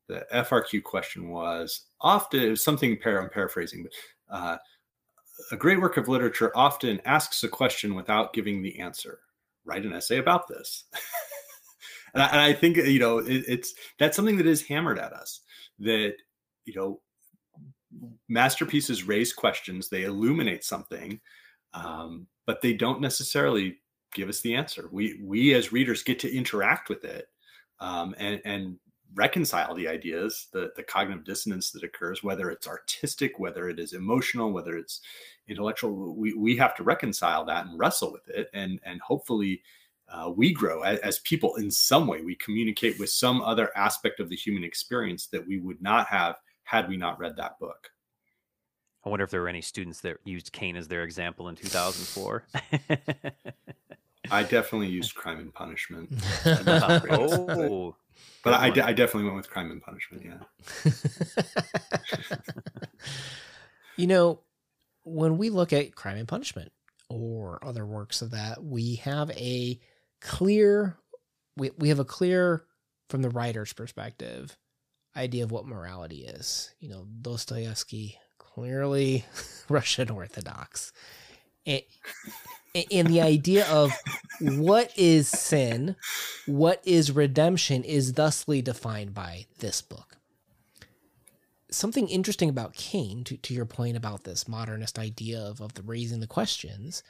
The 0.08 0.26
FRQ 0.32 0.82
question 0.82 1.28
was 1.28 1.86
often, 2.00 2.40
it 2.40 2.50
was 2.50 2.64
something 2.64 2.98
I'm 3.04 3.30
paraphrasing, 3.30 3.84
but 3.84 3.92
uh, 4.36 4.56
a 5.50 5.56
great 5.56 5.80
work 5.80 5.96
of 5.96 6.08
literature 6.08 6.52
often 6.56 7.00
asks 7.04 7.42
a 7.44 7.48
question 7.48 7.94
without 7.94 8.32
giving 8.32 8.62
the 8.62 8.78
answer. 8.78 9.20
Write 9.64 9.84
an 9.84 9.92
essay 9.92 10.18
about 10.18 10.48
this. 10.48 10.84
and, 12.14 12.22
I, 12.22 12.26
and, 12.26 12.40
I, 12.40 12.52
think, 12.52 12.76
you 12.76 12.98
know, 12.98 13.18
it, 13.18 13.44
it's 13.46 13.74
that's 13.98 14.16
something 14.16 14.36
that 14.36 14.46
is 14.46 14.62
hammered 14.62 14.98
at 14.98 15.12
us 15.12 15.40
that, 15.80 16.14
you 16.64 16.74
know, 16.74 17.00
masterpieces 18.28 19.04
raise 19.04 19.32
questions, 19.32 19.88
they 19.88 20.04
illuminate 20.04 20.64
something, 20.64 21.20
um, 21.74 22.26
but 22.46 22.60
they 22.60 22.72
don't 22.72 23.00
necessarily 23.00 23.78
give 24.14 24.28
us 24.28 24.40
the 24.40 24.54
answer. 24.54 24.88
We 24.92 25.20
we 25.22 25.54
as 25.54 25.72
readers 25.72 26.02
get 26.02 26.18
to 26.20 26.34
interact 26.34 26.88
with 26.88 27.04
it 27.04 27.26
um, 27.80 28.14
and 28.18 28.40
and 28.44 28.76
reconcile 29.14 29.74
the 29.74 29.88
ideas, 29.88 30.48
the 30.52 30.72
the 30.76 30.82
cognitive 30.82 31.24
dissonance 31.24 31.70
that 31.70 31.82
occurs, 31.82 32.22
whether 32.22 32.50
it's 32.50 32.66
artistic, 32.66 33.38
whether 33.38 33.68
it 33.68 33.78
is 33.78 33.92
emotional, 33.92 34.52
whether 34.52 34.76
it's 34.76 35.00
intellectual. 35.48 36.14
We 36.14 36.34
we 36.34 36.56
have 36.56 36.74
to 36.76 36.82
reconcile 36.82 37.44
that 37.46 37.66
and 37.66 37.78
wrestle 37.78 38.12
with 38.12 38.28
it, 38.28 38.50
and 38.54 38.80
and 38.84 39.00
hopefully. 39.00 39.62
Uh, 40.12 40.28
we 40.28 40.52
grow 40.52 40.82
as, 40.82 40.98
as 40.98 41.18
people 41.20 41.54
in 41.54 41.70
some 41.70 42.08
way. 42.08 42.20
We 42.20 42.34
communicate 42.34 42.98
with 42.98 43.10
some 43.10 43.40
other 43.42 43.70
aspect 43.76 44.18
of 44.18 44.28
the 44.28 44.34
human 44.34 44.64
experience 44.64 45.28
that 45.28 45.46
we 45.46 45.60
would 45.60 45.80
not 45.80 46.08
have 46.08 46.34
had 46.64 46.88
we 46.88 46.96
not 46.96 47.20
read 47.20 47.36
that 47.36 47.60
book. 47.60 47.90
I 49.04 49.08
wonder 49.08 49.24
if 49.24 49.30
there 49.30 49.40
were 49.40 49.48
any 49.48 49.62
students 49.62 50.00
that 50.00 50.18
used 50.24 50.52
Cane 50.52 50.76
as 50.76 50.88
their 50.88 51.04
example 51.04 51.48
in 51.48 51.56
2004. 51.56 52.44
I 54.30 54.42
definitely 54.42 54.88
used 54.88 55.14
Crime 55.14 55.38
and 55.38 55.54
Punishment. 55.54 56.10
oh, 56.46 57.96
but 58.42 58.54
I, 58.54 58.66
I, 58.66 58.92
definitely 58.92 59.24
went 59.24 59.36
with 59.36 59.50
Crime 59.50 59.70
and 59.70 59.82
Punishment. 59.82 60.24
Yeah. 60.24 60.92
you 63.96 64.06
know, 64.06 64.40
when 65.04 65.36
we 65.36 65.50
look 65.50 65.72
at 65.72 65.94
Crime 65.94 66.16
and 66.16 66.28
Punishment 66.28 66.72
or 67.08 67.58
other 67.64 67.84
works 67.84 68.22
of 68.22 68.30
that, 68.30 68.62
we 68.62 68.96
have 68.96 69.30
a 69.32 69.78
clear, 70.20 70.96
we, 71.56 71.70
we 71.78 71.88
have 71.90 71.98
a 71.98 72.04
clear, 72.04 72.64
from 73.08 73.22
the 73.22 73.30
writer's 73.30 73.72
perspective, 73.72 74.56
idea 75.16 75.44
of 75.44 75.50
what 75.50 75.66
morality 75.66 76.24
is. 76.24 76.72
You 76.80 76.88
know, 76.88 77.06
Dostoevsky 77.20 78.18
clearly 78.38 79.24
Russian 79.68 80.10
Orthodox. 80.10 80.92
And, 81.66 81.82
and 82.74 83.08
the 83.08 83.20
idea 83.20 83.66
of 83.68 83.92
what 84.40 84.96
is 84.96 85.28
sin? 85.28 85.96
What 86.46 86.80
is 86.84 87.12
redemption 87.12 87.84
is 87.84 88.12
thusly 88.12 88.62
defined 88.62 89.14
by 89.14 89.46
this 89.58 89.82
book. 89.82 90.16
Something 91.70 92.08
interesting 92.08 92.48
about 92.48 92.74
Cane, 92.74 93.22
to, 93.24 93.36
to 93.36 93.54
your 93.54 93.64
point 93.64 93.96
about 93.96 94.24
this 94.24 94.48
modernist 94.48 94.98
idea 94.98 95.38
of, 95.38 95.60
of 95.60 95.74
the 95.74 95.82
raising 95.82 96.20
the 96.20 96.26
questions, 96.26 97.02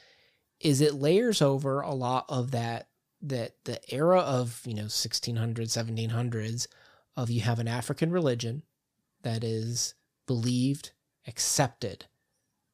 is 0.61 0.81
it 0.81 0.95
layers 0.95 1.41
over 1.41 1.81
a 1.81 1.95
lot 1.95 2.27
of 2.29 2.51
that 2.51 2.89
that 3.23 3.53
the 3.65 3.79
era 3.93 4.21
of 4.21 4.63
you 4.65 4.75
know 4.75 4.85
1600s 4.85 5.55
1700s 5.55 6.67
of 7.17 7.31
you 7.31 7.43
have 7.43 7.59
an 7.59 7.69
african 7.69 8.11
religion 8.11 8.63
that 9.23 9.45
is 9.45 9.95
believed 10.27 10.93
accepted 11.27 12.07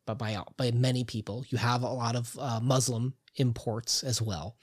but 0.07 0.19
by 0.19 0.43
by 0.57 0.71
many 0.71 1.05
people. 1.05 1.45
You 1.49 1.59
have 1.59 1.83
a 1.83 1.89
lot 1.89 2.17
of 2.17 2.37
uh, 2.39 2.61
muslim 2.61 3.15
imports 3.37 4.03
as 4.03 4.23
well. 4.23 4.57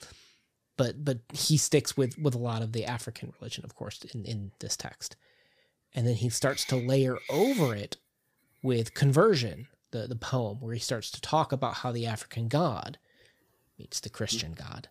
But 0.77 1.05
but 1.05 1.19
he 1.33 1.57
sticks 1.57 1.95
with 1.95 2.17
with 2.17 2.35
a 2.35 2.39
lot 2.39 2.61
of 2.61 2.71
the 2.71 2.85
african 2.85 3.33
religion 3.39 3.63
of 3.63 3.75
course 3.75 4.03
in 4.13 4.25
in 4.25 4.51
this 4.59 4.75
text. 4.75 5.15
And 5.95 6.07
then 6.07 6.15
he 6.15 6.29
starts 6.29 6.65
to 6.65 6.75
layer 6.75 7.19
over 7.29 7.75
it 7.75 7.97
with 8.63 8.93
conversion 8.93 9.67
the 9.91 10.07
the 10.07 10.15
poem 10.15 10.59
where 10.59 10.73
he 10.73 10.79
starts 10.79 11.11
to 11.11 11.21
talk 11.21 11.51
about 11.51 11.75
how 11.75 11.91
the 11.91 12.07
african 12.07 12.47
god 12.47 12.97
meets 13.77 13.99
the 13.99 14.09
christian 14.09 14.53
god 14.53 14.89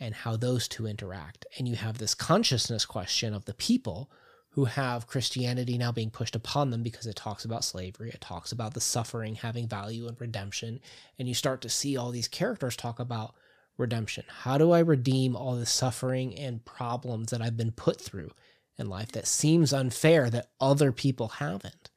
and 0.00 0.14
how 0.14 0.36
those 0.36 0.68
two 0.68 0.86
interact. 0.86 1.46
And 1.58 1.68
you 1.68 1.76
have 1.76 1.98
this 1.98 2.14
consciousness 2.14 2.84
question 2.86 3.34
of 3.34 3.44
the 3.44 3.54
people 3.54 4.10
who 4.58 4.64
have 4.64 5.06
Christianity 5.06 5.78
now 5.78 5.92
being 5.92 6.10
pushed 6.10 6.34
upon 6.34 6.70
them 6.70 6.82
because 6.82 7.06
it 7.06 7.14
talks 7.14 7.44
about 7.44 7.62
slavery, 7.62 8.10
it 8.10 8.20
talks 8.20 8.50
about 8.50 8.74
the 8.74 8.80
suffering 8.80 9.36
having 9.36 9.68
value 9.68 10.08
and 10.08 10.20
redemption. 10.20 10.80
And 11.16 11.28
you 11.28 11.34
start 11.34 11.60
to 11.60 11.68
see 11.68 11.96
all 11.96 12.10
these 12.10 12.26
characters 12.26 12.74
talk 12.74 12.98
about 12.98 13.36
redemption. 13.76 14.24
How 14.26 14.58
do 14.58 14.72
I 14.72 14.80
redeem 14.80 15.36
all 15.36 15.54
the 15.54 15.64
suffering 15.64 16.36
and 16.36 16.64
problems 16.64 17.30
that 17.30 17.40
I've 17.40 17.56
been 17.56 17.70
put 17.70 18.00
through 18.00 18.32
in 18.76 18.88
life 18.88 19.12
that 19.12 19.28
seems 19.28 19.72
unfair 19.72 20.28
that 20.28 20.50
other 20.60 20.90
people 20.90 21.28
haven't? 21.28 21.88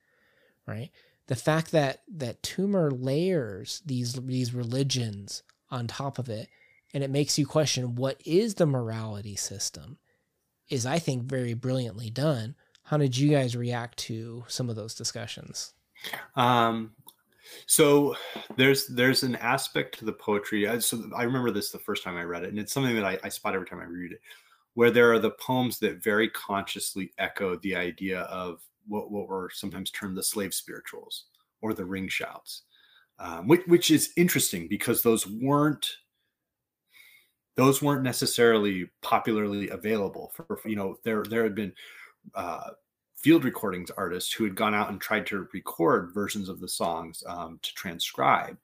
Right? 0.67 0.91
The 1.25 1.35
fact 1.35 1.71
that 1.71 2.03
that 2.09 2.43
Toomer 2.43 2.91
layers 2.93 3.81
these 3.87 4.13
these 4.13 4.53
religions 4.53 5.41
on 5.71 5.87
top 5.87 6.19
of 6.19 6.29
it 6.29 6.47
and 6.93 7.03
it 7.03 7.09
makes 7.09 7.39
you 7.39 7.47
question 7.47 7.95
what 7.95 8.21
is 8.23 8.53
the 8.53 8.67
morality 8.67 9.35
system? 9.35 9.97
Is 10.71 10.85
I 10.85 10.97
think 10.99 11.23
very 11.23 11.53
brilliantly 11.53 12.09
done. 12.09 12.55
How 12.83 12.97
did 12.97 13.15
you 13.17 13.29
guys 13.29 13.55
react 13.55 13.97
to 13.99 14.43
some 14.47 14.69
of 14.69 14.75
those 14.75 14.95
discussions? 14.95 15.73
Um, 16.35 16.91
so 17.65 18.15
there's 18.55 18.87
there's 18.87 19.23
an 19.23 19.35
aspect 19.35 19.99
to 19.99 20.05
the 20.05 20.13
poetry. 20.13 20.67
I, 20.67 20.79
so 20.79 21.03
I 21.15 21.23
remember 21.23 21.51
this 21.51 21.71
the 21.71 21.79
first 21.79 22.03
time 22.03 22.17
I 22.17 22.23
read 22.23 22.43
it, 22.43 22.49
and 22.49 22.59
it's 22.59 22.73
something 22.73 22.95
that 22.95 23.05
I, 23.05 23.19
I 23.23 23.29
spot 23.29 23.53
every 23.53 23.67
time 23.67 23.79
I 23.79 23.85
read 23.85 24.13
it, 24.13 24.21
where 24.73 24.91
there 24.91 25.11
are 25.11 25.19
the 25.19 25.31
poems 25.31 25.79
that 25.79 26.03
very 26.03 26.29
consciously 26.29 27.11
echo 27.17 27.57
the 27.57 27.75
idea 27.75 28.21
of 28.21 28.61
what 28.87 29.11
what 29.11 29.27
were 29.27 29.49
sometimes 29.53 29.91
termed 29.91 30.17
the 30.17 30.23
slave 30.23 30.53
spirituals 30.53 31.25
or 31.61 31.73
the 31.73 31.85
ring 31.85 32.07
shouts, 32.07 32.63
um, 33.19 33.47
which, 33.47 33.61
which 33.67 33.91
is 33.91 34.11
interesting 34.17 34.67
because 34.67 35.03
those 35.03 35.27
weren't 35.27 35.87
those 37.55 37.81
weren't 37.81 38.03
necessarily 38.03 38.89
popularly 39.01 39.69
available 39.69 40.31
for, 40.33 40.59
you 40.65 40.75
know 40.75 40.97
there 41.03 41.23
there 41.23 41.43
had 41.43 41.55
been 41.55 41.73
uh, 42.35 42.71
field 43.15 43.43
recordings 43.43 43.91
artists 43.91 44.31
who 44.31 44.43
had 44.43 44.55
gone 44.55 44.73
out 44.73 44.89
and 44.89 44.99
tried 44.99 45.25
to 45.27 45.47
record 45.53 46.11
versions 46.13 46.49
of 46.49 46.59
the 46.59 46.67
songs 46.67 47.23
um, 47.27 47.59
to 47.61 47.73
transcribe. 47.73 48.57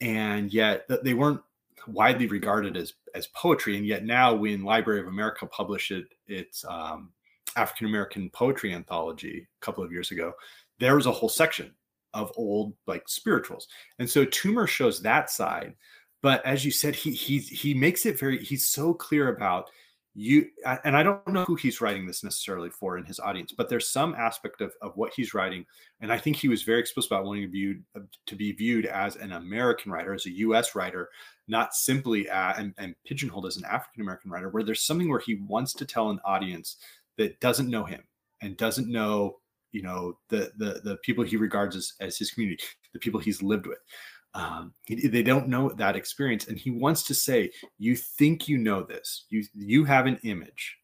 And 0.00 0.52
yet 0.52 0.86
they 1.02 1.14
weren't 1.14 1.40
widely 1.86 2.26
regarded 2.26 2.76
as 2.76 2.94
as 3.14 3.28
poetry. 3.28 3.76
And 3.76 3.86
yet 3.86 4.04
now 4.04 4.34
when 4.34 4.62
library 4.62 5.00
of 5.00 5.06
america 5.06 5.46
published 5.46 5.90
it, 5.90 6.06
its 6.26 6.64
um, 6.68 7.10
african 7.56 7.86
american 7.86 8.30
poetry 8.30 8.74
anthology 8.74 9.48
a 9.60 9.64
couple 9.64 9.82
of 9.82 9.90
years 9.90 10.10
ago 10.10 10.32
there 10.78 10.96
was 10.96 11.06
a 11.06 11.12
whole 11.12 11.28
section 11.28 11.72
of 12.14 12.32
old 12.36 12.74
like 12.86 13.08
spirituals. 13.08 13.68
And 13.98 14.08
so 14.08 14.24
Toomer 14.24 14.66
shows 14.66 15.02
that 15.02 15.30
side 15.30 15.74
but 16.22 16.44
as 16.44 16.64
you 16.64 16.70
said 16.70 16.94
he 16.94 17.12
he 17.12 17.38
he 17.38 17.74
makes 17.74 18.06
it 18.06 18.18
very 18.18 18.42
he's 18.44 18.68
so 18.68 18.92
clear 18.92 19.28
about 19.28 19.70
you 20.14 20.46
and 20.84 20.96
i 20.96 21.02
don't 21.02 21.26
know 21.28 21.44
who 21.44 21.54
he's 21.54 21.80
writing 21.80 22.06
this 22.06 22.24
necessarily 22.24 22.70
for 22.70 22.98
in 22.98 23.04
his 23.04 23.20
audience 23.20 23.52
but 23.56 23.68
there's 23.68 23.88
some 23.88 24.14
aspect 24.16 24.60
of, 24.60 24.72
of 24.82 24.96
what 24.96 25.12
he's 25.14 25.32
writing 25.32 25.64
and 26.00 26.12
i 26.12 26.18
think 26.18 26.34
he 26.34 26.48
was 26.48 26.62
very 26.64 26.80
explicit 26.80 27.12
about 27.12 27.24
wanting 27.24 27.44
to, 27.44 27.48
view, 27.48 27.80
uh, 27.96 28.00
to 28.26 28.34
be 28.34 28.50
viewed 28.52 28.86
as 28.86 29.16
an 29.16 29.32
american 29.32 29.92
writer 29.92 30.12
as 30.12 30.26
a 30.26 30.30
us 30.30 30.74
writer 30.74 31.08
not 31.46 31.72
simply 31.72 32.28
uh, 32.28 32.54
and, 32.56 32.74
and 32.78 32.94
pigeonholed 33.06 33.46
as 33.46 33.58
an 33.58 33.64
african 33.66 34.02
american 34.02 34.30
writer 34.30 34.48
where 34.48 34.64
there's 34.64 34.84
something 34.84 35.08
where 35.08 35.20
he 35.20 35.36
wants 35.46 35.72
to 35.72 35.84
tell 35.84 36.10
an 36.10 36.18
audience 36.24 36.78
that 37.16 37.38
doesn't 37.40 37.70
know 37.70 37.84
him 37.84 38.02
and 38.42 38.56
doesn't 38.56 38.88
know 38.88 39.36
you 39.70 39.82
know 39.82 40.18
the 40.30 40.50
the, 40.56 40.80
the 40.82 40.96
people 41.04 41.22
he 41.22 41.36
regards 41.36 41.76
as, 41.76 41.92
as 42.00 42.18
his 42.18 42.30
community 42.30 42.64
the 42.92 42.98
people 42.98 43.20
he's 43.20 43.42
lived 43.42 43.66
with 43.66 43.78
um, 44.34 44.72
they 44.88 45.22
don't 45.22 45.48
know 45.48 45.70
that 45.70 45.96
experience 45.96 46.48
and 46.48 46.58
he 46.58 46.70
wants 46.70 47.02
to 47.04 47.14
say 47.14 47.50
you 47.78 47.96
think 47.96 48.48
you 48.48 48.58
know 48.58 48.82
this. 48.82 49.24
You 49.30 49.44
you 49.54 49.84
have 49.84 50.06
an 50.06 50.18
image. 50.22 50.76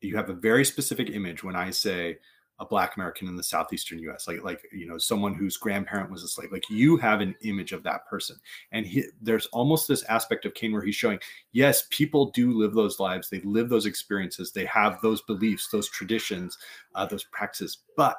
You 0.00 0.16
have 0.16 0.30
a 0.30 0.34
very 0.34 0.64
specific 0.64 1.10
image 1.10 1.42
when 1.42 1.56
i 1.56 1.70
say 1.70 2.18
a 2.60 2.64
black 2.64 2.94
american 2.96 3.26
in 3.26 3.36
the 3.36 3.42
southeastern 3.42 3.98
us 4.08 4.28
like 4.28 4.42
like 4.44 4.60
you 4.72 4.86
know 4.86 4.96
someone 4.96 5.34
whose 5.34 5.56
grandparent 5.56 6.10
was 6.10 6.22
a 6.22 6.28
slave. 6.28 6.52
Like 6.52 6.68
you 6.70 6.96
have 6.98 7.20
an 7.20 7.34
image 7.42 7.72
of 7.72 7.82
that 7.82 8.06
person. 8.06 8.36
And 8.72 8.86
he, 8.86 9.04
there's 9.20 9.46
almost 9.46 9.88
this 9.88 10.04
aspect 10.04 10.44
of 10.44 10.54
Cane 10.54 10.72
where 10.72 10.82
he's 10.82 10.94
showing 10.94 11.18
yes 11.52 11.86
people 11.90 12.30
do 12.30 12.52
live 12.52 12.74
those 12.74 13.00
lives. 13.00 13.28
They 13.28 13.40
live 13.40 13.68
those 13.68 13.86
experiences. 13.86 14.52
They 14.52 14.66
have 14.66 15.00
those 15.02 15.22
beliefs 15.22 15.68
those 15.68 15.88
traditions 15.88 16.56
uh, 16.94 17.06
those 17.06 17.24
practices. 17.24 17.78
But 17.96 18.16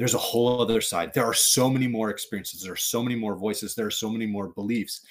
there's 0.00 0.14
a 0.14 0.18
whole 0.18 0.62
other 0.62 0.80
side. 0.80 1.12
There 1.12 1.26
are 1.26 1.34
so 1.34 1.68
many 1.68 1.86
more 1.86 2.08
experiences. 2.08 2.62
There 2.62 2.72
are 2.72 2.76
so 2.76 3.02
many 3.02 3.16
more 3.16 3.36
voices. 3.36 3.74
There 3.74 3.84
are 3.84 3.90
so 3.90 4.08
many 4.08 4.24
more 4.24 4.48
beliefs. 4.48 5.02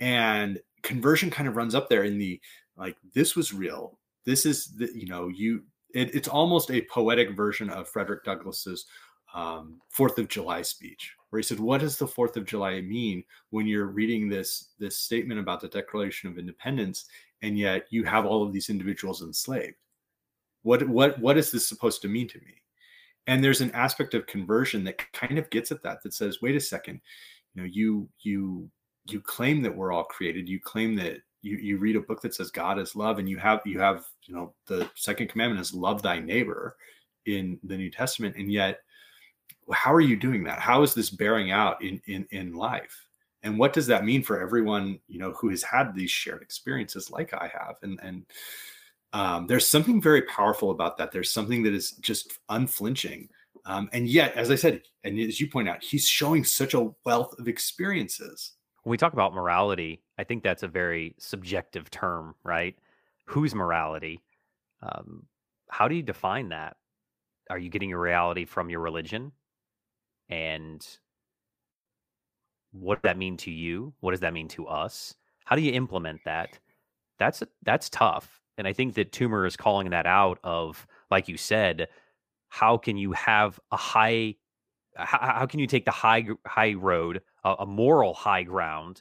And 0.00 0.58
conversion 0.82 1.28
kind 1.28 1.46
of 1.46 1.56
runs 1.56 1.74
up 1.74 1.90
there 1.90 2.04
in 2.04 2.16
the 2.16 2.40
like, 2.74 2.96
this 3.14 3.36
was 3.36 3.52
real. 3.52 3.98
This 4.24 4.46
is 4.46 4.68
the, 4.68 4.90
you 4.94 5.06
know, 5.06 5.28
you, 5.28 5.64
it, 5.92 6.14
it's 6.14 6.26
almost 6.26 6.70
a 6.70 6.86
poetic 6.90 7.36
version 7.36 7.68
of 7.68 7.86
Frederick 7.86 8.24
Douglass's 8.24 8.86
um, 9.34 9.78
Fourth 9.90 10.16
of 10.16 10.28
July 10.28 10.62
speech, 10.62 11.14
where 11.28 11.38
he 11.38 11.42
said, 11.42 11.60
"What 11.60 11.82
does 11.82 11.98
the 11.98 12.06
Fourth 12.06 12.38
of 12.38 12.46
July 12.46 12.80
mean 12.80 13.22
when 13.50 13.66
you're 13.66 13.86
reading 13.88 14.28
this 14.28 14.70
this 14.78 14.96
statement 14.96 15.38
about 15.38 15.60
the 15.60 15.68
Declaration 15.68 16.30
of 16.30 16.38
Independence, 16.38 17.04
and 17.42 17.58
yet 17.58 17.86
you 17.90 18.04
have 18.04 18.24
all 18.24 18.42
of 18.42 18.52
these 18.52 18.70
individuals 18.70 19.22
enslaved? 19.22 19.76
What 20.62 20.88
what 20.88 21.20
what 21.20 21.36
is 21.36 21.52
this 21.52 21.68
supposed 21.68 22.02
to 22.02 22.08
mean 22.08 22.26
to 22.28 22.38
me?" 22.38 22.59
And 23.30 23.44
there's 23.44 23.60
an 23.60 23.70
aspect 23.70 24.14
of 24.14 24.26
conversion 24.26 24.82
that 24.84 25.12
kind 25.12 25.38
of 25.38 25.48
gets 25.50 25.70
at 25.70 25.82
that 25.84 26.02
that 26.02 26.12
says 26.12 26.42
wait 26.42 26.56
a 26.56 26.60
second. 26.60 27.00
You 27.54 27.62
know 27.62 27.68
you 27.70 28.08
you 28.20 28.68
you 29.06 29.20
claim 29.20 29.62
that 29.62 29.74
we're 29.74 29.92
all 29.92 30.04
created. 30.04 30.48
You 30.48 30.60
claim 30.60 30.96
that 30.96 31.18
you 31.40 31.56
you 31.56 31.78
read 31.78 31.96
a 31.96 32.00
book 32.00 32.20
that 32.22 32.34
says 32.34 32.50
god 32.50 32.78
is 32.78 32.96
love 32.96 33.18
and 33.18 33.28
you 33.28 33.38
have 33.38 33.60
you 33.64 33.78
have 33.78 34.04
you 34.24 34.34
know 34.34 34.52
the 34.66 34.90
second 34.94 35.28
commandment 35.28 35.60
is 35.60 35.72
love 35.72 36.02
thy 36.02 36.18
neighbor 36.18 36.76
in 37.26 37.58
the 37.62 37.76
new 37.76 37.90
testament 37.90 38.36
and 38.36 38.52
yet 38.52 38.80
how 39.72 39.92
are 39.92 40.00
you 40.00 40.16
doing 40.16 40.44
that? 40.44 40.58
How 40.58 40.82
is 40.82 40.94
this 40.94 41.10
bearing 41.10 41.52
out 41.52 41.82
in 41.82 42.00
in 42.06 42.26
in 42.30 42.54
life? 42.54 43.06
And 43.42 43.58
what 43.58 43.72
does 43.72 43.86
that 43.86 44.04
mean 44.04 44.22
for 44.22 44.40
everyone 44.40 44.98
you 45.06 45.20
know 45.20 45.32
who 45.32 45.50
has 45.50 45.62
had 45.62 45.94
these 45.94 46.10
shared 46.10 46.42
experiences 46.42 47.10
like 47.10 47.32
i 47.32 47.50
have? 47.52 47.76
And 47.82 47.98
and 48.02 48.26
um, 49.12 49.46
there's 49.46 49.66
something 49.66 50.00
very 50.00 50.22
powerful 50.22 50.70
about 50.70 50.96
that. 50.98 51.10
There's 51.10 51.32
something 51.32 51.62
that 51.64 51.74
is 51.74 51.92
just 51.92 52.38
unflinching. 52.48 53.28
Um, 53.66 53.88
and 53.92 54.08
yet, 54.08 54.34
as 54.36 54.50
I 54.50 54.54
said, 54.54 54.82
and 55.04 55.18
as 55.18 55.40
you 55.40 55.48
point 55.48 55.68
out, 55.68 55.82
he's 55.82 56.06
showing 56.06 56.44
such 56.44 56.74
a 56.74 56.90
wealth 57.04 57.34
of 57.38 57.48
experiences. 57.48 58.52
When 58.84 58.92
we 58.92 58.96
talk 58.96 59.12
about 59.12 59.34
morality, 59.34 60.02
I 60.18 60.24
think 60.24 60.42
that's 60.42 60.62
a 60.62 60.68
very 60.68 61.14
subjective 61.18 61.90
term, 61.90 62.34
right? 62.44 62.76
Whose 63.26 63.54
morality? 63.54 64.22
Um, 64.82 65.26
how 65.68 65.88
do 65.88 65.94
you 65.94 66.02
define 66.02 66.48
that? 66.50 66.76
Are 67.50 67.58
you 67.58 67.68
getting 67.68 67.90
your 67.90 68.00
reality 68.00 68.44
from 68.44 68.70
your 68.70 68.80
religion? 68.80 69.32
And 70.28 70.86
what 72.72 73.02
does 73.02 73.10
that 73.10 73.18
mean 73.18 73.36
to 73.38 73.50
you? 73.50 73.92
What 74.00 74.12
does 74.12 74.20
that 74.20 74.32
mean 74.32 74.48
to 74.48 74.68
us? 74.68 75.14
How 75.44 75.56
do 75.56 75.62
you 75.62 75.72
implement 75.72 76.20
that? 76.24 76.58
That's 77.18 77.42
that's 77.64 77.90
tough 77.90 78.39
and 78.60 78.68
I 78.68 78.74
think 78.74 78.92
that 78.96 79.10
Toomer 79.10 79.46
is 79.46 79.56
calling 79.56 79.88
that 79.88 80.04
out 80.04 80.38
of, 80.44 80.86
like 81.10 81.28
you 81.28 81.38
said, 81.38 81.88
how 82.50 82.76
can 82.76 82.98
you 82.98 83.12
have 83.12 83.58
a 83.72 83.76
high, 83.76 84.34
how, 84.94 85.18
how 85.18 85.46
can 85.46 85.60
you 85.60 85.66
take 85.66 85.86
the 85.86 85.90
high 85.90 86.26
high 86.46 86.74
road, 86.74 87.22
a, 87.42 87.54
a 87.60 87.66
moral 87.66 88.12
high 88.12 88.42
ground, 88.42 89.00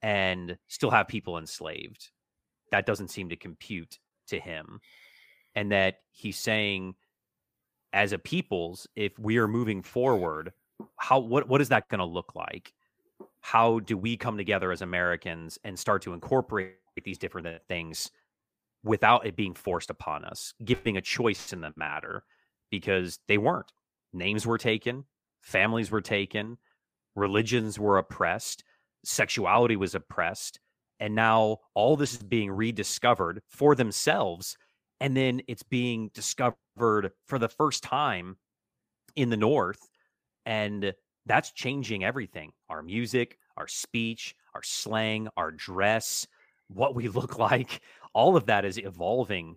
and 0.00 0.56
still 0.68 0.90
have 0.90 1.06
people 1.06 1.36
enslaved? 1.36 2.08
That 2.72 2.86
doesn't 2.86 3.08
seem 3.08 3.28
to 3.28 3.36
compute 3.36 3.98
to 4.28 4.40
him, 4.40 4.80
and 5.54 5.70
that 5.70 5.96
he's 6.10 6.38
saying, 6.38 6.94
as 7.92 8.12
a 8.12 8.18
people's, 8.18 8.86
if 8.96 9.18
we 9.18 9.36
are 9.36 9.48
moving 9.48 9.82
forward, 9.82 10.54
how 10.96 11.18
what 11.18 11.46
what 11.46 11.60
is 11.60 11.68
that 11.68 11.90
going 11.90 11.98
to 11.98 12.06
look 12.06 12.34
like? 12.34 12.72
How 13.42 13.80
do 13.80 13.98
we 13.98 14.16
come 14.16 14.38
together 14.38 14.72
as 14.72 14.80
Americans 14.80 15.58
and 15.62 15.78
start 15.78 16.00
to 16.02 16.14
incorporate 16.14 16.76
these 17.04 17.18
different 17.18 17.46
things 17.68 18.10
without 18.84 19.26
it 19.26 19.36
being 19.36 19.54
forced 19.54 19.90
upon 19.90 20.24
us, 20.24 20.54
giving 20.64 20.96
a 20.96 21.02
choice 21.02 21.52
in 21.52 21.60
the 21.60 21.72
matter 21.76 22.24
because 22.70 23.18
they 23.28 23.38
weren't. 23.38 23.72
Names 24.12 24.46
were 24.46 24.58
taken, 24.58 25.04
families 25.42 25.90
were 25.90 26.00
taken, 26.00 26.58
religions 27.14 27.78
were 27.78 27.98
oppressed, 27.98 28.64
sexuality 29.04 29.76
was 29.76 29.94
oppressed, 29.94 30.60
and 31.00 31.14
now 31.14 31.58
all 31.74 31.96
this 31.96 32.14
is 32.14 32.22
being 32.22 32.50
rediscovered 32.50 33.42
for 33.48 33.74
themselves 33.74 34.56
and 35.00 35.16
then 35.16 35.40
it's 35.46 35.62
being 35.62 36.10
discovered 36.12 37.12
for 37.26 37.38
the 37.38 37.48
first 37.48 37.82
time 37.82 38.36
in 39.16 39.30
the 39.30 39.36
north 39.36 39.88
and 40.46 40.92
that's 41.26 41.52
changing 41.52 42.04
everything 42.04 42.52
our 42.68 42.82
music 42.82 43.38
our 43.56 43.68
speech 43.68 44.34
our 44.54 44.62
slang 44.62 45.28
our 45.36 45.50
dress 45.50 46.26
what 46.68 46.94
we 46.94 47.08
look 47.08 47.38
like 47.38 47.80
all 48.18 48.36
of 48.36 48.46
that 48.46 48.64
is 48.64 48.78
evolving 48.78 49.56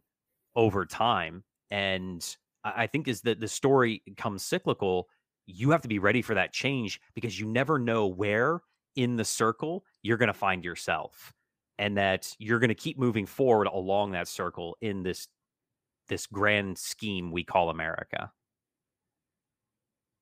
over 0.56 0.86
time 0.86 1.44
and 1.72 2.38
i 2.64 2.86
think 2.86 3.08
is 3.08 3.22
that 3.22 3.40
the 3.40 3.48
story 3.48 4.04
comes 4.18 4.44
cyclical 4.44 5.08
you 5.48 5.72
have 5.72 5.82
to 5.82 5.88
be 5.88 5.98
ready 5.98 6.22
for 6.22 6.36
that 6.36 6.54
change 6.54 7.02
because 7.16 7.40
you 7.40 7.48
never 7.48 7.80
know 7.80 8.06
where 8.06 8.62
in 8.96 9.16
the 9.16 9.26
circle 9.26 9.84
you're 10.04 10.18
going 10.18 10.28
to 10.28 10.34
find 10.34 10.64
yourself 10.64 11.34
and 11.80 11.98
that 11.98 12.36
you're 12.38 12.60
going 12.60 12.70
to 12.70 12.76
keep 12.76 13.00
moving 13.00 13.26
forward 13.26 13.68
along 13.68 14.12
that 14.12 14.28
circle 14.28 14.78
in 14.82 15.02
this 15.02 15.28
this 16.08 16.28
grand 16.28 16.78
scheme 16.78 17.32
we 17.32 17.44
call 17.44 17.70
America. 17.70 18.32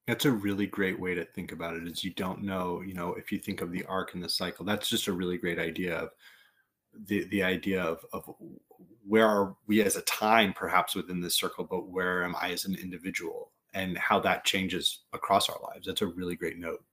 That's 0.07 0.25
a 0.25 0.31
really 0.31 0.67
great 0.67 0.99
way 0.99 1.15
to 1.15 1.25
think 1.25 1.51
about 1.51 1.75
it 1.75 1.87
is 1.87 2.03
you 2.03 2.13
don't 2.13 2.43
know, 2.43 2.81
you 2.81 2.93
know, 2.93 3.13
if 3.15 3.31
you 3.31 3.39
think 3.39 3.61
of 3.61 3.71
the 3.71 3.83
arc 3.85 4.13
and 4.13 4.23
the 4.23 4.29
cycle, 4.29 4.65
that's 4.65 4.87
just 4.87 5.07
a 5.07 5.13
really 5.13 5.37
great 5.37 5.59
idea 5.59 5.97
of 5.97 6.09
the 6.93 7.25
the 7.25 7.43
idea 7.43 7.81
of, 7.81 8.05
of 8.13 8.29
where 9.05 9.27
are 9.27 9.55
we 9.67 9.81
as 9.81 9.95
a 9.95 10.01
time 10.01 10.53
perhaps 10.53 10.95
within 10.95 11.21
this 11.21 11.35
circle, 11.35 11.67
but 11.69 11.87
where 11.87 12.23
am 12.23 12.35
I 12.39 12.51
as 12.51 12.65
an 12.65 12.75
individual 12.75 13.51
and 13.73 13.97
how 13.97 14.19
that 14.19 14.45
changes 14.45 14.99
across 15.13 15.49
our 15.49 15.59
lives. 15.61 15.87
That's 15.87 16.01
a 16.01 16.07
really 16.07 16.35
great 16.35 16.57
note. 16.57 16.83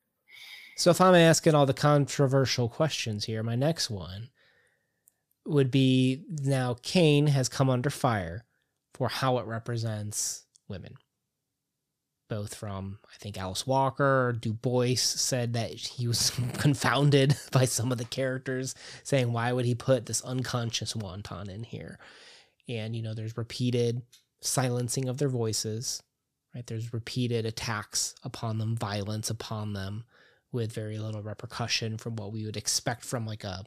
So 0.76 0.90
if 0.90 1.00
I'm 1.00 1.14
asking 1.14 1.54
all 1.54 1.66
the 1.66 1.74
controversial 1.74 2.68
questions 2.68 3.24
here, 3.24 3.42
my 3.42 3.54
next 3.54 3.88
one 3.88 4.28
would 5.46 5.70
be 5.70 6.24
now 6.28 6.76
Cane 6.82 7.28
has 7.28 7.48
come 7.48 7.70
under 7.70 7.88
fire 7.88 8.44
for 8.92 9.08
how 9.08 9.38
it 9.38 9.46
represents 9.46 10.44
women. 10.68 10.94
Both 12.28 12.54
from, 12.54 12.98
I 13.04 13.16
think, 13.18 13.38
Alice 13.38 13.66
Walker, 13.66 14.36
Du 14.40 14.52
Bois 14.52 14.96
said 14.96 15.52
that 15.52 15.72
he 15.72 16.08
was 16.08 16.30
confounded 16.58 17.36
by 17.52 17.64
some 17.66 17.92
of 17.92 17.98
the 17.98 18.04
characters, 18.04 18.74
saying, 19.04 19.32
why 19.32 19.52
would 19.52 19.64
he 19.64 19.74
put 19.74 20.06
this 20.06 20.22
unconscious 20.22 20.96
wanton 20.96 21.48
in 21.48 21.62
here? 21.62 21.98
And, 22.68 22.96
you 22.96 23.02
know, 23.02 23.14
there's 23.14 23.36
repeated 23.36 24.02
silencing 24.40 25.08
of 25.08 25.18
their 25.18 25.28
voices, 25.28 26.02
right? 26.54 26.66
There's 26.66 26.92
repeated 26.92 27.46
attacks 27.46 28.14
upon 28.24 28.58
them, 28.58 28.76
violence 28.76 29.30
upon 29.30 29.72
them, 29.72 30.04
with 30.52 30.72
very 30.72 30.98
little 30.98 31.22
repercussion 31.22 31.98
from 31.98 32.16
what 32.16 32.32
we 32.32 32.44
would 32.44 32.56
expect 32.56 33.04
from 33.04 33.26
like 33.26 33.44
a 33.44 33.64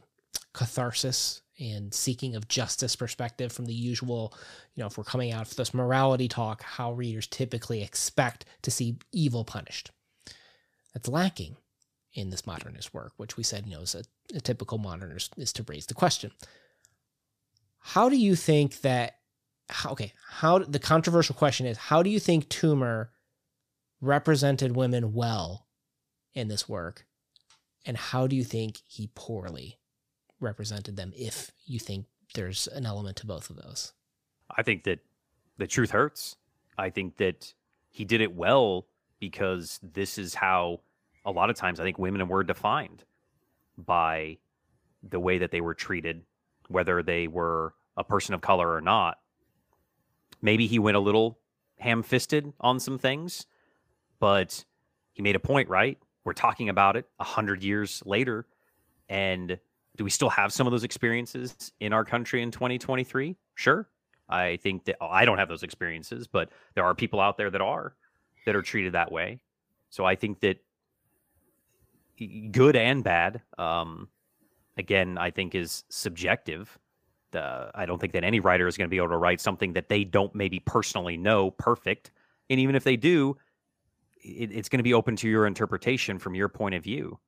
catharsis 0.52 1.42
and 1.60 1.92
seeking 1.92 2.34
of 2.34 2.48
justice 2.48 2.96
perspective 2.96 3.52
from 3.52 3.66
the 3.66 3.74
usual, 3.74 4.34
you 4.74 4.80
know, 4.80 4.86
if 4.86 4.96
we're 4.96 5.04
coming 5.04 5.30
out 5.30 5.48
of 5.48 5.56
this 5.56 5.74
morality 5.74 6.26
talk, 6.26 6.62
how 6.62 6.92
readers 6.92 7.26
typically 7.26 7.82
expect 7.82 8.46
to 8.62 8.70
see 8.70 8.96
evil 9.12 9.44
punished. 9.44 9.90
That's 10.94 11.08
lacking 11.08 11.56
in 12.14 12.30
this 12.30 12.46
modernist 12.46 12.92
work, 12.94 13.12
which 13.16 13.36
we 13.36 13.42
said, 13.42 13.66
you 13.66 13.74
know, 13.74 13.82
is 13.82 13.94
a, 13.94 14.02
a 14.34 14.40
typical 14.40 14.78
modernist 14.78 15.34
is 15.36 15.52
to 15.52 15.64
raise 15.68 15.86
the 15.86 15.94
question. 15.94 16.32
How 17.78 18.08
do 18.08 18.16
you 18.16 18.34
think 18.34 18.80
that 18.80 19.16
okay, 19.86 20.12
how 20.28 20.58
the 20.58 20.78
controversial 20.78 21.34
question 21.34 21.66
is 21.66 21.76
how 21.76 22.02
do 22.02 22.10
you 22.10 22.18
think 22.18 22.48
Toomer 22.48 23.08
represented 24.00 24.74
women 24.74 25.12
well 25.12 25.66
in 26.34 26.48
this 26.48 26.68
work? 26.68 27.06
And 27.86 27.96
how 27.96 28.26
do 28.26 28.36
you 28.36 28.44
think 28.44 28.78
he 28.86 29.10
poorly 29.14 29.79
represented 30.40 30.96
them 30.96 31.12
if 31.16 31.52
you 31.66 31.78
think 31.78 32.06
there's 32.34 32.66
an 32.68 32.86
element 32.86 33.16
to 33.18 33.26
both 33.26 33.50
of 33.50 33.56
those? 33.56 33.92
I 34.56 34.62
think 34.62 34.84
that 34.84 35.00
the 35.58 35.66
truth 35.66 35.90
hurts. 35.90 36.36
I 36.78 36.90
think 36.90 37.18
that 37.18 37.52
he 37.90 38.04
did 38.04 38.20
it 38.20 38.34
well 38.34 38.86
because 39.18 39.78
this 39.82 40.18
is 40.18 40.34
how 40.34 40.80
a 41.24 41.30
lot 41.30 41.50
of 41.50 41.56
times 41.56 41.78
I 41.78 41.84
think 41.84 41.98
women 41.98 42.26
were 42.28 42.42
defined 42.42 43.04
by 43.76 44.38
the 45.02 45.20
way 45.20 45.38
that 45.38 45.50
they 45.50 45.60
were 45.60 45.74
treated, 45.74 46.22
whether 46.68 47.02
they 47.02 47.28
were 47.28 47.74
a 47.96 48.04
person 48.04 48.34
of 48.34 48.40
color 48.40 48.72
or 48.72 48.80
not. 48.80 49.18
Maybe 50.42 50.66
he 50.66 50.78
went 50.78 50.96
a 50.96 51.00
little 51.00 51.38
ham 51.78 52.02
fisted 52.02 52.52
on 52.60 52.80
some 52.80 52.98
things, 52.98 53.46
but 54.18 54.64
he 55.12 55.22
made 55.22 55.36
a 55.36 55.40
point, 55.40 55.68
right? 55.68 55.98
We're 56.24 56.32
talking 56.32 56.68
about 56.68 56.96
it 56.96 57.06
a 57.18 57.24
hundred 57.24 57.62
years 57.62 58.02
later, 58.06 58.46
and 59.08 59.58
do 59.96 60.04
we 60.04 60.10
still 60.10 60.30
have 60.30 60.52
some 60.52 60.66
of 60.66 60.70
those 60.70 60.84
experiences 60.84 61.72
in 61.80 61.92
our 61.92 62.04
country 62.04 62.42
in 62.42 62.50
2023? 62.50 63.36
Sure. 63.54 63.88
I 64.28 64.56
think 64.62 64.84
that 64.84 64.96
I 65.00 65.24
don't 65.24 65.38
have 65.38 65.48
those 65.48 65.62
experiences, 65.62 66.26
but 66.26 66.50
there 66.74 66.84
are 66.84 66.94
people 66.94 67.20
out 67.20 67.36
there 67.36 67.50
that 67.50 67.60
are 67.60 67.96
that 68.46 68.54
are 68.54 68.62
treated 68.62 68.92
that 68.92 69.10
way. 69.10 69.40
So 69.90 70.04
I 70.04 70.14
think 70.14 70.40
that 70.40 70.58
good 72.52 72.76
and 72.76 73.02
bad, 73.02 73.42
um, 73.58 74.08
again, 74.76 75.18
I 75.18 75.30
think 75.30 75.54
is 75.54 75.84
subjective. 75.88 76.78
Uh, 77.34 77.70
I 77.74 77.86
don't 77.86 78.00
think 78.00 78.12
that 78.12 78.24
any 78.24 78.40
writer 78.40 78.66
is 78.66 78.76
going 78.76 78.88
to 78.88 78.90
be 78.90 78.96
able 78.96 79.08
to 79.08 79.16
write 79.16 79.40
something 79.40 79.72
that 79.74 79.88
they 79.88 80.04
don't 80.04 80.34
maybe 80.34 80.60
personally 80.60 81.16
know 81.16 81.50
perfect. 81.50 82.12
And 82.48 82.58
even 82.60 82.74
if 82.74 82.84
they 82.84 82.96
do, 82.96 83.36
it, 84.22 84.50
it's 84.52 84.68
going 84.68 84.78
to 84.78 84.84
be 84.84 84.94
open 84.94 85.16
to 85.16 85.28
your 85.28 85.46
interpretation 85.46 86.18
from 86.18 86.34
your 86.34 86.48
point 86.48 86.74
of 86.74 86.82
view. 86.82 87.18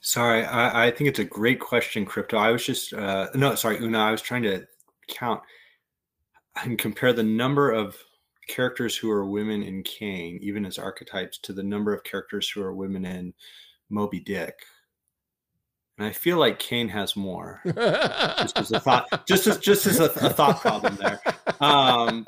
Sorry, 0.00 0.44
I, 0.44 0.86
I, 0.86 0.90
think 0.90 1.08
it's 1.08 1.18
a 1.18 1.24
great 1.24 1.60
question, 1.60 2.06
Crypto. 2.06 2.38
I 2.38 2.50
was 2.50 2.64
just 2.64 2.92
uh, 2.94 3.28
no, 3.34 3.54
sorry, 3.54 3.78
Una. 3.82 3.98
I 3.98 4.10
was 4.10 4.22
trying 4.22 4.42
to 4.44 4.66
count 5.08 5.42
and 6.62 6.78
compare 6.78 7.12
the 7.12 7.22
number 7.22 7.70
of 7.70 7.96
characters 8.48 8.96
who 8.96 9.10
are 9.10 9.26
women 9.26 9.62
in 9.62 9.82
Cane, 9.82 10.38
even 10.42 10.64
as 10.64 10.78
archetypes, 10.78 11.38
to 11.38 11.52
the 11.52 11.62
number 11.62 11.92
of 11.92 12.04
characters 12.04 12.48
who 12.48 12.62
are 12.62 12.74
women 12.74 13.04
in 13.04 13.34
Moby 13.90 14.20
Dick. 14.20 14.54
And 15.98 16.06
I 16.06 16.12
feel 16.12 16.38
like 16.38 16.58
Cane 16.58 16.88
has 16.88 17.14
more. 17.14 17.60
just 17.64 18.58
as 18.58 18.72
a 18.72 18.80
thought, 18.80 19.26
just 19.28 19.46
as 19.46 19.58
just 19.58 19.86
as 19.86 20.00
a, 20.00 20.04
a 20.04 20.30
thought 20.30 20.60
problem 20.60 20.96
there. 20.96 21.20
Um, 21.60 22.26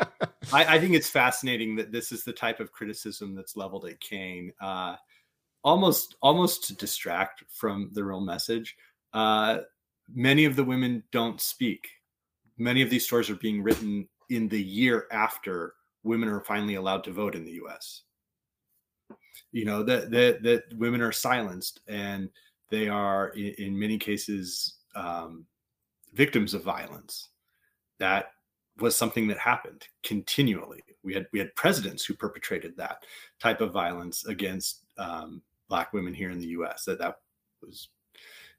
I, 0.53 0.77
I, 0.77 0.79
think 0.79 0.95
it's 0.95 1.11
fascinating 1.11 1.75
that 1.77 1.91
this 1.91 2.13
is 2.13 2.23
the 2.23 2.33
type 2.33 2.61
of 2.61 2.71
criticism 2.71 3.35
that's 3.35 3.57
leveled 3.57 3.87
at 3.87 3.99
Cane. 3.99 4.53
Uh, 4.61 4.95
almost 5.67 6.15
almost 6.23 6.65
to 6.65 6.77
distract 6.77 7.43
from 7.51 7.91
the 7.93 8.03
real 8.03 8.21
message. 8.21 8.77
Uh, 9.13 9.59
many 10.15 10.45
of 10.45 10.55
the 10.55 10.65
women 10.65 11.03
don't 11.11 11.41
speak. 11.41 11.89
Many 12.57 12.83
of 12.83 12.89
these 12.89 13.05
stories 13.05 13.29
are 13.29 13.35
being 13.35 13.63
written 13.63 14.09
in 14.31 14.49
the 14.49 14.63
year 14.63 15.07
after 15.11 15.75
women 16.05 16.29
are 16.29 16.41
finally 16.41 16.77
allowed 16.77 17.03
to 17.05 17.13
vote 17.13 17.35
in 17.35 17.45
the 17.45 17.53
U.S. 17.53 18.03
You 19.51 19.65
know 19.65 19.83
that 19.83 20.11
that 20.13 20.43
that 20.45 20.63
women 20.79 21.03
are 21.03 21.13
silenced 21.13 21.81
and 21.89 22.31
they 22.71 22.89
are 22.89 23.31
in, 23.31 23.55
in 23.59 23.79
many 23.79 23.99
cases 23.99 24.77
um, 24.95 25.47
victims 26.15 26.55
of 26.55 26.63
violence. 26.63 27.29
That 27.99 28.27
was 28.79 28.97
something 28.97 29.27
that 29.29 29.39
happened 29.39 29.85
continually. 30.05 30.85
We 31.03 31.13
had 31.13 31.27
we 31.33 31.41
had 31.41 31.57
presidents 31.57 32.05
who 32.05 32.15
perpetrated 32.15 32.77
that 32.77 33.05
type 33.41 33.61
of 33.61 33.73
violence 33.73 34.27
against 34.27 34.85
um, 34.97 35.43
black 35.69 35.93
women 35.93 36.15
here 36.15 36.31
in 36.31 36.39
the 36.39 36.49
U.S. 36.49 36.85
That 36.85 36.99
that 36.99 37.17
was, 37.63 37.89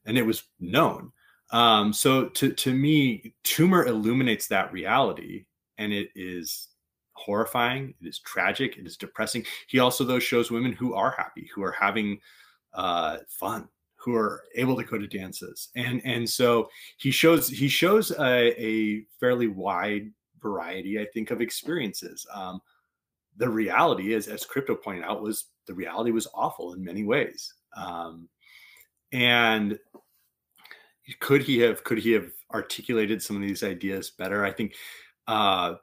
and 0.05 0.18
it 0.18 0.26
was 0.26 0.43
known. 0.60 1.12
Um, 1.51 1.93
so 1.93 2.26
to 2.30 2.51
to 2.51 2.74
me, 2.74 3.34
Toomer 3.43 3.88
illuminates 3.88 4.47
that 4.47 4.72
reality, 4.72 5.45
and 5.78 5.93
it 5.93 6.10
is 6.16 6.70
horrifying. 7.14 7.93
It 8.01 8.08
is 8.08 8.20
tragic. 8.20 8.78
It 8.78 8.86
is 8.86 8.97
depressing. 8.97 9.45
He 9.68 9.80
also 9.80 10.03
though 10.03 10.20
shows 10.20 10.51
women 10.51 10.74
who 10.74 10.93
are 10.93 11.12
happy, 11.12 11.49
who 11.53 11.64
are 11.64 11.72
having 11.72 12.20
uh, 12.74 13.18
fun, 13.28 13.68
who 13.95 14.16
are 14.16 14.43
able 14.55 14.76
to 14.76 14.84
go 14.84 14.97
to 14.97 15.08
dances, 15.08 15.70
and 15.76 16.01
and 16.03 16.30
so 16.30 16.70
he 16.97 17.12
shows 17.12 17.47
he 17.47 17.68
shows 17.68 18.12
a, 18.12 18.62
a 18.62 19.03
fairly 19.20 19.47
wide 19.47 20.12
variety, 20.41 20.99
I 20.99 21.05
think, 21.14 21.32
of 21.32 21.41
experiences. 21.41 22.26
Um, 22.34 22.62
the 23.38 23.49
reality 23.49 24.14
is, 24.14 24.28
as 24.28 24.45
Crypto 24.45 24.76
pointed 24.76 25.03
out, 25.03 25.22
was 25.22 25.45
the 25.68 25.74
reality 25.74 26.11
was 26.11 26.28
awful 26.34 26.74
in 26.74 26.84
many 26.84 27.03
ways. 27.03 27.53
Um, 27.76 28.30
and 29.11 29.78
could 31.20 31.43
he 31.43 31.59
have 31.59 31.84
could 31.84 31.99
he 31.99 32.11
have 32.13 32.32
articulated 32.53 33.22
some 33.22 33.36
of 33.36 33.41
these 33.41 33.63
ideas 33.63 34.09
better? 34.09 34.43
I 34.43 34.51
think, 34.51 34.76
uh, 35.28 35.76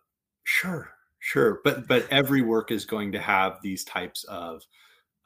sure, 0.42 0.90
sure. 1.20 1.60
But 1.64 1.86
but 1.86 2.06
every 2.10 2.42
work 2.42 2.70
is 2.70 2.84
going 2.84 3.12
to 3.12 3.20
have 3.20 3.60
these 3.62 3.84
types 3.84 4.24
of 4.24 4.62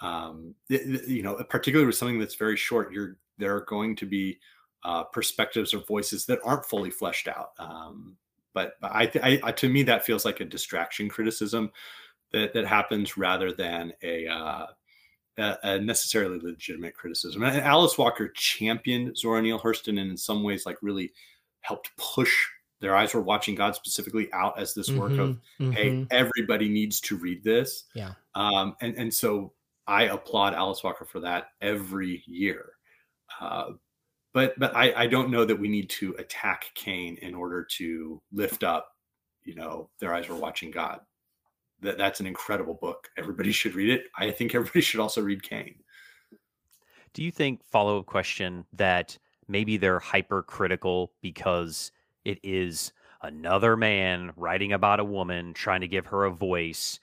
um, 0.00 0.54
you 0.68 1.22
know, 1.22 1.42
particularly 1.48 1.86
with 1.86 1.96
something 1.96 2.18
that's 2.18 2.36
very 2.36 2.56
short, 2.56 2.92
you're 2.92 3.16
there 3.38 3.56
are 3.56 3.64
going 3.64 3.96
to 3.96 4.06
be 4.06 4.38
uh, 4.84 5.04
perspectives 5.04 5.74
or 5.74 5.78
voices 5.84 6.26
that 6.26 6.40
aren't 6.44 6.66
fully 6.66 6.90
fleshed 6.90 7.28
out. 7.28 7.50
Um, 7.58 8.16
but, 8.54 8.74
but 8.80 8.90
I, 8.92 9.40
I, 9.44 9.52
to 9.52 9.68
me, 9.68 9.82
that 9.84 10.04
feels 10.04 10.24
like 10.24 10.40
a 10.40 10.44
distraction 10.44 11.08
criticism 11.08 11.70
that 12.32 12.52
that 12.54 12.66
happens 12.66 13.16
rather 13.16 13.52
than 13.52 13.92
a, 14.02 14.26
uh, 14.26 14.66
a, 15.38 15.78
necessarily 15.78 16.38
legitimate 16.38 16.94
criticism. 16.94 17.42
And 17.42 17.60
Alice 17.60 17.96
Walker 17.96 18.28
championed 18.28 19.16
Zora 19.16 19.42
Neale 19.42 19.60
Hurston, 19.60 20.00
and 20.00 20.10
in 20.10 20.16
some 20.16 20.42
ways, 20.42 20.66
like 20.66 20.76
really 20.82 21.12
helped 21.60 21.90
push 21.96 22.34
their 22.80 22.94
eyes 22.94 23.12
were 23.12 23.20
watching 23.20 23.54
God 23.54 23.74
specifically 23.74 24.32
out 24.32 24.58
as 24.58 24.74
this 24.74 24.90
work 24.90 25.12
mm-hmm, 25.12 25.20
of, 25.20 25.40
mm-hmm. 25.60 25.70
hey, 25.72 26.06
everybody 26.10 26.68
needs 26.68 27.00
to 27.02 27.16
read 27.16 27.42
this. 27.42 27.84
Yeah. 27.94 28.12
Um, 28.34 28.76
and 28.80 28.94
and 28.96 29.12
so 29.12 29.52
I 29.86 30.04
applaud 30.04 30.54
Alice 30.54 30.84
Walker 30.84 31.04
for 31.04 31.20
that 31.20 31.48
every 31.60 32.22
year. 32.26 32.72
Uh, 33.40 33.70
but 34.32 34.58
but 34.58 34.76
I, 34.76 34.92
I 34.94 35.06
don't 35.06 35.30
know 35.30 35.44
that 35.44 35.58
we 35.58 35.68
need 35.68 35.90
to 35.90 36.14
attack 36.18 36.70
Cane 36.74 37.18
in 37.20 37.34
order 37.34 37.64
to 37.78 38.22
lift 38.32 38.62
up, 38.62 38.94
you 39.42 39.54
know, 39.54 39.90
their 39.98 40.14
eyes 40.14 40.28
were 40.28 40.36
watching 40.36 40.70
God. 40.70 41.00
That 41.80 41.98
that's 41.98 42.20
an 42.20 42.26
incredible 42.26 42.74
book. 42.74 43.08
Everybody 43.16 43.52
should 43.52 43.74
read 43.74 43.90
it. 43.90 44.04
I 44.16 44.30
think 44.30 44.54
everybody 44.54 44.80
should 44.80 45.00
also 45.00 45.22
read 45.22 45.42
Cane. 45.42 45.76
Do 47.14 47.22
you 47.22 47.30
think 47.30 47.64
follow 47.64 47.98
up 47.98 48.06
question 48.06 48.64
that 48.74 49.18
maybe 49.48 49.76
they're 49.76 49.98
hypercritical 49.98 51.12
because 51.22 51.90
it 52.24 52.38
is 52.42 52.92
another 53.22 53.76
man 53.76 54.32
writing 54.36 54.72
about 54.72 55.00
a 55.00 55.04
woman 55.04 55.54
trying 55.54 55.80
to 55.80 55.88
give 55.88 56.06
her 56.06 56.24
a 56.24 56.30
voice 56.30 57.00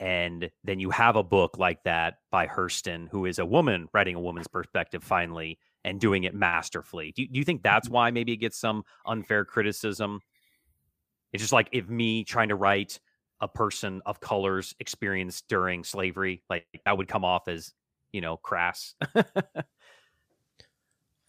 and 0.00 0.50
then 0.62 0.78
you 0.78 0.90
have 0.90 1.16
a 1.16 1.22
book 1.22 1.58
like 1.58 1.82
that 1.82 2.18
by 2.30 2.46
Hurston, 2.46 3.08
who 3.08 3.26
is 3.26 3.38
a 3.38 3.46
woman 3.46 3.88
writing 3.92 4.14
a 4.14 4.20
woman's 4.20 4.46
perspective 4.46 5.02
finally 5.02 5.58
and 5.84 6.00
doing 6.00 6.24
it 6.24 6.34
masterfully. 6.34 7.12
Do, 7.16 7.22
you, 7.22 7.28
do 7.28 7.38
you 7.38 7.44
think 7.44 7.62
that's 7.62 7.88
mm-hmm. 7.88 7.94
why 7.94 8.10
maybe 8.10 8.32
it 8.32 8.36
gets 8.36 8.58
some 8.58 8.84
unfair 9.06 9.44
criticism? 9.44 10.20
It's 11.32 11.42
just 11.42 11.52
like 11.52 11.68
if 11.72 11.88
me 11.88 12.22
trying 12.24 12.50
to 12.50 12.54
write 12.54 13.00
a 13.40 13.48
person 13.48 14.02
of 14.06 14.20
colors 14.20 14.74
experience 14.80 15.42
during 15.42 15.84
slavery, 15.84 16.42
like 16.50 16.66
that 16.84 16.96
would 16.96 17.08
come 17.08 17.24
off 17.24 17.48
as, 17.48 17.72
you 18.12 18.20
know, 18.20 18.36
crass. 18.36 18.94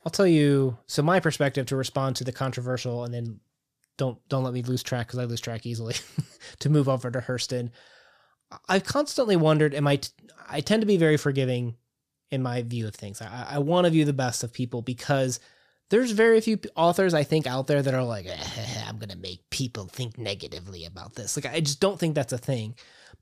I'll 0.05 0.11
tell 0.11 0.27
you. 0.27 0.77
So 0.87 1.03
my 1.03 1.19
perspective 1.19 1.65
to 1.67 1.75
respond 1.75 2.15
to 2.17 2.23
the 2.23 2.31
controversial, 2.31 3.03
and 3.03 3.13
then 3.13 3.39
don't 3.97 4.17
don't 4.29 4.43
let 4.43 4.53
me 4.53 4.63
lose 4.63 4.81
track 4.81 5.07
because 5.07 5.19
I 5.19 5.25
lose 5.25 5.41
track 5.41 5.65
easily. 5.65 5.95
to 6.59 6.69
move 6.69 6.87
over 6.87 7.11
to 7.11 7.19
Hurston, 7.19 7.71
I've 8.67 8.85
constantly 8.85 9.35
wondered. 9.35 9.75
Am 9.75 9.87
I? 9.87 9.97
T- 9.97 10.09
I 10.49 10.61
tend 10.61 10.81
to 10.81 10.87
be 10.87 10.97
very 10.97 11.17
forgiving 11.17 11.75
in 12.31 12.41
my 12.41 12.61
view 12.63 12.87
of 12.87 12.95
things. 12.95 13.21
I, 13.21 13.47
I 13.51 13.57
want 13.59 13.85
to 13.85 13.91
view 13.91 14.05
the 14.05 14.13
best 14.13 14.43
of 14.43 14.53
people 14.53 14.81
because 14.81 15.39
there's 15.89 16.11
very 16.11 16.39
few 16.41 16.59
authors 16.75 17.13
I 17.13 17.23
think 17.23 17.47
out 17.47 17.67
there 17.67 17.81
that 17.81 17.93
are 17.93 18.03
like, 18.03 18.25
eh, 18.27 18.83
I'm 18.87 18.97
gonna 18.97 19.15
make 19.15 19.49
people 19.49 19.85
think 19.85 20.17
negatively 20.17 20.85
about 20.85 21.15
this. 21.15 21.35
Like 21.35 21.51
I 21.51 21.59
just 21.59 21.79
don't 21.79 21.99
think 21.99 22.15
that's 22.15 22.33
a 22.33 22.37
thing. 22.37 22.75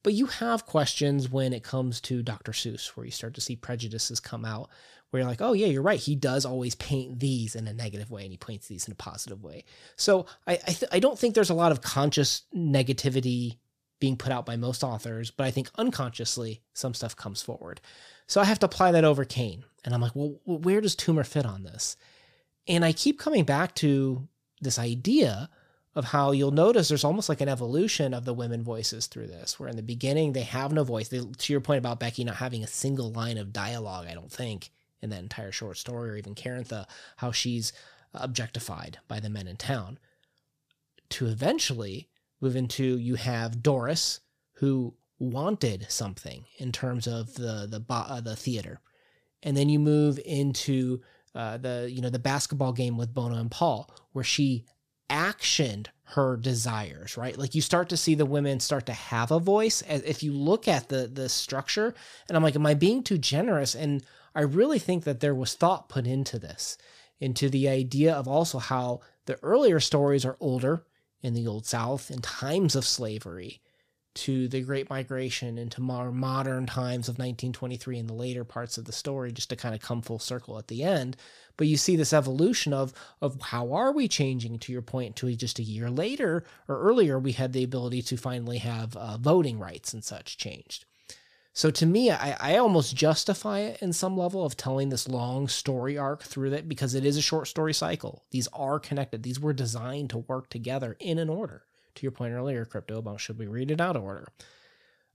But 0.03 0.13
you 0.13 0.28
have 0.28 0.65
questions 0.65 1.30
when 1.30 1.53
it 1.53 1.63
comes 1.63 1.99
to 2.01 2.22
Dr. 2.22 2.51
Seuss, 2.51 2.89
where 2.89 3.05
you 3.05 3.11
start 3.11 3.34
to 3.34 3.41
see 3.41 3.55
prejudices 3.55 4.20
come 4.20 4.45
out 4.45 4.70
where 5.09 5.22
you're 5.22 5.30
like, 5.30 5.41
oh 5.41 5.53
yeah, 5.53 5.68
you're 5.68 5.82
right. 5.82 5.99
He 5.99 6.15
does 6.15 6.45
always 6.45 6.76
paint 6.76 7.20
these 7.20 7.55
in 7.55 7.68
a 7.68 7.74
negative 7.74 8.11
way, 8.11 8.24
and 8.24 8.32
he 8.32 8.38
paints 8.38 8.68
these 8.68 8.88
in 8.88 8.91
a 8.91 8.95
positive 8.95 9.43
way. 9.43 9.63
So 9.95 10.26
I 10.45 10.53
I, 10.53 10.72
th- 10.72 10.91
I 10.91 10.99
don't 10.99 11.18
think 11.18 11.34
there's 11.34 11.49
a 11.49 11.55
lot 11.55 11.72
of 11.72 11.82
conscious 11.82 12.43
negativity 12.55 13.57
being 13.99 14.18
put 14.18 14.32
out 14.32 14.45
by 14.45 14.57
most 14.57 14.84
authors, 14.84 15.32
but 15.32 15.45
I 15.45 15.51
think 15.51 15.72
unconsciously 15.76 16.61
some 16.74 16.93
stuff 16.93 17.15
comes 17.15 17.41
forward. 17.41 17.82
So 18.28 18.39
I 18.41 18.45
have 18.45 18.59
to 18.59 18.65
apply 18.65 18.91
that 18.91 19.05
over 19.05 19.26
Cane, 19.26 19.63
and 19.84 19.93
I'm 19.93 20.01
like, 20.01 20.15
well, 20.15 20.39
where 20.45 20.82
does 20.82 20.95
Toomer 20.95 21.26
fit 21.26 21.45
on 21.45 21.63
this? 21.63 21.95
And 22.68 22.84
I 22.84 22.91
keep 22.91 23.20
coming 23.20 23.43
back 23.43 23.76
to 23.76 24.28
this 24.61 24.80
idea 24.80 25.49
of 25.95 26.05
how 26.05 26.32
you'll 26.32 26.51
notice 26.51 26.88
there's 26.89 27.03
almost 27.03 27.28
like 27.28 27.41
an 27.41 27.49
evolution 27.49 28.13
of 28.13 28.24
the 28.24 28.34
women 28.34 28.63
voices 28.63 29.07
through 29.07 29.28
this, 29.28 29.59
where 29.59 29.70
in 29.70 29.76
the 29.76 29.82
beginning 29.82 30.34
they 30.34 30.43
have 30.43 30.72
no 30.72 30.84
voice. 30.84 31.07
They, 31.07 31.22
to 31.22 31.53
your 31.53 31.61
point 31.61 31.80
about 31.80 31.99
Becky 31.99 32.24
not 32.24 32.36
having 32.36 32.63
a 32.63 32.68
single 32.68 33.11
line 33.11 33.38
of 33.38 33.51
dialogue, 33.51 34.05
I 34.07 34.13
don't 34.13 34.32
think 34.32 34.70
in 35.01 35.09
that 35.09 35.22
entire 35.22 35.51
short 35.51 35.78
story, 35.78 36.11
or 36.11 36.15
even 36.15 36.36
Karintha, 36.36 36.86
how 37.18 37.32
she's 37.32 37.74
objectified 38.13 38.99
by 39.07 39.20
the 39.20 39.30
men 39.30 39.47
in 39.47 39.57
town. 39.57 39.97
To 41.09 41.28
eventually 41.28 42.09
move 42.41 42.55
into 42.55 42.97
you 42.97 43.15
have 43.15 43.63
Doris, 43.63 44.20
who 44.53 44.93
wanted 45.20 45.88
something 45.89 46.45
in 46.57 46.72
terms 46.72 47.07
of 47.07 47.34
the 47.36 47.65
the 47.68 47.84
uh, 47.89 48.22
the 48.22 48.36
theater, 48.36 48.82
and 49.41 49.57
then 49.57 49.70
you 49.70 49.80
move 49.80 50.20
into 50.26 51.01
uh, 51.38 51.56
the 51.58 51.88
you 51.92 52.02
know 52.02 52.10
the 52.10 52.18
basketball 52.18 52.74
game 52.74 52.98
with 52.98 53.14
Bona 53.14 53.36
and 53.36 53.52
Paul, 53.52 53.90
where 54.12 54.24
she 54.24 54.66
actioned 55.08 55.88
her 56.04 56.36
desires, 56.36 57.16
right? 57.16 57.38
Like 57.38 57.54
you 57.54 57.62
start 57.62 57.90
to 57.90 57.98
see 57.98 58.16
the 58.16 58.26
women 58.26 58.60
start 58.60 58.88
to 58.88 58.94
have 58.94 59.30
a 59.30 59.40
voice. 59.40 59.84
As 59.84 60.02
if 60.02 60.24
you 60.24 60.34
look 60.34 60.68
at 60.68 60.90
the 60.90 61.08
the 61.08 61.30
structure, 61.30 61.94
and 62.28 62.36
I'm 62.36 62.42
like, 62.42 62.56
am 62.56 62.66
I 62.66 62.74
being 62.74 63.04
too 63.04 63.20
generous? 63.20 63.76
And 63.76 64.04
I 64.34 64.42
really 64.42 64.80
think 64.80 65.04
that 65.04 65.20
there 65.20 65.36
was 65.36 65.54
thought 65.54 65.90
put 65.90 66.08
into 66.08 66.40
this, 66.40 66.76
into 67.20 67.50
the 67.50 67.70
idea 67.70 68.16
of 68.16 68.28
also 68.28 68.58
how 68.58 69.02
the 69.28 69.38
earlier 69.44 69.80
stories 69.80 70.26
are 70.26 70.38
older 70.40 70.86
in 71.22 71.36
the 71.36 71.46
Old 71.46 71.68
South 71.68 72.10
in 72.10 72.20
times 72.20 72.76
of 72.76 72.84
slavery 72.84 73.62
to 74.18 74.47
the 74.47 74.61
Great 74.61 74.89
Migration 74.89 75.57
into 75.57 75.82
more 75.82 76.11
modern 76.11 76.65
times 76.65 77.07
of 77.07 77.15
1923 77.15 77.99
and 77.99 78.09
the 78.09 78.13
later 78.13 78.43
parts 78.43 78.78
of 78.78 78.86
the 78.86 78.91
story, 78.91 79.32
just 79.32 79.49
to 79.49 79.55
kind 79.55 79.74
of 79.74 79.82
come 79.82 80.01
full 80.01 80.20
circle 80.20 80.57
at 80.57 80.68
the 80.68 80.84
end. 80.84 81.15
But 81.55 81.68
you 81.68 81.78
see 81.78 81.95
this 81.95 82.13
evolution 82.13 82.74
of 82.74 82.93
of 83.22 83.39
how 83.41 83.74
are 83.74 83.91
we 83.91 84.07
changing? 84.07 84.59
To 84.59 84.72
your 84.72 84.82
point, 84.82 85.15
to 85.18 85.36
just 85.36 85.59
a 85.59 85.63
year 85.63 85.89
later 85.89 86.43
or 86.68 86.80
earlier, 86.80 87.18
we 87.20 87.32
had 87.32 87.53
the 87.53 87.63
ability 87.63 88.01
to 88.03 88.18
finally 88.18 88.57
have 88.59 88.95
uh, 88.95 89.18
voting 89.18 89.59
rights 89.59 89.93
and 89.93 90.03
such 90.03 90.38
changed. 90.38 90.86
So 91.57 91.72
to 91.72 91.88
me, 91.88 92.11
I, 92.11 92.38
I 92.39 92.57
almost 92.57 92.95
justify 92.95 93.61
it 93.61 93.82
in 93.82 93.91
some 93.91 94.15
level 94.15 94.45
of 94.45 94.55
telling 94.55 94.89
this 94.89 95.07
long 95.07 95.47
story 95.47 95.97
arc 95.97 96.22
through 96.22 96.53
it 96.53 96.70
because 96.70 96.93
it 96.93 97.03
is 97.03 97.18
a 97.18 97.22
short 97.22 97.47
story 97.47 97.74
cycle. 97.74 98.24
These 98.30 98.47
are 98.53 98.80
connected. 98.80 99.24
These 99.24 99.39
were 99.39 99.53
designed 99.53 100.11
to 100.11 100.20
work 100.20 100.49
together 100.49 100.95
in 100.99 101.18
an 101.18 101.30
order. 101.30 101.63
To 101.98 102.04
your 102.04 102.12
point 102.12 102.34
earlier, 102.34 102.64
crypto 102.64 103.00
about 103.00 103.20
should 103.20 103.39
we 103.39 103.48
read 103.48 103.72
it 103.72 103.82
out 103.82 103.95
of 103.95 104.04
order? 104.04 104.28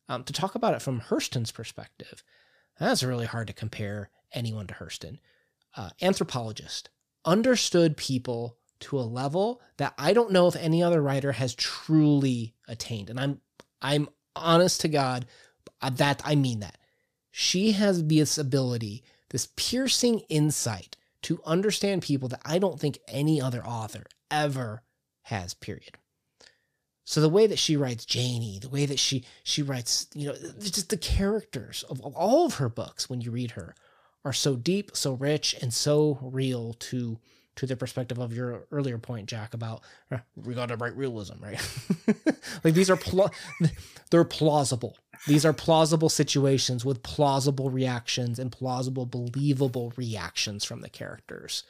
Um, 0.08 0.24
to 0.24 0.32
talk 0.32 0.56
about 0.56 0.74
it 0.74 0.82
from 0.82 1.00
Hurston's 1.00 1.52
perspective, 1.52 2.24
that's 2.76 3.04
really 3.04 3.26
hard 3.26 3.46
to 3.46 3.52
compare 3.52 4.10
anyone 4.32 4.66
to 4.66 4.74
Hurston. 4.74 5.18
Uh, 5.76 5.90
anthropologist 6.02 6.90
understood 7.24 7.96
people 7.96 8.58
to 8.80 8.98
a 8.98 9.02
level 9.02 9.62
that 9.76 9.94
I 9.96 10.12
don't 10.12 10.32
know 10.32 10.48
if 10.48 10.56
any 10.56 10.82
other 10.82 11.00
writer 11.00 11.30
has 11.30 11.54
truly 11.54 12.56
attained. 12.66 13.10
And 13.10 13.20
I'm 13.20 13.40
I'm 13.80 14.08
honest 14.34 14.80
to 14.80 14.88
God 14.88 15.26
uh, 15.80 15.90
that 15.90 16.20
I 16.24 16.34
mean 16.34 16.60
that. 16.60 16.78
She 17.30 17.72
has 17.72 18.04
this 18.04 18.38
ability, 18.38 19.04
this 19.30 19.46
piercing 19.54 20.18
insight 20.28 20.96
to 21.22 21.40
understand 21.44 22.02
people 22.02 22.28
that 22.30 22.42
I 22.44 22.58
don't 22.58 22.80
think 22.80 22.98
any 23.06 23.40
other 23.40 23.64
author 23.64 24.04
ever 24.32 24.82
has, 25.22 25.54
period. 25.54 25.96
So 27.04 27.20
the 27.20 27.28
way 27.28 27.46
that 27.46 27.58
she 27.58 27.76
writes 27.76 28.04
Janie, 28.04 28.58
the 28.60 28.68
way 28.68 28.86
that 28.86 28.98
she 28.98 29.24
she 29.42 29.62
writes, 29.62 30.06
you 30.14 30.28
know, 30.28 30.36
just 30.60 30.88
the 30.88 30.96
characters 30.96 31.84
of, 31.88 32.00
all 32.00 32.46
of 32.46 32.54
her 32.54 32.68
books 32.68 33.10
when 33.10 33.20
you 33.20 33.30
read 33.30 33.52
her 33.52 33.74
are 34.24 34.32
so 34.32 34.54
deep, 34.54 34.92
so 34.94 35.14
rich, 35.14 35.54
and 35.60 35.74
so 35.74 36.18
real 36.22 36.74
to 36.74 37.18
to 37.54 37.66
the 37.66 37.76
perspective 37.76 38.18
of 38.18 38.32
your 38.32 38.66
earlier 38.70 38.98
point, 38.98 39.28
Jack, 39.28 39.52
about 39.52 39.82
uh, 40.10 40.18
we 40.36 40.54
got 40.54 40.68
to 40.70 40.76
write 40.76 40.96
realism, 40.96 41.42
right? 41.42 41.60
like 42.64 42.74
these 42.74 42.88
are 42.88 42.96
pl- 42.96 43.30
they're 44.10 44.24
plausible. 44.24 44.96
These 45.26 45.44
are 45.44 45.52
plausible 45.52 46.08
situations 46.08 46.84
with 46.84 47.02
plausible 47.02 47.70
reactions 47.70 48.38
and 48.38 48.50
plausible, 48.50 49.06
believable 49.06 49.92
reactions 49.96 50.64
from 50.64 50.80
the 50.80 50.88
characters. 50.88 51.62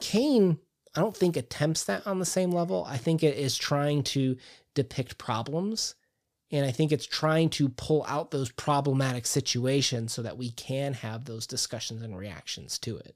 Cane, 0.00 0.58
I 0.94 1.00
don't 1.00 1.16
think 1.16 1.36
attempts 1.36 1.84
that 1.84 2.06
on 2.06 2.18
the 2.18 2.24
same 2.24 2.50
level. 2.50 2.84
I 2.88 2.96
think 2.96 3.22
it 3.22 3.36
is 3.36 3.56
trying 3.56 4.02
to 4.04 4.36
depict 4.74 5.18
problems. 5.18 5.94
And 6.52 6.66
I 6.66 6.72
think 6.72 6.90
it's 6.90 7.06
trying 7.06 7.48
to 7.50 7.68
pull 7.68 8.04
out 8.08 8.32
those 8.32 8.50
problematic 8.50 9.24
situations 9.24 10.12
so 10.12 10.22
that 10.22 10.36
we 10.36 10.50
can 10.50 10.94
have 10.94 11.24
those 11.24 11.46
discussions 11.46 12.02
and 12.02 12.16
reactions 12.16 12.78
to 12.80 12.96
it. 12.96 13.14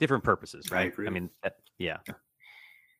Different 0.00 0.24
purposes, 0.24 0.72
right? 0.72 0.92
I, 0.98 1.06
I 1.06 1.10
mean, 1.10 1.30
yeah. 1.78 1.98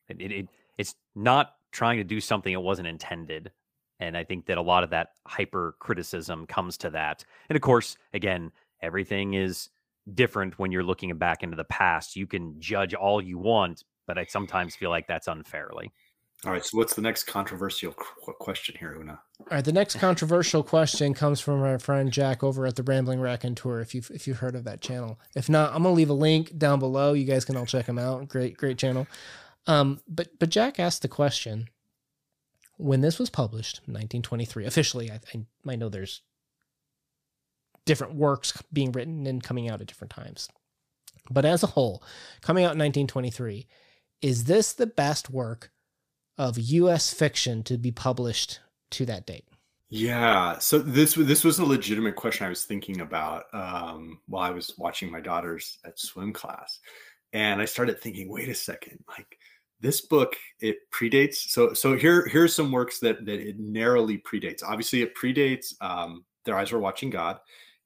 It, 0.07 0.21
it, 0.21 0.31
it, 0.31 0.47
it's 0.77 0.95
not 1.13 1.55
trying 1.73 1.97
to 1.97 2.05
do 2.05 2.21
something 2.21 2.53
it 2.53 2.61
wasn't 2.61 2.87
intended 2.87 3.51
and 3.99 4.17
I 4.17 4.23
think 4.23 4.45
that 4.47 4.57
a 4.57 4.61
lot 4.61 4.83
of 4.83 4.89
that 4.89 5.11
hyper 5.25 5.75
criticism 5.79 6.45
comes 6.47 6.77
to 6.79 6.89
that. 6.91 7.23
And 7.49 7.55
of 7.55 7.61
course, 7.61 7.97
again, 8.13 8.51
everything 8.81 9.33
is 9.33 9.69
different 10.13 10.59
when 10.59 10.71
you're 10.71 10.83
looking 10.83 11.15
back 11.17 11.43
into 11.43 11.55
the 11.55 11.63
past. 11.63 12.15
You 12.15 12.27
can 12.27 12.59
judge 12.59 12.93
all 12.93 13.21
you 13.21 13.37
want, 13.37 13.83
but 14.07 14.17
I 14.17 14.25
sometimes 14.25 14.75
feel 14.75 14.89
like 14.89 15.07
that's 15.07 15.27
unfairly. 15.27 15.91
All 16.45 16.51
right. 16.51 16.63
So, 16.63 16.77
what's 16.77 16.93
the 16.93 17.01
next 17.01 17.23
controversial 17.23 17.93
question 17.93 18.75
here, 18.77 18.95
Una? 18.99 19.19
All 19.39 19.47
right. 19.51 19.65
The 19.65 19.71
next 19.71 19.97
controversial 19.97 20.63
question 20.63 21.13
comes 21.13 21.39
from 21.39 21.61
our 21.63 21.79
friend 21.79 22.11
Jack 22.11 22.43
over 22.43 22.65
at 22.67 22.75
the 22.75 22.83
Rambling 22.83 23.19
Raconteur. 23.19 23.79
If 23.79 23.95
you've 23.95 24.11
if 24.11 24.27
you've 24.27 24.39
heard 24.39 24.55
of 24.55 24.63
that 24.65 24.81
channel, 24.81 25.19
if 25.35 25.49
not, 25.49 25.73
I'm 25.73 25.83
gonna 25.83 25.95
leave 25.95 26.09
a 26.09 26.13
link 26.13 26.55
down 26.57 26.79
below. 26.79 27.13
You 27.13 27.25
guys 27.25 27.45
can 27.45 27.57
all 27.57 27.65
check 27.65 27.87
him 27.87 27.97
out. 27.97 28.27
Great, 28.27 28.57
great 28.57 28.77
channel. 28.77 29.07
Um, 29.65 30.01
but 30.07 30.37
but 30.37 30.49
Jack 30.49 30.79
asked 30.79 31.01
the 31.01 31.07
question 31.07 31.69
when 32.77 33.01
this 33.01 33.17
was 33.17 33.29
published, 33.29 33.77
1923, 33.85 34.65
officially. 34.65 35.09
I, 35.09 35.19
I 35.33 35.45
might 35.63 35.79
know 35.79 35.89
there's 35.89 36.21
different 37.85 38.15
works 38.15 38.61
being 38.71 38.91
written 38.91 39.25
and 39.25 39.41
coming 39.41 39.69
out 39.69 39.81
at 39.81 39.87
different 39.87 40.11
times, 40.11 40.49
but 41.31 41.45
as 41.45 41.63
a 41.63 41.67
whole, 41.67 42.03
coming 42.41 42.65
out 42.65 42.75
in 42.75 42.79
1923, 42.79 43.65
is 44.25 44.45
this 44.45 44.73
the 44.73 44.87
best 44.87 45.29
work 45.29 45.69
of 46.35 46.57
U.S. 46.57 47.13
fiction 47.13 47.61
to 47.61 47.77
be 47.77 47.91
published 47.91 48.59
to 48.89 49.05
that 49.05 49.27
date? 49.27 49.45
Yeah, 49.89 50.57
so 50.57 50.79
this 50.79 51.13
this 51.13 51.43
was 51.43 51.59
a 51.59 51.63
legitimate 51.63 52.15
question 52.15 52.47
I 52.47 52.49
was 52.49 52.63
thinking 52.63 53.01
about 53.01 53.43
um, 53.53 54.19
while 54.27 54.41
I 54.41 54.49
was 54.49 54.73
watching 54.79 55.11
my 55.11 55.21
daughters 55.21 55.77
at 55.85 55.99
swim 55.99 56.33
class, 56.33 56.79
and 57.33 57.61
I 57.61 57.65
started 57.65 58.01
thinking, 58.01 58.27
wait 58.27 58.49
a 58.49 58.55
second, 58.55 58.97
like 59.07 59.37
this 59.79 60.01
book 60.01 60.35
it 60.59 60.77
predates. 60.91 61.35
So 61.49 61.75
so 61.75 61.95
here 61.95 62.25
here's 62.25 62.55
some 62.55 62.71
works 62.71 62.97
that 63.01 63.27
that 63.27 63.47
it 63.47 63.59
narrowly 63.59 64.17
predates. 64.17 64.63
Obviously, 64.63 65.03
it 65.03 65.15
predates 65.15 65.75
um, 65.81 66.25
Their 66.45 66.57
Eyes 66.57 66.71
Were 66.71 66.79
Watching 66.79 67.11
God. 67.11 67.37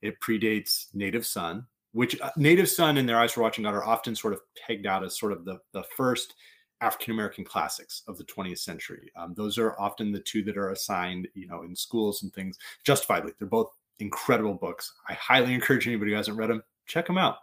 It 0.01 0.21
predates 0.21 0.85
Native 0.93 1.25
Son, 1.25 1.65
which 1.91 2.19
uh, 2.21 2.29
Native 2.37 2.69
Son 2.69 2.97
and 2.97 3.07
Their 3.07 3.19
Eyes 3.19 3.35
Were 3.35 3.43
Watching 3.43 3.63
God 3.63 3.73
are 3.73 3.85
often 3.85 4.15
sort 4.15 4.33
of 4.33 4.41
pegged 4.55 4.85
out 4.85 5.03
as 5.03 5.17
sort 5.17 5.31
of 5.31 5.45
the 5.45 5.59
the 5.73 5.83
first 5.95 6.35
African 6.81 7.13
American 7.13 7.43
classics 7.43 8.03
of 8.07 8.17
the 8.17 8.23
20th 8.25 8.59
century. 8.59 9.11
Um, 9.15 9.33
those 9.35 9.57
are 9.57 9.79
often 9.79 10.11
the 10.11 10.19
two 10.19 10.43
that 10.43 10.57
are 10.57 10.71
assigned, 10.71 11.27
you 11.33 11.47
know, 11.47 11.63
in 11.63 11.75
schools 11.75 12.23
and 12.23 12.33
things 12.33 12.57
justifiably. 12.85 13.33
They're 13.37 13.47
both 13.47 13.71
incredible 13.99 14.53
books. 14.53 14.93
I 15.07 15.13
highly 15.13 15.53
encourage 15.55 15.87
anybody 15.87 16.11
who 16.11 16.17
hasn't 16.17 16.37
read 16.37 16.49
them, 16.49 16.63
check 16.85 17.07
them 17.07 17.17
out. 17.17 17.37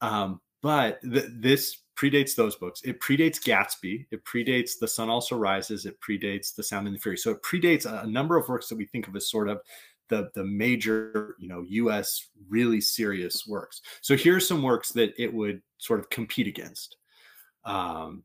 Um, 0.00 0.40
but 0.62 1.00
th- 1.02 1.26
this 1.30 1.78
predates 1.96 2.34
those 2.34 2.56
books. 2.56 2.82
It 2.82 3.00
predates 3.00 3.40
Gatsby. 3.40 4.06
It 4.10 4.24
predates 4.24 4.72
The 4.80 4.88
Sun 4.88 5.10
Also 5.10 5.36
Rises. 5.36 5.86
It 5.86 6.00
predates 6.00 6.54
The 6.54 6.62
Sound 6.62 6.86
and 6.86 6.96
the 6.96 7.00
Fury. 7.00 7.18
So 7.18 7.30
it 7.30 7.42
predates 7.42 7.86
a, 7.86 8.02
a 8.04 8.06
number 8.06 8.36
of 8.36 8.48
works 8.48 8.68
that 8.68 8.78
we 8.78 8.86
think 8.86 9.06
of 9.06 9.14
as 9.16 9.28
sort 9.28 9.48
of 9.48 9.60
the 10.08 10.30
the 10.34 10.44
major, 10.44 11.36
you 11.38 11.48
know, 11.48 11.64
U.S. 11.68 12.28
really 12.48 12.80
serious 12.80 13.46
works. 13.46 13.80
So 14.02 14.16
here's 14.16 14.46
some 14.46 14.62
works 14.62 14.92
that 14.92 15.12
it 15.18 15.32
would 15.32 15.62
sort 15.78 16.00
of 16.00 16.10
compete 16.10 16.46
against. 16.46 16.96
Um, 17.64 18.24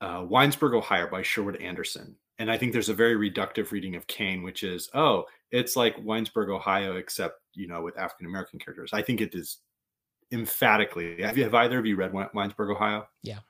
uh, 0.00 0.22
Winesburg, 0.22 0.74
Ohio 0.74 1.08
by 1.10 1.22
Sherwood 1.22 1.56
Anderson. 1.56 2.16
And 2.38 2.50
I 2.50 2.56
think 2.56 2.72
there's 2.72 2.88
a 2.88 2.94
very 2.94 3.16
reductive 3.30 3.72
reading 3.72 3.96
of 3.96 4.06
Cane, 4.06 4.42
which 4.42 4.62
is, 4.62 4.88
oh, 4.94 5.24
it's 5.50 5.74
like 5.74 5.96
Winesburg, 5.96 6.50
Ohio, 6.50 6.96
except, 6.96 7.40
you 7.54 7.66
know, 7.66 7.82
with 7.82 7.98
African 7.98 8.26
American 8.26 8.60
characters. 8.60 8.90
I 8.92 9.02
think 9.02 9.20
it 9.20 9.34
is 9.34 9.58
emphatically. 10.30 11.20
Have, 11.22 11.36
you, 11.36 11.44
have 11.44 11.54
either 11.54 11.78
of 11.78 11.86
you 11.86 11.96
read 11.96 12.12
Winesburg, 12.12 12.70
Ohio? 12.70 13.08
Yeah. 13.22 13.40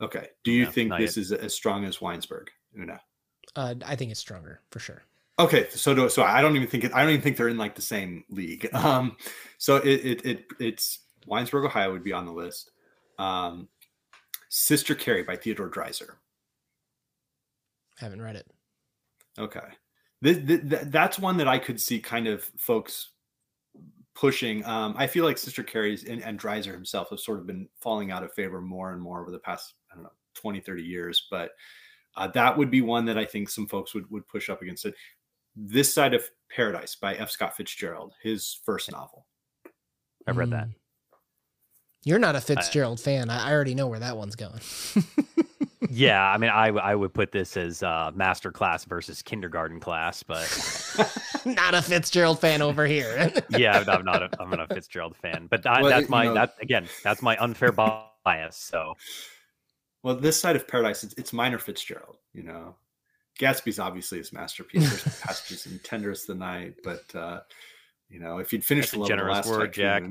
Okay. 0.00 0.28
Do 0.44 0.52
you 0.52 0.66
think 0.66 0.92
this 0.96 1.16
yet. 1.16 1.22
is 1.22 1.32
as 1.32 1.54
strong 1.54 1.84
as 1.84 1.98
Winesburg? 1.98 2.48
Una? 2.78 3.00
Uh, 3.56 3.74
I 3.84 3.96
think 3.96 4.12
it's 4.12 4.20
stronger 4.20 4.60
for 4.70 4.78
sure. 4.78 5.02
Okay, 5.38 5.68
so 5.70 5.94
do, 5.94 6.08
so 6.08 6.24
I 6.24 6.42
don't 6.42 6.56
even 6.56 6.66
think 6.66 6.84
it, 6.84 6.92
I 6.92 7.02
don't 7.02 7.10
even 7.10 7.22
think 7.22 7.36
they're 7.36 7.48
in 7.48 7.58
like 7.58 7.74
the 7.74 7.82
same 7.82 8.24
league. 8.30 8.68
Um, 8.74 9.16
so 9.58 9.76
it, 9.76 9.86
it, 9.86 10.26
it 10.26 10.44
it's 10.60 11.00
Winesburg, 11.28 11.66
Ohio 11.66 11.92
would 11.92 12.04
be 12.04 12.12
on 12.12 12.26
the 12.26 12.32
list. 12.32 12.70
Um, 13.18 13.68
Sister 14.48 14.94
Carrie 14.94 15.24
by 15.24 15.36
Theodore 15.36 15.68
Dreiser. 15.68 16.14
Haven't 17.98 18.22
read 18.22 18.36
it. 18.36 18.46
Okay. 19.38 19.60
This, 20.20 20.38
this, 20.42 20.84
that's 20.86 21.18
one 21.18 21.36
that 21.36 21.48
I 21.48 21.58
could 21.58 21.80
see 21.80 22.00
kind 22.00 22.26
of 22.26 22.44
folks 22.56 23.10
pushing. 24.14 24.64
Um, 24.64 24.94
I 24.96 25.06
feel 25.06 25.24
like 25.24 25.38
Sister 25.38 25.62
Carrie's 25.62 26.04
and, 26.04 26.22
and 26.22 26.38
Dreiser 26.38 26.72
himself 26.72 27.10
have 27.10 27.20
sort 27.20 27.38
of 27.38 27.46
been 27.46 27.68
falling 27.80 28.10
out 28.10 28.24
of 28.24 28.32
favor 28.32 28.60
more 28.60 28.92
and 28.92 29.02
more 29.02 29.20
over 29.20 29.30
the 29.30 29.38
past, 29.38 29.74
I 29.92 29.94
don't 29.94 30.04
know, 30.04 30.12
20, 30.34 30.60
30 30.60 30.82
years. 30.82 31.26
But 31.30 31.50
uh, 32.16 32.28
that 32.28 32.56
would 32.56 32.70
be 32.70 32.80
one 32.80 33.04
that 33.04 33.18
I 33.18 33.24
think 33.24 33.48
some 33.48 33.66
folks 33.66 33.94
would, 33.94 34.10
would 34.10 34.26
push 34.26 34.48
up 34.48 34.62
against 34.62 34.86
it. 34.86 34.94
This 35.60 35.92
Side 35.92 36.14
of 36.14 36.22
Paradise 36.54 36.94
by 36.94 37.16
F. 37.16 37.30
Scott 37.30 37.56
Fitzgerald, 37.56 38.14
his 38.22 38.60
first 38.64 38.92
novel. 38.92 39.26
I've 40.24 40.36
read 40.36 40.50
that. 40.50 40.66
Hmm. 40.66 40.70
You're 42.04 42.20
not 42.20 42.36
a 42.36 42.40
Fitzgerald 42.40 43.00
I, 43.00 43.02
fan. 43.02 43.28
I 43.28 43.52
already 43.52 43.74
know 43.74 43.88
where 43.88 43.98
that 43.98 44.16
one's 44.16 44.36
going. 44.36 44.60
yeah, 45.90 46.24
I 46.24 46.38
mean, 46.38 46.50
I 46.50 46.68
I 46.68 46.94
would 46.94 47.12
put 47.12 47.32
this 47.32 47.56
as 47.56 47.82
uh, 47.82 48.12
master 48.14 48.52
class 48.52 48.84
versus 48.84 49.20
kindergarten 49.20 49.80
class, 49.80 50.22
but 50.22 50.46
not 51.44 51.74
a 51.74 51.82
Fitzgerald 51.82 52.38
fan 52.40 52.62
over 52.62 52.86
here. 52.86 53.32
yeah, 53.50 53.82
I'm 53.88 54.04
not. 54.04 54.22
A, 54.22 54.30
I'm 54.40 54.50
not 54.50 54.70
a 54.70 54.72
Fitzgerald 54.72 55.16
fan, 55.16 55.48
but 55.50 55.66
I, 55.66 55.82
well, 55.82 55.90
that's 55.90 56.08
my 56.08 56.26
know, 56.26 56.34
that 56.34 56.54
again. 56.60 56.86
That's 57.02 57.20
my 57.20 57.36
unfair 57.38 57.72
bias. 57.72 58.56
So, 58.56 58.94
well, 60.04 60.14
this 60.14 60.40
side 60.40 60.54
of 60.54 60.68
paradise, 60.68 61.02
it's, 61.02 61.14
it's 61.14 61.32
minor 61.32 61.58
Fitzgerald. 61.58 62.18
You 62.32 62.44
know, 62.44 62.76
Gatsby's 63.38 63.78
obviously 63.78 64.18
his 64.18 64.32
masterpiece. 64.32 64.88
There's 64.88 65.20
passages 65.20 65.66
in 65.66 65.78
Tender 65.80 66.10
Is 66.10 66.24
the 66.24 66.34
Night, 66.34 66.74
but 66.82 67.14
uh, 67.14 67.40
you 68.08 68.18
know, 68.18 68.38
if 68.38 68.52
you'd 68.52 68.64
finished 68.64 68.92
the 68.92 69.04
generous 69.04 69.46
last 69.46 69.48
word, 69.48 69.72
Jack. 69.72 70.04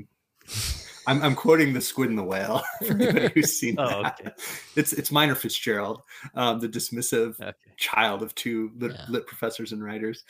I'm, 1.08 1.22
I'm 1.24 1.36
quoting 1.36 1.72
the 1.74 1.80
Squid 1.80 2.10
and 2.10 2.18
the 2.18 2.24
Whale 2.24 2.62
for 2.86 2.94
anybody 2.94 3.30
who's 3.34 3.58
seen 3.58 3.76
oh, 3.78 4.04
that. 4.04 4.20
Okay. 4.20 4.32
It's 4.76 4.94
it's 4.94 5.12
Minor 5.12 5.36
Fitzgerald, 5.36 6.02
um, 6.36 6.60
the 6.60 6.68
dismissive 6.68 7.40
okay. 7.40 7.54
child 7.78 8.22
of 8.22 8.36
two 8.36 8.72
lit, 8.78 8.92
yeah. 8.92 9.06
lit, 9.10 9.26
professors 9.26 9.72
and 9.72 9.84
writers. 9.84 10.26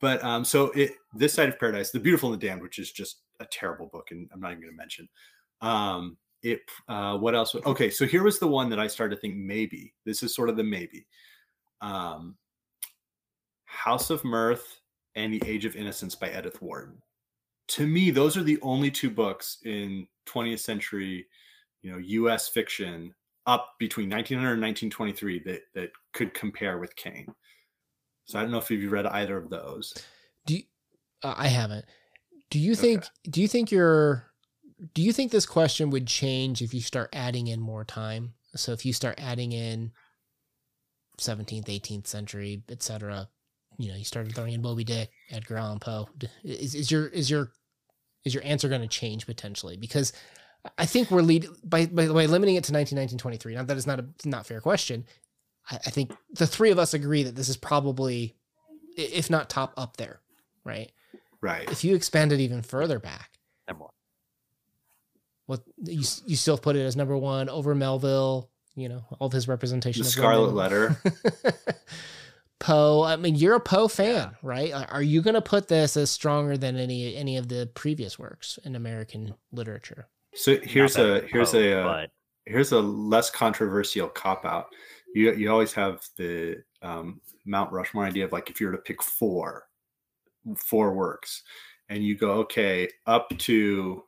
But 0.00 0.24
um, 0.24 0.44
so 0.44 0.70
it 0.70 0.92
this 1.14 1.34
side 1.34 1.50
of 1.50 1.58
paradise, 1.60 1.90
the 1.90 2.00
beautiful 2.00 2.32
and 2.32 2.40
the 2.40 2.46
damned, 2.46 2.62
which 2.62 2.78
is 2.78 2.90
just 2.90 3.18
a 3.40 3.44
terrible 3.44 3.86
book, 3.86 4.10
and 4.10 4.28
I'm 4.32 4.40
not 4.40 4.52
even 4.52 4.62
going 4.62 4.72
to 4.72 4.76
mention. 4.76 5.08
Um, 5.60 6.16
it 6.42 6.60
uh, 6.88 7.18
what 7.18 7.34
else? 7.34 7.54
Okay, 7.54 7.90
so 7.90 8.06
here 8.06 8.22
was 8.22 8.38
the 8.38 8.48
one 8.48 8.70
that 8.70 8.80
I 8.80 8.86
started 8.86 9.14
to 9.14 9.20
think 9.20 9.36
maybe 9.36 9.92
this 10.04 10.22
is 10.22 10.34
sort 10.34 10.48
of 10.48 10.56
the 10.56 10.64
maybe. 10.64 11.06
Um, 11.82 12.36
House 13.72 14.10
of 14.10 14.24
Mirth 14.24 14.80
and 15.14 15.32
the 15.32 15.42
Age 15.46 15.64
of 15.64 15.76
Innocence 15.76 16.14
by 16.14 16.36
Edith 16.36 16.60
Wharton 16.62 17.02
to 17.68 17.86
me, 17.86 18.10
those 18.10 18.36
are 18.36 18.42
the 18.42 18.58
only 18.60 18.90
two 18.90 19.10
books 19.10 19.58
in 19.64 20.06
20th 20.26 20.60
century, 20.60 21.26
you 21.80 21.90
know, 21.90 21.98
U.S. 21.98 22.48
fiction 22.48 23.14
up 23.46 23.74
between 23.78 24.10
1900 24.10 24.52
and 24.52 24.62
1923 24.62 25.42
that 25.46 25.62
that 25.74 25.90
could 26.12 26.34
compare 26.34 26.78
with 26.78 26.94
Cane. 26.96 27.26
So 28.26 28.38
I 28.38 28.42
don't 28.42 28.50
know 28.50 28.58
if 28.58 28.70
you've 28.70 28.92
read 28.92 29.06
either 29.06 29.36
of 29.36 29.50
those. 29.50 29.94
Do 30.46 30.56
you, 30.56 30.62
uh, 31.22 31.34
I 31.36 31.48
haven't. 31.48 31.86
Do 32.50 32.58
you 32.58 32.74
think? 32.74 32.98
Okay. 32.98 33.08
Do 33.30 33.40
you 33.40 33.48
think 33.48 33.72
you're? 33.72 34.26
Do 34.94 35.00
you 35.00 35.12
think 35.12 35.32
this 35.32 35.46
question 35.46 35.90
would 35.90 36.06
change 36.06 36.60
if 36.60 36.74
you 36.74 36.80
start 36.80 37.08
adding 37.12 37.46
in 37.46 37.60
more 37.60 37.84
time? 37.84 38.34
So 38.54 38.72
if 38.72 38.84
you 38.84 38.92
start 38.92 39.18
adding 39.18 39.52
in 39.52 39.92
17th, 41.18 41.66
18th 41.66 42.06
century, 42.06 42.62
etc., 42.68 43.28
you 43.78 43.90
know, 43.90 43.96
you 43.96 44.04
started 44.04 44.34
throwing 44.34 44.52
in 44.52 44.62
Moby 44.62 44.84
Dick, 44.84 45.10
Edgar 45.30 45.56
Allan 45.56 45.78
Poe. 45.78 46.08
Is, 46.44 46.74
is 46.74 46.90
your 46.90 47.06
is 47.08 47.30
your 47.30 47.50
is 48.24 48.34
your 48.34 48.44
answer 48.44 48.68
going 48.68 48.80
to 48.80 48.88
change 48.88 49.26
potentially? 49.26 49.76
Because 49.76 50.12
I 50.78 50.86
think 50.86 51.10
we're 51.10 51.22
lead 51.22 51.46
by 51.64 51.86
by 51.86 52.06
the 52.06 52.12
way 52.12 52.26
limiting 52.26 52.56
it 52.56 52.64
to 52.64 52.72
1923. 52.72 53.54
Now 53.54 53.64
that 53.64 53.76
is 53.76 53.86
not 53.86 54.00
a 54.00 54.06
not 54.24 54.46
fair 54.46 54.60
question. 54.60 55.04
I, 55.70 55.76
I 55.76 55.90
think 55.90 56.12
the 56.32 56.46
three 56.46 56.70
of 56.70 56.78
us 56.78 56.94
agree 56.94 57.22
that 57.24 57.34
this 57.34 57.48
is 57.48 57.56
probably, 57.56 58.36
if 58.96 59.30
not 59.30 59.50
top 59.50 59.74
up 59.76 59.96
there, 59.96 60.20
right? 60.64 60.92
Right. 61.40 61.68
If 61.70 61.84
you 61.84 61.94
expand 61.94 62.32
it 62.32 62.40
even 62.40 62.62
further 62.62 62.98
back, 62.98 63.30
number 63.66 63.84
one. 63.84 63.92
what 65.46 65.62
you 65.84 66.04
you 66.26 66.36
still 66.36 66.58
put 66.58 66.76
it 66.76 66.82
as 66.82 66.96
number 66.96 67.16
one 67.16 67.48
over 67.48 67.74
Melville. 67.74 68.48
You 68.74 68.88
know 68.88 69.04
all 69.18 69.26
of 69.26 69.32
his 69.32 69.48
representation. 69.48 70.02
The 70.02 70.08
Scarlet 70.08 70.54
Letter. 70.54 71.00
Poe. 72.62 73.02
I 73.02 73.16
mean, 73.16 73.34
you're 73.34 73.56
a 73.56 73.60
Poe 73.60 73.88
fan, 73.88 74.14
yeah. 74.14 74.30
right? 74.40 74.72
Are 74.72 75.02
you 75.02 75.20
going 75.20 75.34
to 75.34 75.42
put 75.42 75.66
this 75.66 75.96
as 75.96 76.10
stronger 76.10 76.56
than 76.56 76.76
any 76.76 77.16
any 77.16 77.36
of 77.36 77.48
the 77.48 77.68
previous 77.74 78.18
works 78.18 78.58
in 78.64 78.76
American 78.76 79.34
literature? 79.50 80.06
So 80.34 80.56
here's 80.62 80.96
a 80.96 81.22
here's 81.22 81.50
Poe, 81.50 81.58
a 81.58 81.80
uh, 81.80 81.84
but... 81.84 82.10
here's 82.46 82.70
a 82.70 82.80
less 82.80 83.30
controversial 83.30 84.08
cop 84.08 84.44
out. 84.44 84.68
You 85.12 85.32
you 85.34 85.50
always 85.50 85.72
have 85.72 86.06
the 86.16 86.62
um, 86.82 87.20
Mount 87.44 87.72
Rushmore 87.72 88.06
idea 88.06 88.24
of 88.24 88.32
like 88.32 88.48
if 88.48 88.60
you 88.60 88.68
were 88.68 88.72
to 88.72 88.78
pick 88.78 89.02
four 89.02 89.64
four 90.56 90.94
works, 90.94 91.42
and 91.88 92.04
you 92.04 92.16
go 92.16 92.30
okay 92.32 92.88
up 93.06 93.28
to 93.38 94.04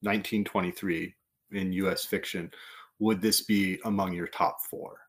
1923 0.00 1.14
in 1.52 1.72
U.S. 1.72 2.04
fiction, 2.04 2.50
would 2.98 3.20
this 3.20 3.42
be 3.42 3.78
among 3.84 4.12
your 4.12 4.26
top 4.26 4.58
four? 4.68 5.03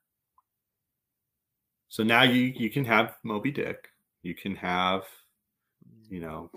So 1.95 2.03
now 2.03 2.23
you 2.23 2.51
you 2.57 2.69
can 2.69 2.83
have 2.83 3.15
Moby 3.23 3.51
Dick, 3.51 3.87
you 4.21 4.35
can 4.35 4.53
have, 4.57 5.03
you 6.09 6.19
know, 6.19 6.51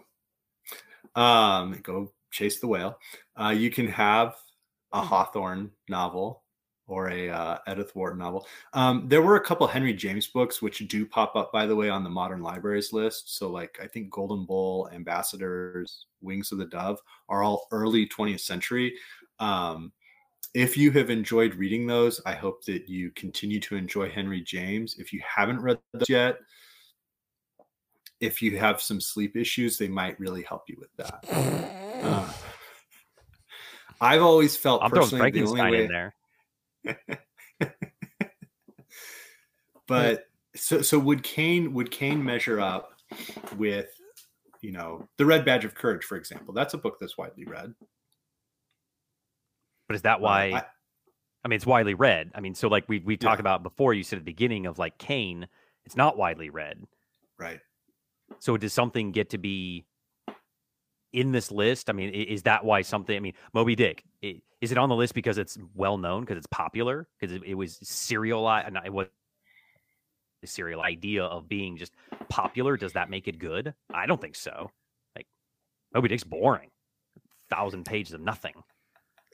um, 1.14 1.78
go 1.84 2.12
chase 2.32 2.58
the 2.58 2.66
whale. 2.66 2.98
Uh, 3.40 3.50
you 3.50 3.70
can 3.70 3.86
have 3.86 4.34
a 4.92 4.98
mm-hmm. 4.98 5.06
Hawthorne 5.06 5.70
novel, 5.88 6.42
or 6.88 7.10
a 7.10 7.30
uh, 7.30 7.58
Edith 7.70 7.94
Wharton 7.94 8.18
novel. 8.18 8.48
Um, 8.72 9.04
there 9.06 9.22
were 9.22 9.36
a 9.36 9.40
couple 9.40 9.68
Henry 9.68 9.94
James 9.94 10.26
books 10.26 10.60
which 10.60 10.78
do 10.88 11.06
pop 11.06 11.36
up, 11.36 11.52
by 11.52 11.66
the 11.66 11.76
way, 11.76 11.88
on 11.88 12.02
the 12.02 12.10
modern 12.10 12.42
libraries 12.42 12.92
list. 12.92 13.36
So, 13.38 13.48
like 13.48 13.78
I 13.80 13.86
think 13.86 14.10
Golden 14.10 14.44
Bowl, 14.44 14.90
Ambassadors, 14.92 16.06
Wings 16.20 16.50
of 16.50 16.58
the 16.58 16.66
Dove 16.66 16.98
are 17.28 17.44
all 17.44 17.68
early 17.70 18.08
20th 18.08 18.40
century. 18.40 18.92
Um, 19.38 19.92
if 20.54 20.76
you 20.76 20.90
have 20.92 21.10
enjoyed 21.10 21.54
reading 21.54 21.86
those, 21.86 22.20
I 22.24 22.34
hope 22.34 22.64
that 22.64 22.88
you 22.88 23.10
continue 23.10 23.60
to 23.60 23.76
enjoy 23.76 24.08
Henry 24.08 24.40
James. 24.40 24.96
If 24.98 25.12
you 25.12 25.20
haven't 25.24 25.60
read 25.60 25.78
those 25.92 26.08
yet, 26.08 26.38
if 28.20 28.42
you 28.42 28.58
have 28.58 28.80
some 28.80 29.00
sleep 29.00 29.36
issues, 29.36 29.78
they 29.78 29.88
might 29.88 30.18
really 30.18 30.42
help 30.42 30.64
you 30.68 30.76
with 30.78 30.94
that. 30.96 31.74
Uh, 31.98 32.32
I've 34.00 34.22
always 34.22 34.56
felt 34.56 34.84
I'm 34.84 34.90
throwing 34.92 35.08
Frankenstein 35.08 35.72
way, 35.72 35.84
in 35.84 35.90
there. 35.90 36.14
but 39.88 40.26
so 40.54 40.80
so 40.80 40.96
would 40.96 41.24
Cane 41.24 41.74
would 41.74 41.90
Cane 41.90 42.24
measure 42.24 42.60
up 42.60 42.92
with 43.56 43.88
you 44.60 44.70
know 44.70 45.08
the 45.16 45.26
Red 45.26 45.44
Badge 45.44 45.64
of 45.64 45.74
Courage, 45.74 46.04
for 46.04 46.16
example? 46.16 46.54
That's 46.54 46.74
a 46.74 46.78
book 46.78 46.98
that's 47.00 47.18
widely 47.18 47.46
read. 47.46 47.74
But 49.88 49.96
is 49.96 50.02
that 50.02 50.20
why? 50.20 50.50
Uh, 50.50 50.56
I, 50.56 50.64
I, 51.44 51.48
mean, 51.48 51.56
it's 51.56 51.66
widely 51.66 51.94
read. 51.94 52.30
I 52.34 52.40
mean, 52.40 52.54
so 52.54 52.68
like 52.68 52.88
we 52.88 53.00
we 53.00 53.16
talked 53.16 53.38
yeah. 53.38 53.42
about 53.42 53.62
before, 53.62 53.94
you 53.94 54.04
said 54.04 54.18
at 54.18 54.24
the 54.24 54.30
beginning 54.30 54.66
of 54.66 54.78
like 54.78 54.98
Cane, 54.98 55.48
it's 55.84 55.96
not 55.96 56.16
widely 56.16 56.50
read, 56.50 56.84
right? 57.38 57.60
So 58.38 58.56
does 58.56 58.72
something 58.72 59.10
get 59.10 59.30
to 59.30 59.38
be 59.38 59.86
in 61.12 61.32
this 61.32 61.50
list? 61.50 61.88
I 61.88 61.94
mean, 61.94 62.10
is 62.10 62.42
that 62.42 62.64
why 62.64 62.82
something? 62.82 63.16
I 63.16 63.20
mean, 63.20 63.34
Moby 63.54 63.74
Dick 63.74 64.04
is 64.60 64.72
it 64.72 64.78
on 64.78 64.88
the 64.88 64.96
list 64.96 65.14
because 65.14 65.38
it's 65.38 65.58
well 65.74 65.98
known 65.98 66.22
because 66.22 66.36
it's 66.36 66.46
popular 66.46 67.08
because 67.18 67.34
it, 67.34 67.42
it, 67.44 67.54
was 67.54 67.78
serial? 67.82 68.48
It 68.48 68.92
was 68.92 69.06
the 70.42 70.46
serial 70.46 70.82
idea 70.82 71.24
of 71.24 71.48
being 71.48 71.76
just 71.76 71.92
popular. 72.28 72.76
Does 72.76 72.92
that 72.92 73.10
make 73.10 73.28
it 73.28 73.38
good? 73.38 73.74
I 73.92 74.06
don't 74.06 74.20
think 74.20 74.36
so. 74.36 74.70
Like 75.16 75.26
Moby 75.94 76.08
Dick's 76.08 76.24
boring, 76.24 76.70
thousand 77.50 77.84
pages 77.84 78.12
of 78.12 78.20
nothing. 78.20 78.54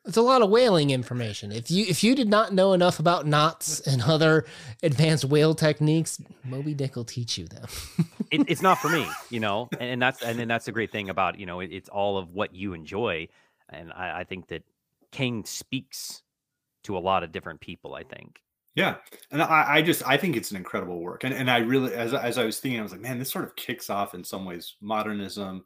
It's 0.06 0.18
a 0.18 0.22
lot 0.22 0.42
of 0.42 0.50
whaling 0.50 0.90
information. 0.90 1.50
If 1.50 1.70
you 1.70 1.86
if 1.88 2.04
you 2.04 2.14
did 2.14 2.28
not 2.28 2.52
know 2.52 2.74
enough 2.74 2.98
about 2.98 3.26
knots 3.26 3.80
and 3.80 4.02
other 4.02 4.44
advanced 4.82 5.24
whale 5.24 5.54
techniques, 5.54 6.20
Moby 6.44 6.74
Dick 6.74 6.94
will 6.94 7.04
teach 7.04 7.38
you 7.38 7.46
them. 7.46 7.66
it, 8.30 8.42
it's 8.46 8.60
not 8.60 8.78
for 8.78 8.90
me, 8.90 9.06
you 9.30 9.40
know, 9.40 9.68
and, 9.72 9.90
and 9.90 10.02
that's 10.02 10.22
and 10.22 10.38
then 10.38 10.46
that's 10.46 10.66
the 10.66 10.72
great 10.72 10.92
thing 10.92 11.08
about 11.08 11.38
you 11.38 11.46
know 11.46 11.60
it, 11.60 11.70
it's 11.72 11.88
all 11.88 12.18
of 12.18 12.30
what 12.30 12.54
you 12.54 12.74
enjoy, 12.74 13.28
and 13.70 13.92
I, 13.92 14.20
I 14.20 14.24
think 14.24 14.48
that 14.48 14.62
King 15.10 15.46
speaks 15.46 16.22
to 16.82 16.98
a 16.98 17.00
lot 17.00 17.22
of 17.22 17.32
different 17.32 17.60
people. 17.60 17.94
I 17.94 18.02
think. 18.02 18.40
Yeah, 18.74 18.96
and 19.30 19.40
I, 19.40 19.76
I 19.76 19.82
just 19.82 20.06
I 20.06 20.18
think 20.18 20.36
it's 20.36 20.50
an 20.50 20.58
incredible 20.58 21.00
work, 21.00 21.24
and 21.24 21.32
and 21.32 21.50
I 21.50 21.58
really 21.58 21.94
as 21.94 22.12
as 22.12 22.36
I 22.36 22.44
was 22.44 22.60
thinking, 22.60 22.78
I 22.78 22.82
was 22.82 22.92
like, 22.92 23.00
man, 23.00 23.18
this 23.18 23.30
sort 23.30 23.46
of 23.46 23.56
kicks 23.56 23.88
off 23.88 24.14
in 24.14 24.22
some 24.22 24.44
ways 24.44 24.74
modernism 24.82 25.64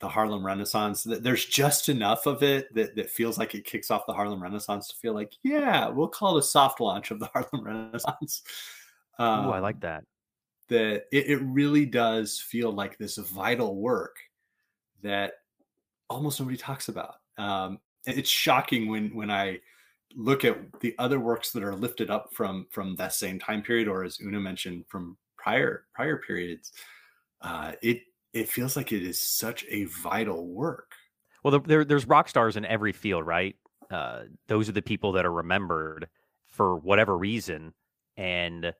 the 0.00 0.08
Harlem 0.08 0.44
Renaissance. 0.44 1.02
There's 1.02 1.44
just 1.44 1.88
enough 1.88 2.26
of 2.26 2.42
it 2.42 2.72
that, 2.74 2.94
that 2.96 3.10
feels 3.10 3.38
like 3.38 3.54
it 3.54 3.64
kicks 3.64 3.90
off 3.90 4.06
the 4.06 4.12
Harlem 4.12 4.42
Renaissance 4.42 4.88
to 4.88 4.96
feel 4.96 5.14
like, 5.14 5.32
yeah, 5.42 5.88
we'll 5.88 6.08
call 6.08 6.36
it 6.36 6.40
a 6.40 6.42
soft 6.42 6.80
launch 6.80 7.10
of 7.10 7.18
the 7.18 7.26
Harlem 7.32 7.64
Renaissance. 7.64 8.42
Um, 9.18 9.46
oh, 9.46 9.50
I 9.50 9.58
like 9.58 9.80
that. 9.80 10.04
That 10.68 11.06
it, 11.10 11.30
it 11.30 11.40
really 11.42 11.86
does 11.86 12.38
feel 12.38 12.70
like 12.70 12.98
this 12.98 13.16
vital 13.16 13.76
work 13.76 14.16
that 15.02 15.34
almost 16.08 16.40
nobody 16.40 16.56
talks 16.56 16.88
about. 16.88 17.16
Um, 17.36 17.78
it's 18.06 18.30
shocking 18.30 18.88
when 18.88 19.14
when 19.14 19.30
I 19.30 19.60
look 20.14 20.44
at 20.44 20.58
the 20.80 20.94
other 20.98 21.20
works 21.20 21.52
that 21.52 21.62
are 21.62 21.74
lifted 21.74 22.10
up 22.10 22.32
from 22.32 22.66
from 22.70 22.96
that 22.96 23.14
same 23.14 23.38
time 23.38 23.62
period, 23.62 23.88
or 23.88 24.04
as 24.04 24.20
Una 24.20 24.38
mentioned, 24.38 24.84
from 24.88 25.16
prior 25.36 25.84
prior 25.94 26.18
periods. 26.18 26.72
Uh, 27.40 27.72
it 27.82 28.02
it 28.32 28.48
feels 28.48 28.76
like 28.76 28.92
it 28.92 29.02
is 29.02 29.20
such 29.20 29.64
a 29.68 29.84
vital 29.84 30.46
work. 30.46 30.92
Well, 31.42 31.60
there, 31.60 31.84
there's 31.84 32.06
rock 32.06 32.28
stars 32.28 32.56
in 32.56 32.64
every 32.64 32.92
field, 32.92 33.26
right? 33.26 33.56
Uh, 33.90 34.24
those 34.48 34.68
are 34.68 34.72
the 34.72 34.82
people 34.82 35.12
that 35.12 35.24
are 35.24 35.32
remembered 35.32 36.08
for 36.46 36.76
whatever 36.76 37.16
reason, 37.16 37.72
and 38.16 38.74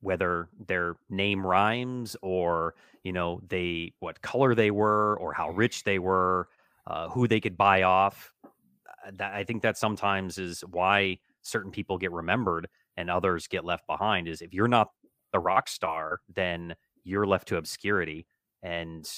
whether 0.00 0.48
their 0.66 0.96
name 1.08 1.46
rhymes 1.46 2.16
or 2.22 2.74
you 3.04 3.12
know 3.12 3.40
they 3.48 3.94
what 4.00 4.20
color 4.20 4.54
they 4.54 4.70
were 4.70 5.16
or 5.18 5.32
how 5.32 5.50
rich 5.50 5.84
they 5.84 5.98
were, 5.98 6.48
uh, 6.86 7.08
who 7.08 7.26
they 7.26 7.40
could 7.40 7.56
buy 7.56 7.82
off. 7.82 8.32
Uh, 8.44 9.10
that 9.14 9.32
I 9.32 9.44
think 9.44 9.62
that 9.62 9.78
sometimes 9.78 10.38
is 10.38 10.60
why 10.70 11.18
certain 11.42 11.72
people 11.72 11.98
get 11.98 12.12
remembered 12.12 12.68
and 12.96 13.10
others 13.10 13.48
get 13.48 13.64
left 13.64 13.86
behind. 13.86 14.28
Is 14.28 14.42
if 14.42 14.54
you're 14.54 14.68
not 14.68 14.90
the 15.32 15.40
rock 15.40 15.68
star, 15.68 16.20
then 16.32 16.76
you're 17.02 17.26
left 17.26 17.48
to 17.48 17.56
obscurity 17.56 18.26
and 18.62 19.08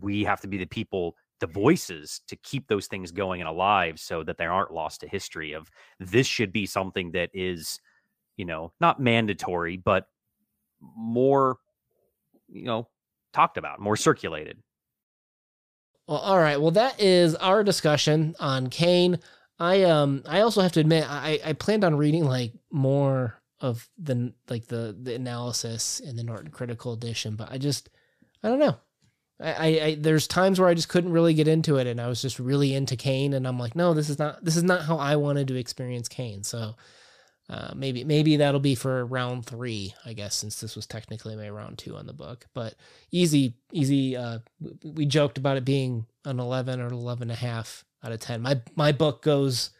we 0.00 0.24
have 0.24 0.40
to 0.40 0.48
be 0.48 0.58
the 0.58 0.66
people 0.66 1.16
the 1.38 1.46
voices 1.46 2.22
to 2.28 2.36
keep 2.36 2.66
those 2.66 2.86
things 2.86 3.12
going 3.12 3.42
and 3.42 3.48
alive 3.48 4.00
so 4.00 4.22
that 4.22 4.38
they 4.38 4.46
aren't 4.46 4.72
lost 4.72 5.00
to 5.00 5.08
history 5.08 5.52
of 5.52 5.70
this 6.00 6.26
should 6.26 6.50
be 6.52 6.64
something 6.64 7.10
that 7.12 7.30
is 7.34 7.80
you 8.36 8.44
know 8.44 8.72
not 8.80 9.00
mandatory 9.00 9.76
but 9.76 10.06
more 10.80 11.58
you 12.48 12.64
know 12.64 12.88
talked 13.32 13.58
about 13.58 13.80
more 13.80 13.96
circulated. 13.96 14.58
Well 16.08 16.18
all 16.18 16.38
right. 16.38 16.60
Well 16.60 16.70
that 16.72 17.00
is 17.00 17.34
our 17.36 17.62
discussion 17.62 18.34
on 18.40 18.68
Cane 18.68 19.18
i 19.58 19.82
um 19.84 20.22
i 20.26 20.40
also 20.40 20.60
have 20.60 20.72
to 20.72 20.80
admit 20.80 21.04
i 21.08 21.40
i 21.44 21.52
planned 21.52 21.84
on 21.84 21.94
reading 21.94 22.24
like 22.24 22.52
more 22.70 23.40
of 23.60 23.88
the 23.98 24.32
like 24.48 24.66
the 24.66 24.96
the 25.02 25.14
analysis 25.14 26.00
in 26.00 26.16
the 26.16 26.22
norton 26.22 26.50
critical 26.50 26.92
edition 26.92 27.36
but 27.36 27.50
i 27.50 27.58
just 27.58 27.88
I 28.42 28.48
don't 28.48 28.58
know. 28.58 28.76
I, 29.40 29.52
I, 29.52 29.84
I, 29.84 29.94
there's 29.98 30.26
times 30.26 30.58
where 30.58 30.68
I 30.68 30.74
just 30.74 30.88
couldn't 30.88 31.12
really 31.12 31.34
get 31.34 31.48
into 31.48 31.76
it, 31.76 31.86
and 31.86 32.00
I 32.00 32.08
was 32.08 32.22
just 32.22 32.38
really 32.38 32.74
into 32.74 32.96
Cane, 32.96 33.34
and 33.34 33.46
I'm 33.46 33.58
like, 33.58 33.76
no, 33.76 33.94
this 33.94 34.08
is 34.08 34.18
not 34.18 34.44
this 34.44 34.56
is 34.56 34.62
not 34.62 34.82
how 34.82 34.96
I 34.98 35.16
wanted 35.16 35.48
to 35.48 35.56
experience 35.56 36.08
Cane. 36.08 36.42
So 36.42 36.74
uh, 37.48 37.72
maybe 37.76 38.02
maybe 38.04 38.36
that'll 38.36 38.60
be 38.60 38.74
for 38.74 39.04
round 39.04 39.46
three, 39.46 39.94
I 40.04 40.14
guess, 40.14 40.34
since 40.34 40.60
this 40.60 40.74
was 40.74 40.86
technically 40.86 41.36
my 41.36 41.48
round 41.50 41.78
two 41.78 41.96
on 41.96 42.06
the 42.06 42.12
book. 42.12 42.46
But 42.54 42.74
easy, 43.10 43.54
easy. 43.72 44.16
Uh, 44.16 44.38
we 44.82 45.06
joked 45.06 45.38
about 45.38 45.56
it 45.56 45.64
being 45.64 46.06
an 46.24 46.40
11 46.40 46.80
or 46.80 46.88
11 46.88 47.22
and 47.22 47.32
a 47.32 47.34
half 47.34 47.84
out 48.02 48.12
of 48.12 48.20
10. 48.20 48.42
My 48.42 48.60
my 48.74 48.92
book 48.92 49.22
goes 49.22 49.70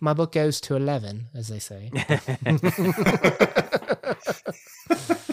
my 0.00 0.12
book 0.12 0.32
goes 0.32 0.60
to 0.62 0.76
11, 0.76 1.28
as 1.34 1.48
they 1.48 1.58
say. 1.58 1.90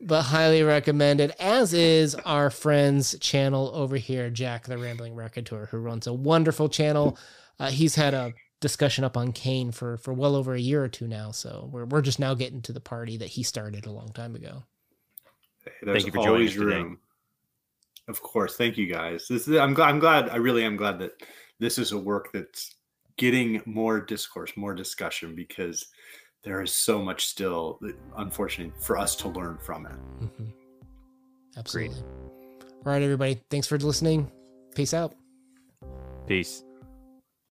but 0.00 0.22
highly 0.22 0.62
recommended, 0.62 1.32
as 1.38 1.74
is 1.74 2.14
our 2.14 2.50
friend's 2.50 3.18
channel 3.18 3.70
over 3.74 3.96
here, 3.96 4.30
Jack 4.30 4.66
the 4.66 4.78
Rambling 4.78 5.14
Raconteur, 5.14 5.66
who 5.70 5.78
runs 5.78 6.06
a 6.06 6.12
wonderful 6.12 6.68
channel. 6.68 7.18
Uh, 7.58 7.70
he's 7.70 7.94
had 7.94 8.14
a 8.14 8.32
discussion 8.60 9.04
up 9.04 9.16
on 9.16 9.32
Cane 9.32 9.72
for 9.72 9.98
for 9.98 10.12
well 10.12 10.34
over 10.34 10.54
a 10.54 10.60
year 10.60 10.82
or 10.82 10.88
two 10.88 11.06
now, 11.06 11.30
so 11.30 11.68
we're 11.72 11.84
we're 11.84 12.02
just 12.02 12.18
now 12.18 12.34
getting 12.34 12.62
to 12.62 12.72
the 12.72 12.80
party 12.80 13.16
that 13.18 13.28
he 13.28 13.42
started 13.42 13.86
a 13.86 13.92
long 13.92 14.08
time 14.08 14.34
ago. 14.34 14.64
Hey, 15.64 15.72
thank 15.84 16.06
you 16.06 16.12
for 16.12 16.24
joining 16.24 16.48
us 16.48 16.56
room. 16.56 16.70
today. 16.70 16.96
Of 18.08 18.22
course, 18.22 18.56
thank 18.56 18.76
you 18.76 18.86
guys. 18.86 19.26
This 19.28 19.46
is, 19.46 19.56
I'm 19.56 19.74
glad. 19.74 19.90
I'm 19.90 19.98
glad. 19.98 20.30
I 20.30 20.36
really 20.36 20.64
am 20.64 20.76
glad 20.76 20.98
that 21.00 21.22
this 21.58 21.78
is 21.78 21.92
a 21.92 21.98
work 21.98 22.32
that's 22.32 22.74
getting 23.18 23.60
more 23.66 24.00
discourse, 24.00 24.56
more 24.56 24.74
discussion 24.74 25.34
because 25.34 25.86
there 26.42 26.62
is 26.62 26.72
so 26.72 27.02
much 27.02 27.26
still, 27.26 27.80
unfortunately, 28.16 28.72
for 28.80 28.96
us 28.96 29.14
to 29.16 29.28
learn 29.28 29.58
from 29.58 29.86
it. 29.86 29.92
Mm-hmm. 30.22 30.44
Absolutely. 31.56 31.94
Great. 31.94 32.04
All 32.86 32.92
right, 32.92 33.02
everybody. 33.02 33.42
Thanks 33.50 33.66
for 33.66 33.78
listening. 33.78 34.30
Peace 34.74 34.94
out. 34.94 35.14
Peace. 36.26 36.64